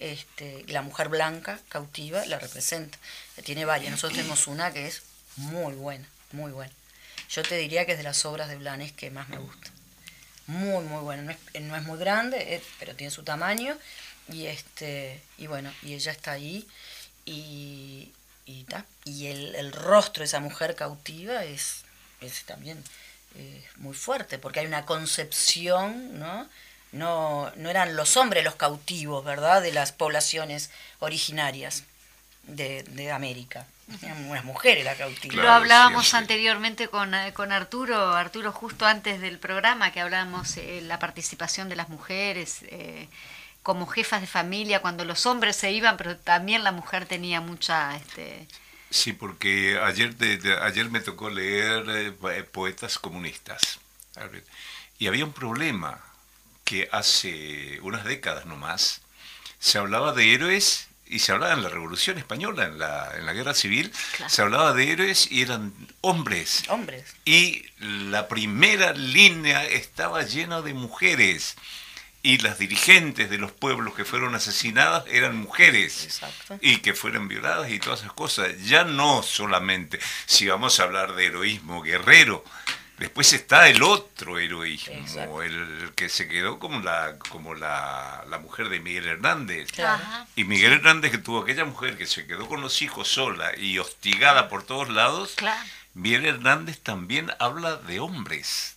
Este, 0.00 0.64
la 0.68 0.82
mujer 0.82 1.08
blanca 1.08 1.58
cautiva 1.68 2.24
la 2.26 2.38
representa. 2.38 2.98
Tiene 3.44 3.64
varias. 3.64 3.90
Nosotros 3.92 4.16
tenemos 4.18 4.46
una 4.46 4.72
que 4.72 4.86
es 4.86 5.02
muy 5.36 5.74
buena, 5.74 6.06
muy 6.32 6.52
buena. 6.52 6.72
Yo 7.30 7.42
te 7.42 7.56
diría 7.56 7.84
que 7.86 7.92
es 7.92 7.98
de 7.98 8.04
las 8.04 8.24
obras 8.24 8.48
de 8.48 8.56
Blanes 8.56 8.92
que 8.92 9.10
más 9.10 9.28
me 9.28 9.38
gusta. 9.38 9.70
Muy, 10.46 10.84
muy 10.84 11.00
buena. 11.02 11.22
No 11.22 11.30
es, 11.32 11.62
no 11.62 11.76
es 11.76 11.82
muy 11.84 11.98
grande, 11.98 12.54
eh, 12.54 12.62
pero 12.78 12.94
tiene 12.94 13.10
su 13.10 13.22
tamaño. 13.22 13.76
Y 14.28 14.46
este 14.46 15.20
y 15.38 15.46
bueno, 15.46 15.72
y 15.82 15.94
ella 15.94 16.12
está 16.12 16.32
ahí. 16.32 16.66
Y, 17.26 18.12
y, 18.46 18.64
ta. 18.64 18.84
y 19.04 19.26
el, 19.26 19.54
el 19.54 19.72
rostro 19.72 20.20
de 20.20 20.26
esa 20.26 20.40
mujer 20.40 20.74
cautiva 20.74 21.44
es, 21.44 21.84
es 22.20 22.44
también 22.44 22.82
eh, 23.36 23.64
muy 23.76 23.94
fuerte, 23.94 24.38
porque 24.38 24.60
hay 24.60 24.66
una 24.66 24.84
concepción, 24.86 26.18
¿no? 26.18 26.48
No, 26.92 27.50
no 27.56 27.70
eran 27.70 27.96
los 27.96 28.16
hombres 28.16 28.44
los 28.44 28.54
cautivos, 28.56 29.24
¿verdad? 29.24 29.62
De 29.62 29.72
las 29.72 29.92
poblaciones 29.92 30.70
originarias 31.00 31.84
de, 32.46 32.82
de 32.84 33.10
América. 33.12 33.66
Eran 34.02 34.30
unas 34.30 34.44
mujeres 34.44 34.84
las 34.84 34.96
cautivas. 34.96 35.36
Lo 35.36 35.50
hablábamos 35.52 36.14
anteriormente 36.14 36.88
con, 36.88 37.14
eh, 37.14 37.32
con 37.34 37.52
Arturo, 37.52 38.14
Arturo 38.14 38.50
justo 38.52 38.86
antes 38.86 39.20
del 39.20 39.38
programa 39.38 39.92
que 39.92 40.00
hablábamos 40.00 40.56
eh, 40.56 40.80
la 40.82 40.98
participación 40.98 41.68
de 41.68 41.76
las 41.76 41.90
mujeres 41.90 42.60
eh, 42.62 43.08
como 43.62 43.86
jefas 43.86 44.20
de 44.22 44.26
familia 44.26 44.80
cuando 44.80 45.04
los 45.04 45.26
hombres 45.26 45.56
se 45.56 45.70
iban, 45.72 45.96
pero 45.98 46.16
también 46.16 46.64
la 46.64 46.72
mujer 46.72 47.06
tenía 47.06 47.40
mucha 47.40 47.94
este 47.96 48.46
Sí, 48.90 49.12
porque 49.12 49.78
ayer, 49.82 50.14
de- 50.16 50.36
de- 50.38 50.58
ayer 50.62 50.88
me 50.88 51.00
tocó 51.00 51.28
leer 51.28 51.84
eh, 51.88 52.12
po- 52.12 52.30
poetas 52.52 52.98
comunistas. 52.98 53.80
Y 54.98 55.08
había 55.08 55.24
un 55.24 55.32
problema 55.32 56.00
que 56.64 56.88
hace 56.92 57.80
unas 57.82 58.04
décadas 58.04 58.46
nomás 58.46 59.00
se 59.58 59.78
hablaba 59.78 60.12
de 60.12 60.32
héroes 60.32 60.86
y 61.14 61.18
se 61.20 61.32
hablaba 61.32 61.52
en 61.54 61.62
la 61.62 61.68
Revolución 61.68 62.18
Española, 62.18 62.64
en 62.64 62.78
la, 62.78 63.12
en 63.16 63.24
la 63.26 63.32
Guerra 63.32 63.54
Civil, 63.54 63.92
Claro. 64.16 64.30
se 64.32 64.42
hablaba 64.42 64.72
de 64.74 64.90
héroes 64.90 65.30
y 65.30 65.42
eran 65.42 65.72
hombres. 66.00 66.62
Hombres. 66.68 67.14
Y 67.24 67.64
la 67.78 68.28
primera 68.28 68.92
línea 68.92 69.64
estaba 69.64 70.22
llena 70.22 70.60
de 70.62 70.74
mujeres. 70.74 71.56
Y 72.26 72.38
las 72.38 72.58
dirigentes 72.58 73.28
de 73.28 73.36
los 73.36 73.52
pueblos 73.52 73.94
que 73.94 74.06
fueron 74.06 74.34
asesinadas 74.34 75.04
eran 75.08 75.36
mujeres. 75.36 76.04
Exacto. 76.04 76.58
Y 76.62 76.78
que 76.78 76.94
fueron 76.94 77.28
violadas 77.28 77.70
y 77.70 77.78
todas 77.78 78.00
esas 78.00 78.14
cosas. 78.14 78.48
Ya 78.64 78.84
no 78.84 79.22
solamente, 79.22 80.00
si 80.24 80.48
vamos 80.48 80.80
a 80.80 80.84
hablar 80.84 81.14
de 81.16 81.26
heroísmo 81.26 81.82
guerrero, 81.82 82.42
después 82.98 83.32
está 83.32 83.68
el 83.68 83.82
otro 83.82 84.38
heroísmo, 84.38 84.94
Exacto. 84.94 85.42
el 85.42 85.92
que 85.96 86.08
se 86.08 86.28
quedó 86.28 86.58
como 86.58 86.80
la, 86.80 87.16
como 87.30 87.54
la, 87.54 88.24
la 88.28 88.38
mujer 88.38 88.68
de 88.68 88.80
Miguel 88.80 89.06
Hernández. 89.06 89.78
Ajá. 89.80 90.26
Y 90.36 90.44
Miguel 90.44 90.74
Hernández 90.74 91.10
que 91.10 91.18
tuvo 91.18 91.42
aquella 91.42 91.64
mujer 91.64 91.96
que 91.98 92.06
se 92.06 92.26
quedó 92.26 92.48
con 92.48 92.60
los 92.60 92.82
hijos 92.82 93.08
sola 93.08 93.52
y 93.56 93.78
hostigada 93.78 94.48
por 94.48 94.64
todos 94.64 94.88
lados, 94.90 95.32
Claro. 95.36 95.60
Miguel 95.94 96.26
Hernández 96.26 96.80
también 96.80 97.30
habla 97.38 97.76
de 97.76 98.00
hombres. 98.00 98.74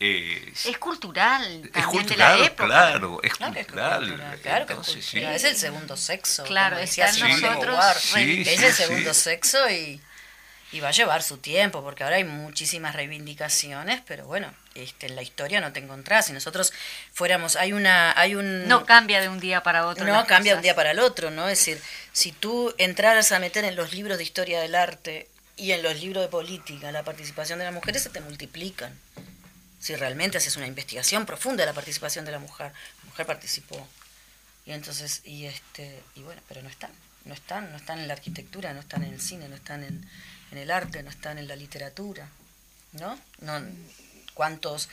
Es, 0.00 0.64
Es 0.64 0.78
cultural 0.78 1.62
es 1.66 1.72
de 1.72 1.82
cultural, 1.84 2.40
la 2.40 2.46
época. 2.46 2.64
claro, 2.66 3.20
es 3.22 3.34
Claro 3.34 3.52
es 3.60 3.66
cultural. 3.66 4.06
que 4.42 4.48
es 4.48 4.56
Entonces, 4.70 5.04
sí. 5.04 5.10
cultural. 5.12 5.36
Es 5.36 5.44
el 5.44 5.56
segundo 5.56 5.96
sexo. 5.96 6.44
Claro, 6.44 6.76
de 6.78 6.86
nosotros. 6.86 7.84
Sí, 7.96 8.40
es 8.46 8.58
sí, 8.58 8.64
el 8.64 8.72
sí. 8.72 8.82
segundo 8.82 9.12
sexo 9.14 9.70
y, 9.70 10.00
y 10.72 10.80
va 10.80 10.88
a 10.88 10.92
llevar 10.92 11.22
su 11.22 11.38
tiempo, 11.38 11.82
porque 11.82 12.04
ahora 12.04 12.16
hay 12.16 12.24
muchísimas 12.24 12.94
reivindicaciones, 12.94 14.02
pero 14.06 14.26
bueno, 14.26 14.52
este, 14.74 15.06
en 15.06 15.16
la 15.16 15.22
historia 15.22 15.60
no 15.60 15.72
te 15.72 15.80
encontrás. 15.80 16.26
Si 16.26 16.32
nosotros 16.32 16.72
fuéramos, 17.12 17.56
hay 17.56 17.72
una, 17.72 18.18
hay 18.18 18.36
un 18.36 18.68
No 18.68 18.86
cambia 18.86 19.20
de 19.20 19.28
un 19.28 19.40
día 19.40 19.62
para 19.62 19.86
otro. 19.86 20.04
no 20.06 20.26
cambia 20.26 20.52
de 20.52 20.58
un 20.58 20.62
día 20.62 20.76
para 20.76 20.92
el 20.92 21.00
otro, 21.00 21.30
¿no? 21.30 21.48
Es 21.48 21.58
decir, 21.58 21.82
si 22.12 22.30
tú 22.30 22.72
entraras 22.78 23.32
a 23.32 23.40
meter 23.40 23.64
en 23.64 23.74
los 23.74 23.92
libros 23.92 24.18
de 24.18 24.24
historia 24.24 24.60
del 24.60 24.76
arte 24.76 25.28
y 25.56 25.72
en 25.72 25.82
los 25.82 26.00
libros 26.00 26.22
de 26.22 26.28
política 26.28 26.92
la 26.92 27.02
participación 27.02 27.58
de 27.58 27.64
las 27.64 27.74
mujeres, 27.74 28.02
se 28.02 28.10
te 28.10 28.20
multiplican. 28.20 28.96
Si 29.80 29.96
realmente 29.96 30.38
haces 30.38 30.56
una 30.56 30.66
investigación 30.66 31.26
profunda 31.26 31.62
de 31.62 31.66
la 31.66 31.74
participación 31.74 32.24
de 32.24 32.32
la 32.32 32.38
mujer, 32.38 32.72
la 33.02 33.04
mujer 33.10 33.26
participó. 33.26 33.88
Y 34.70 34.72
entonces, 34.72 35.22
y 35.24 35.46
este, 35.46 36.00
y 36.14 36.20
bueno, 36.22 36.40
pero 36.46 36.62
no 36.62 36.68
están, 36.68 36.92
no 37.24 37.34
están, 37.34 37.72
no 37.72 37.76
están 37.76 37.98
en 37.98 38.06
la 38.06 38.14
arquitectura, 38.14 38.72
no 38.72 38.78
están 38.78 39.02
en 39.02 39.12
el 39.12 39.20
cine, 39.20 39.48
no 39.48 39.56
están 39.56 39.82
en, 39.82 40.08
en 40.52 40.58
el 40.58 40.70
arte, 40.70 41.02
no 41.02 41.10
están 41.10 41.38
en 41.38 41.48
la 41.48 41.56
literatura, 41.56 42.28
¿no? 42.92 43.18
no 43.40 43.60
¿Cuántos, 44.32 44.88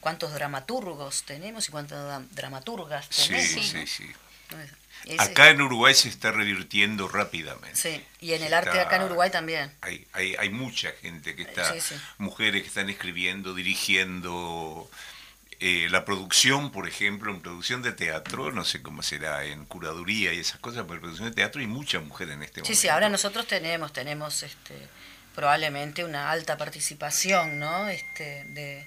cuántos 0.00 0.32
dramaturgos 0.34 1.22
tenemos 1.22 1.68
y 1.68 1.70
cuántas 1.70 2.00
dra- 2.00 2.26
dramaturgas 2.32 3.06
Sí, 3.08 3.28
tenemos? 3.28 3.66
sí, 3.68 3.86
sí. 3.86 4.10
Es- 5.04 5.20
Acá 5.20 5.50
en 5.50 5.62
Uruguay 5.62 5.94
se 5.94 6.08
está 6.08 6.32
revirtiendo 6.32 7.06
rápidamente. 7.06 7.76
Sí, 7.76 8.04
y 8.20 8.32
en 8.32 8.42
el 8.42 8.52
arte 8.52 8.70
está- 8.70 8.82
acá 8.82 8.96
en 8.96 9.04
Uruguay 9.04 9.30
también. 9.30 9.72
Hay, 9.82 10.08
hay, 10.12 10.34
hay 10.40 10.50
mucha 10.50 10.90
gente 11.00 11.36
que 11.36 11.42
está, 11.42 11.72
Sí, 11.72 11.80
sí. 11.80 11.94
mujeres 12.18 12.62
que 12.62 12.68
están 12.68 12.90
escribiendo, 12.90 13.54
dirigiendo. 13.54 14.90
Eh, 15.60 15.88
la 15.90 16.04
producción, 16.04 16.70
por 16.72 16.88
ejemplo, 16.88 17.30
en 17.30 17.40
producción 17.42 17.82
de 17.82 17.92
teatro, 17.92 18.50
no 18.50 18.64
sé 18.64 18.82
cómo 18.82 19.02
será 19.02 19.44
en 19.44 19.64
curaduría 19.66 20.32
y 20.32 20.38
esas 20.38 20.58
cosas, 20.60 20.82
pero 20.84 20.94
en 20.94 21.00
producción 21.00 21.28
de 21.28 21.34
teatro 21.34 21.60
hay 21.60 21.66
mucha 21.66 22.00
mujer 22.00 22.30
en 22.30 22.42
este 22.42 22.56
Sí, 22.56 22.60
momento. 22.62 22.80
sí, 22.80 22.88
ahora 22.88 23.08
nosotros 23.08 23.46
tenemos, 23.46 23.92
tenemos 23.92 24.42
este, 24.42 24.74
probablemente 25.34 26.04
una 26.04 26.30
alta 26.30 26.56
participación, 26.56 27.58
¿no? 27.58 27.88
Este, 27.88 28.44
de, 28.48 28.86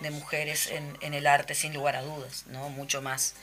de 0.00 0.10
mujeres 0.10 0.66
en, 0.68 0.96
en 1.00 1.14
el 1.14 1.26
arte, 1.26 1.54
sin 1.54 1.72
lugar 1.74 1.96
a 1.96 2.02
dudas, 2.02 2.44
¿no? 2.48 2.68
Mucho 2.68 3.00
más. 3.02 3.34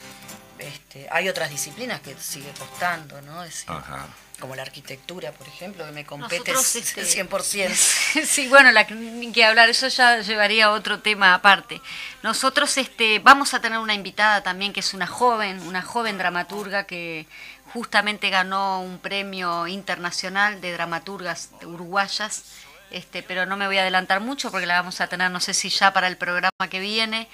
Este, 0.58 1.06
hay 1.10 1.28
otras 1.28 1.50
disciplinas 1.50 2.00
que 2.00 2.14
sigue 2.16 2.50
costando, 2.58 3.20
¿no? 3.22 3.42
Es 3.44 3.50
decir, 3.50 3.70
Ajá. 3.70 4.06
Como 4.38 4.54
la 4.54 4.62
arquitectura, 4.62 5.32
por 5.32 5.46
ejemplo, 5.46 5.84
que 5.84 5.92
me 5.92 6.04
compete 6.04 6.52
Nosotros, 6.52 6.76
este, 6.76 7.02
100%. 7.02 7.74
Sí, 8.24 8.48
bueno, 8.48 8.70
la, 8.72 8.84
ni 8.84 9.32
que 9.32 9.44
hablar, 9.44 9.68
eso 9.68 9.88
ya 9.88 10.20
llevaría 10.20 10.66
a 10.66 10.70
otro 10.72 11.00
tema 11.00 11.34
aparte. 11.34 11.80
Nosotros 12.22 12.76
este, 12.78 13.18
vamos 13.18 13.54
a 13.54 13.60
tener 13.60 13.78
una 13.78 13.94
invitada 13.94 14.42
también 14.42 14.72
que 14.72 14.80
es 14.80 14.94
una 14.94 15.06
joven, 15.06 15.60
una 15.66 15.82
joven 15.82 16.18
dramaturga 16.18 16.84
que 16.84 17.26
justamente 17.72 18.30
ganó 18.30 18.80
un 18.80 18.98
premio 18.98 19.66
internacional 19.66 20.60
de 20.60 20.72
dramaturgas 20.72 21.50
uruguayas, 21.62 22.44
este, 22.90 23.22
pero 23.22 23.44
no 23.44 23.56
me 23.56 23.66
voy 23.66 23.78
a 23.78 23.82
adelantar 23.82 24.20
mucho 24.20 24.50
porque 24.50 24.66
la 24.66 24.80
vamos 24.80 25.00
a 25.00 25.08
tener, 25.08 25.30
no 25.30 25.40
sé 25.40 25.52
si 25.52 25.68
ya 25.68 25.92
para 25.92 26.06
el 26.06 26.16
programa 26.16 26.68
que 26.70 26.80
viene. 26.80 27.28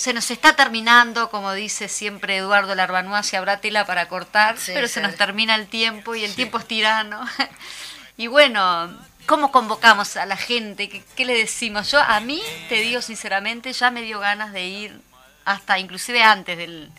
Se 0.00 0.14
nos 0.14 0.30
está 0.30 0.56
terminando, 0.56 1.28
como 1.28 1.52
dice 1.52 1.86
siempre 1.86 2.38
Eduardo 2.38 2.74
Larbanois, 2.74 3.26
si 3.26 3.36
habrá 3.36 3.60
tela 3.60 3.84
para 3.84 4.08
cortar, 4.08 4.56
Sí, 4.56 4.72
pero 4.72 4.88
se 4.88 5.02
nos 5.02 5.14
termina 5.14 5.54
el 5.54 5.66
tiempo 5.66 6.14
y 6.14 6.24
el 6.24 6.34
tiempo 6.34 6.58
es 6.58 6.66
tirano. 6.66 7.22
y 8.16 8.26
bueno, 8.26 8.98
¿cómo 9.26 9.52
convocamos 9.52 10.16
a 10.16 10.24
la 10.24 10.38
gente? 10.38 10.88
¿Qué, 10.88 11.04
qué 11.14 11.26
le 11.26 11.36
decimos? 11.36 11.90
Yo, 11.90 12.00
a 12.00 12.18
mí, 12.20 12.40
te 12.70 12.76
digo 12.76 13.02
sinceramente, 13.02 13.74
ya 13.74 13.90
me 13.90 14.00
dio 14.00 14.20
ganas 14.20 14.54
de 14.54 14.64
ir 14.64 15.00
hasta 15.44 15.78
inclusive 15.78 16.22
antes 16.22 16.56
del... 16.56 16.90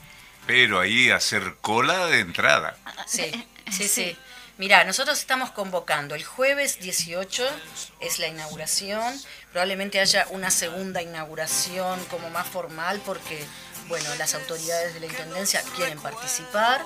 Pero 0.45 0.79
ahí 0.79 1.09
hacer 1.09 1.55
cola 1.59 2.05
de 2.05 2.19
entrada. 2.19 2.77
Sí, 3.07 3.31
sí, 3.71 3.87
Sí. 3.87 4.17
Sí. 4.51 4.61
Mira, 4.61 4.83
nosotros 4.83 5.19
estamos 5.19 5.51
convocando 5.51 6.15
el 6.15 6.23
jueves 6.23 6.79
18, 6.79 7.43
es 7.99 8.19
la 8.19 8.27
inauguración, 8.27 9.13
probablemente 9.51 9.99
haya 9.99 10.27
una 10.31 10.51
segunda 10.51 11.01
inauguración 11.01 12.03
como 12.05 12.29
más 12.29 12.47
formal 12.47 13.01
porque, 13.05 13.43
bueno, 13.87 14.13
las 14.15 14.35
autoridades 14.35 14.93
de 14.93 14.99
la 14.99 15.05
Intendencia 15.07 15.61
quieren 15.75 15.99
participar 15.99 16.85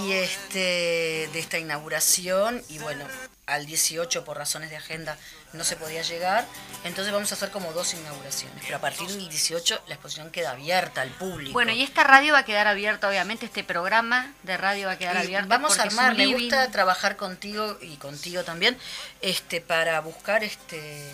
y 0.00 0.12
este 0.12 1.28
de 1.32 1.38
esta 1.38 1.58
inauguración 1.58 2.62
y 2.68 2.78
bueno, 2.78 3.04
al 3.50 3.66
18 3.66 4.24
por 4.24 4.36
razones 4.36 4.70
de 4.70 4.76
agenda 4.76 5.16
no 5.52 5.64
se 5.64 5.76
podía 5.76 6.02
llegar, 6.02 6.46
entonces 6.84 7.12
vamos 7.12 7.30
a 7.32 7.34
hacer 7.34 7.50
como 7.50 7.72
dos 7.72 7.92
inauguraciones, 7.94 8.62
pero 8.64 8.76
a 8.76 8.80
partir 8.80 9.08
del 9.08 9.28
18 9.28 9.82
la 9.88 9.94
exposición 9.94 10.30
queda 10.30 10.52
abierta 10.52 11.00
al 11.02 11.10
público. 11.10 11.52
Bueno, 11.52 11.72
y 11.72 11.82
esta 11.82 12.04
radio 12.04 12.34
va 12.34 12.40
a 12.40 12.44
quedar 12.44 12.66
abierta, 12.68 13.08
obviamente, 13.08 13.46
este 13.46 13.64
programa 13.64 14.32
de 14.44 14.56
radio 14.56 14.86
va 14.86 14.92
a 14.92 14.98
quedar 14.98 15.16
Y 15.16 15.18
abierto. 15.18 15.48
vamos 15.48 15.78
a 15.78 15.82
armar, 15.82 16.16
me 16.16 16.26
gusta 16.26 16.70
trabajar 16.70 17.16
contigo 17.16 17.78
y 17.80 17.96
contigo 17.96 18.44
también, 18.44 18.78
este, 19.20 19.60
para 19.60 20.00
buscar 20.00 20.44
este 20.44 21.10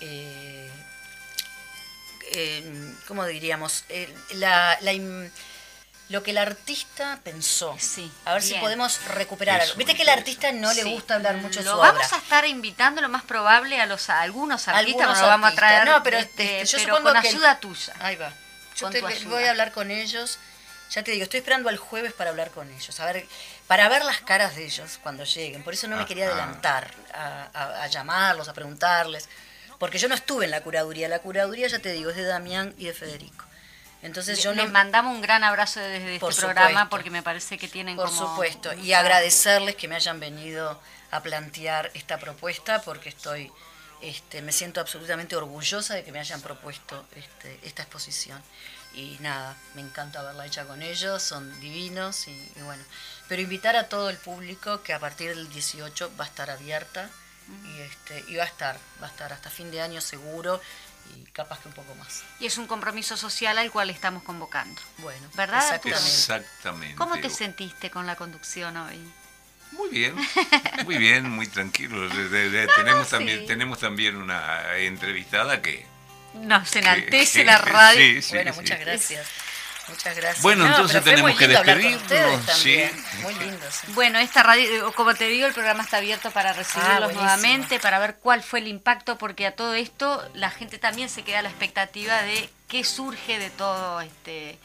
eh, 0.00 0.70
eh, 2.32 2.94
¿cómo 3.06 3.24
diríamos? 3.26 3.84
Eh, 3.88 4.12
la, 4.34 4.78
lo 6.10 6.22
que 6.22 6.32
el 6.32 6.38
artista 6.38 7.18
pensó. 7.24 7.74
Sí, 7.78 8.10
A 8.26 8.34
ver 8.34 8.42
si 8.42 8.54
podemos 8.54 9.02
recuperar 9.06 9.56
Eso 9.60 9.70
algo. 9.72 9.78
Viste 9.78 9.94
que 9.94 10.02
al 10.02 10.10
artista 10.10 10.52
no 10.52 10.72
le 10.74 10.84
gusta 10.84 11.14
hablar 11.14 11.36
mucho 11.36 11.60
de 11.60 11.64
su 11.70 11.76
vamos 11.76 12.04
obra. 12.06 12.16
a 12.16 12.18
estar 12.18 12.44
invitando 12.46 13.00
lo 13.00 13.08
más 13.08 13.22
probable 13.22 13.80
a 13.80 13.86
los 13.86 14.10
a 14.10 14.20
algunos 14.20 14.68
artistas, 14.68 14.76
Algunos 15.06 15.16
no 15.18 15.22
lo 15.22 15.28
vamos 15.28 15.44
a 15.44 15.48
artistas. 15.48 15.70
traer, 15.70 15.88
No, 15.88 16.02
pero, 16.02 16.18
este, 16.18 16.60
este, 16.60 16.76
yo 16.76 16.78
pero 16.84 16.96
supongo 16.96 17.12
con 17.14 17.22
que- 17.22 17.28
ayuda 17.28 17.58
tuya. 17.60 17.94
Ahí 18.00 18.16
va. 18.16 18.30
Yo 18.76 18.86
con 18.86 18.92
te- 18.92 19.00
voy 19.00 19.44
a 19.44 19.50
hablar 19.50 19.72
con 19.72 19.90
ellos. 19.90 20.38
Ya 20.90 21.04
te 21.04 21.12
digo, 21.12 21.22
estoy 21.22 21.38
esperando 21.38 21.68
al 21.68 21.76
jueves 21.76 22.12
para 22.12 22.30
hablar 22.30 22.50
con 22.50 22.68
ellos, 22.68 22.98
a 22.98 23.06
ver, 23.06 23.24
para 23.68 23.88
ver 23.88 24.04
las 24.04 24.20
caras 24.22 24.56
de 24.56 24.64
ellos 24.66 24.98
cuando 25.04 25.22
lleguen. 25.22 25.62
Por 25.62 25.72
eso 25.74 25.86
no 25.86 25.96
me 25.96 26.04
quería 26.04 26.26
Ajá. 26.26 26.34
adelantar 26.34 26.90
a, 27.14 27.48
a- 27.54 27.82
a 27.84 27.86
llamarlos, 27.86 28.48
a 28.48 28.52
preguntarles, 28.52 29.28
porque 29.78 29.98
yo 29.98 30.08
no 30.08 30.16
estuve 30.16 30.46
en 30.46 30.50
la 30.50 30.62
curaduría. 30.62 31.08
La 31.08 31.20
curaduría, 31.20 31.68
ya 31.68 31.78
te 31.78 31.92
digo, 31.92 32.10
es 32.10 32.16
de 32.16 32.24
Damián 32.24 32.74
y 32.76 32.86
de 32.86 32.92
Federico. 32.94 33.44
Entonces 34.02 34.42
yo 34.42 34.54
no... 34.54 34.62
Les 34.62 34.72
mandamos 34.72 35.14
un 35.14 35.20
gran 35.20 35.44
abrazo 35.44 35.80
desde 35.80 36.18
Por 36.18 36.30
este 36.30 36.42
programa 36.42 36.68
supuesto. 36.68 36.90
porque 36.90 37.10
me 37.10 37.22
parece 37.22 37.58
que 37.58 37.68
tienen 37.68 37.96
Por 37.96 38.06
como 38.06 38.28
supuesto, 38.28 38.72
y 38.74 38.92
agradecerles 38.92 39.76
que 39.76 39.88
me 39.88 39.96
hayan 39.96 40.20
venido 40.20 40.80
a 41.10 41.22
plantear 41.22 41.90
esta 41.94 42.18
propuesta 42.18 42.80
porque 42.82 43.10
estoy, 43.10 43.52
este, 44.00 44.42
me 44.42 44.52
siento 44.52 44.80
absolutamente 44.80 45.36
orgullosa 45.36 45.94
de 45.94 46.04
que 46.04 46.12
me 46.12 46.20
hayan 46.20 46.40
propuesto 46.40 47.04
este, 47.14 47.58
esta 47.62 47.82
exposición. 47.82 48.42
Y 48.92 49.18
nada, 49.20 49.56
me 49.74 49.82
encanta 49.82 50.20
verla 50.22 50.46
hecha 50.46 50.64
con 50.64 50.82
ellos, 50.82 51.22
son 51.22 51.60
divinos 51.60 52.26
y, 52.26 52.32
y 52.56 52.60
bueno. 52.62 52.82
Pero 53.28 53.42
invitar 53.42 53.76
a 53.76 53.88
todo 53.88 54.10
el 54.10 54.16
público 54.16 54.82
que 54.82 54.92
a 54.92 54.98
partir 54.98 55.28
del 55.28 55.48
18 55.48 56.12
va 56.18 56.24
a 56.24 56.26
estar 56.26 56.50
abierta 56.50 57.08
y, 57.64 57.80
este, 57.82 58.24
y 58.28 58.36
va 58.36 58.44
a 58.44 58.46
estar, 58.46 58.76
va 59.00 59.06
a 59.06 59.10
estar 59.10 59.32
hasta 59.32 59.50
fin 59.50 59.70
de 59.70 59.80
año 59.80 60.00
seguro 60.00 60.60
y 61.16 61.24
capaz 61.32 61.60
que 61.60 61.68
un 61.68 61.74
poco 61.74 61.94
más. 61.96 62.22
Y 62.38 62.46
es 62.46 62.58
un 62.58 62.66
compromiso 62.66 63.16
social 63.16 63.56
al 63.58 63.70
cual 63.70 63.90
estamos 63.90 64.22
convocando. 64.22 64.80
Bueno, 64.98 65.26
¿Verdad, 65.34 65.60
exactamente. 65.64 66.04
Exactamente. 66.08 66.96
¿Cómo 66.96 67.18
te 67.18 67.30
sentiste 67.30 67.90
con 67.90 68.06
la 68.06 68.16
conducción 68.16 68.76
hoy? 68.76 68.98
Muy 69.72 69.88
bien, 69.90 70.14
muy 70.84 70.98
bien, 70.98 71.30
muy 71.30 71.46
tranquilo. 71.46 72.08
De- 72.08 72.28
de- 72.28 72.50
de- 72.50 72.66
tenemos, 72.76 73.06
sí. 73.06 73.10
también, 73.12 73.46
tenemos 73.46 73.78
también 73.78 74.16
una 74.16 74.76
entrevistada 74.78 75.62
que... 75.62 75.86
Nos 76.34 76.74
enaltece 76.76 77.40
que- 77.40 77.44
la 77.44 77.58
radio. 77.58 78.00
sí, 78.00 78.22
sí, 78.22 78.34
bueno, 78.34 78.52
sí. 78.52 78.60
muchas 78.60 78.80
gracias. 78.80 79.26
Muchas 79.90 80.16
gracias. 80.16 80.42
Bueno, 80.42 80.66
entonces 80.66 81.02
tenemos 81.04 81.36
que 81.36 81.48
despedirnos, 81.48 82.02
sí. 82.56 82.78
Muy 83.22 83.34
lindo, 83.34 83.66
sí. 83.70 83.86
Bueno, 83.92 84.18
esta 84.18 84.42
radio, 84.42 84.92
como 84.94 85.14
te 85.14 85.26
digo, 85.28 85.46
el 85.46 85.52
programa 85.52 85.82
está 85.82 85.98
abierto 85.98 86.30
para 86.30 86.52
recibirlos 86.52 87.10
Ah, 87.10 87.12
nuevamente, 87.12 87.78
para 87.80 87.98
ver 87.98 88.16
cuál 88.22 88.42
fue 88.42 88.60
el 88.60 88.68
impacto, 88.68 89.18
porque 89.18 89.46
a 89.46 89.54
todo 89.56 89.74
esto 89.74 90.26
la 90.34 90.50
gente 90.50 90.78
también 90.78 91.08
se 91.08 91.22
queda 91.22 91.40
a 91.40 91.42
la 91.42 91.48
expectativa 91.50 92.22
de 92.22 92.48
qué 92.68 92.84
surge 92.84 93.38
de 93.38 93.50
todo 93.50 94.00
este, 94.00 94.58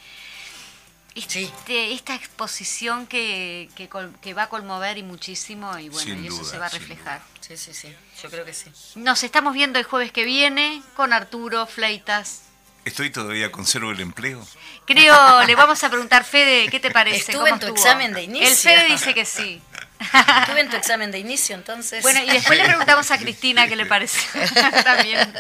Sí. 1.28 1.46
este- 1.46 1.94
esta 1.94 2.14
exposición 2.16 3.08
que, 3.08 3.70
que, 3.76 3.88
col- 3.88 4.14
que 4.22 4.34
va 4.34 4.44
a 4.44 4.50
conmover 4.50 4.98
y 4.98 5.04
muchísimo 5.04 5.78
y 5.80 5.88
bueno, 5.90 6.14
Sin 6.14 6.24
y 6.24 6.28
eso 6.28 6.38
duda, 6.38 6.52
se 6.52 6.58
va 6.58 6.66
a 6.66 6.70
reflejar. 6.70 7.22
Sí, 7.40 7.56
sí, 7.58 7.74
sí. 7.74 7.96
Yo 8.22 8.30
creo 8.30 8.44
que 8.44 8.54
sí. 8.54 8.70
Nos 8.96 9.24
estamos 9.24 9.54
viendo 9.54 9.80
el 9.80 9.86
jueves 9.86 10.12
que 10.12 10.26
viene 10.26 10.82
con 10.96 11.14
Arturo 11.14 11.66
Fleitas. 11.68 12.42
Estoy 12.86 13.10
todavía, 13.10 13.52
conservo 13.52 13.92
el 13.92 14.00
empleo. 14.00 14.46
Creo, 14.86 15.44
le 15.44 15.56
vamos 15.56 15.84
a 15.84 15.90
preguntar, 15.90 16.24
Fede, 16.24 16.70
¿qué 16.70 16.80
te 16.80 16.92
parece? 16.92 17.18
Estuve 17.18 17.36
¿Cómo 17.36 17.48
en 17.48 17.60
tu 17.60 17.66
estuvo? 17.68 17.84
examen 17.84 18.14
de 18.14 18.22
inicio. 18.24 18.48
El 18.48 18.56
Fede 18.56 18.86
dice 18.92 19.14
que 19.16 19.26
sí. 19.26 19.60
Estuve 20.00 20.60
en 20.60 20.70
tu 20.70 20.76
examen 20.76 21.10
de 21.12 21.18
inicio, 21.18 21.56
entonces. 21.56 22.04
Bueno, 22.04 22.22
y 22.22 22.30
después 22.30 22.60
le 22.60 22.66
preguntamos 22.66 23.10
a 23.10 23.18
Cristina 23.18 23.68
qué 23.68 23.76
le 23.76 23.88
parece. 23.88 24.20
También. 24.84 25.34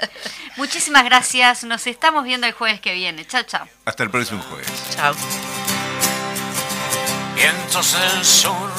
Muchísimas 0.55 1.03
gracias. 1.05 1.63
Nos 1.63 1.85
estamos 1.85 2.23
viendo 2.23 2.47
el 2.47 2.53
jueves 2.53 2.81
que 2.81 2.93
viene. 2.93 3.25
Chao, 3.27 3.43
chao. 3.43 3.67
Hasta 3.85 4.01
el 4.03 4.09
próximo 4.09 4.41
jueves. 4.49 4.67
Chao. 4.95 5.13
vientos 7.35 7.93
del 7.93 8.25
sur. 8.25 8.71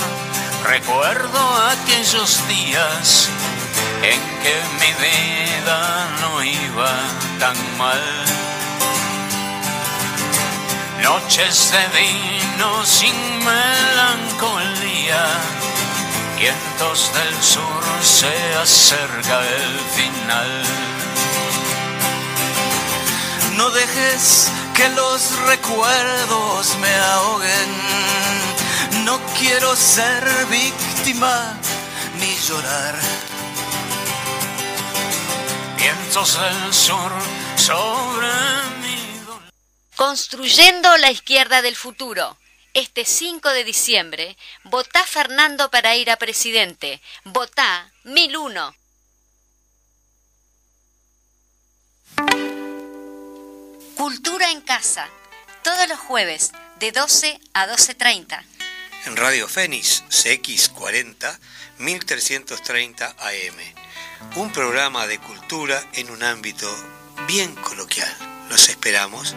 Recuerdo 0.65 1.69
aquellos 1.69 2.49
días 2.49 3.29
en 4.03 4.21
que 4.43 4.55
mi 4.81 4.93
vida 5.07 6.09
no 6.21 6.43
iba 6.43 6.91
tan 7.39 7.57
mal. 7.79 8.03
Noches 11.07 11.71
de 11.71 11.85
vino 12.01 12.85
sin 12.85 13.15
melancolía, 13.39 15.25
vientos 16.37 17.13
del 17.15 17.35
sur 17.41 17.85
se 18.03 18.35
acerca 18.61 19.39
el 19.41 19.81
final. 19.95 20.65
No 23.57 23.71
dejes 23.71 24.51
que 24.75 24.89
los 25.01 25.39
recuerdos 25.47 26.77
me 26.81 26.93
ahoguen. 27.13 27.71
No 29.05 29.21
quiero 29.39 29.77
ser 29.77 30.25
víctima 30.51 31.55
ni 32.19 32.35
llorar. 32.49 32.97
Vientos 35.77 36.37
del 36.41 36.75
sur 36.75 37.13
sobre 37.55 38.27
dolor. 38.27 38.86
Construyendo 39.97 40.95
la 40.99 41.11
izquierda 41.11 41.63
del 41.63 41.75
futuro. 41.75 42.37
Este 42.75 43.07
5 43.07 43.49
de 43.49 43.65
diciembre, 43.65 44.37
votá 44.65 45.03
Fernando 45.05 45.71
para 45.71 45.97
ir 45.97 46.11
a 46.11 46.17
presidente. 46.17 47.01
Votá 47.25 47.91
1001. 48.05 48.77
Cultura 53.97 54.51
en 54.51 54.61
casa. 54.61 55.09
Todos 55.65 55.89
los 55.89 55.99
jueves, 55.99 56.53
de 56.79 56.93
12 56.93 57.41
a 57.55 57.67
12.30. 57.67 58.45
En 59.07 59.17
Radio 59.17 59.49
Fénix 59.49 60.05
CX40 60.11 61.39
1330 61.79 63.17
AM. 63.19 64.37
Un 64.37 64.53
programa 64.53 65.07
de 65.07 65.19
cultura 65.19 65.83
en 65.95 66.11
un 66.11 66.23
ámbito 66.23 66.71
bien 67.27 67.55
coloquial. 67.55 68.15
Los 68.51 68.69
esperamos. 68.69 69.35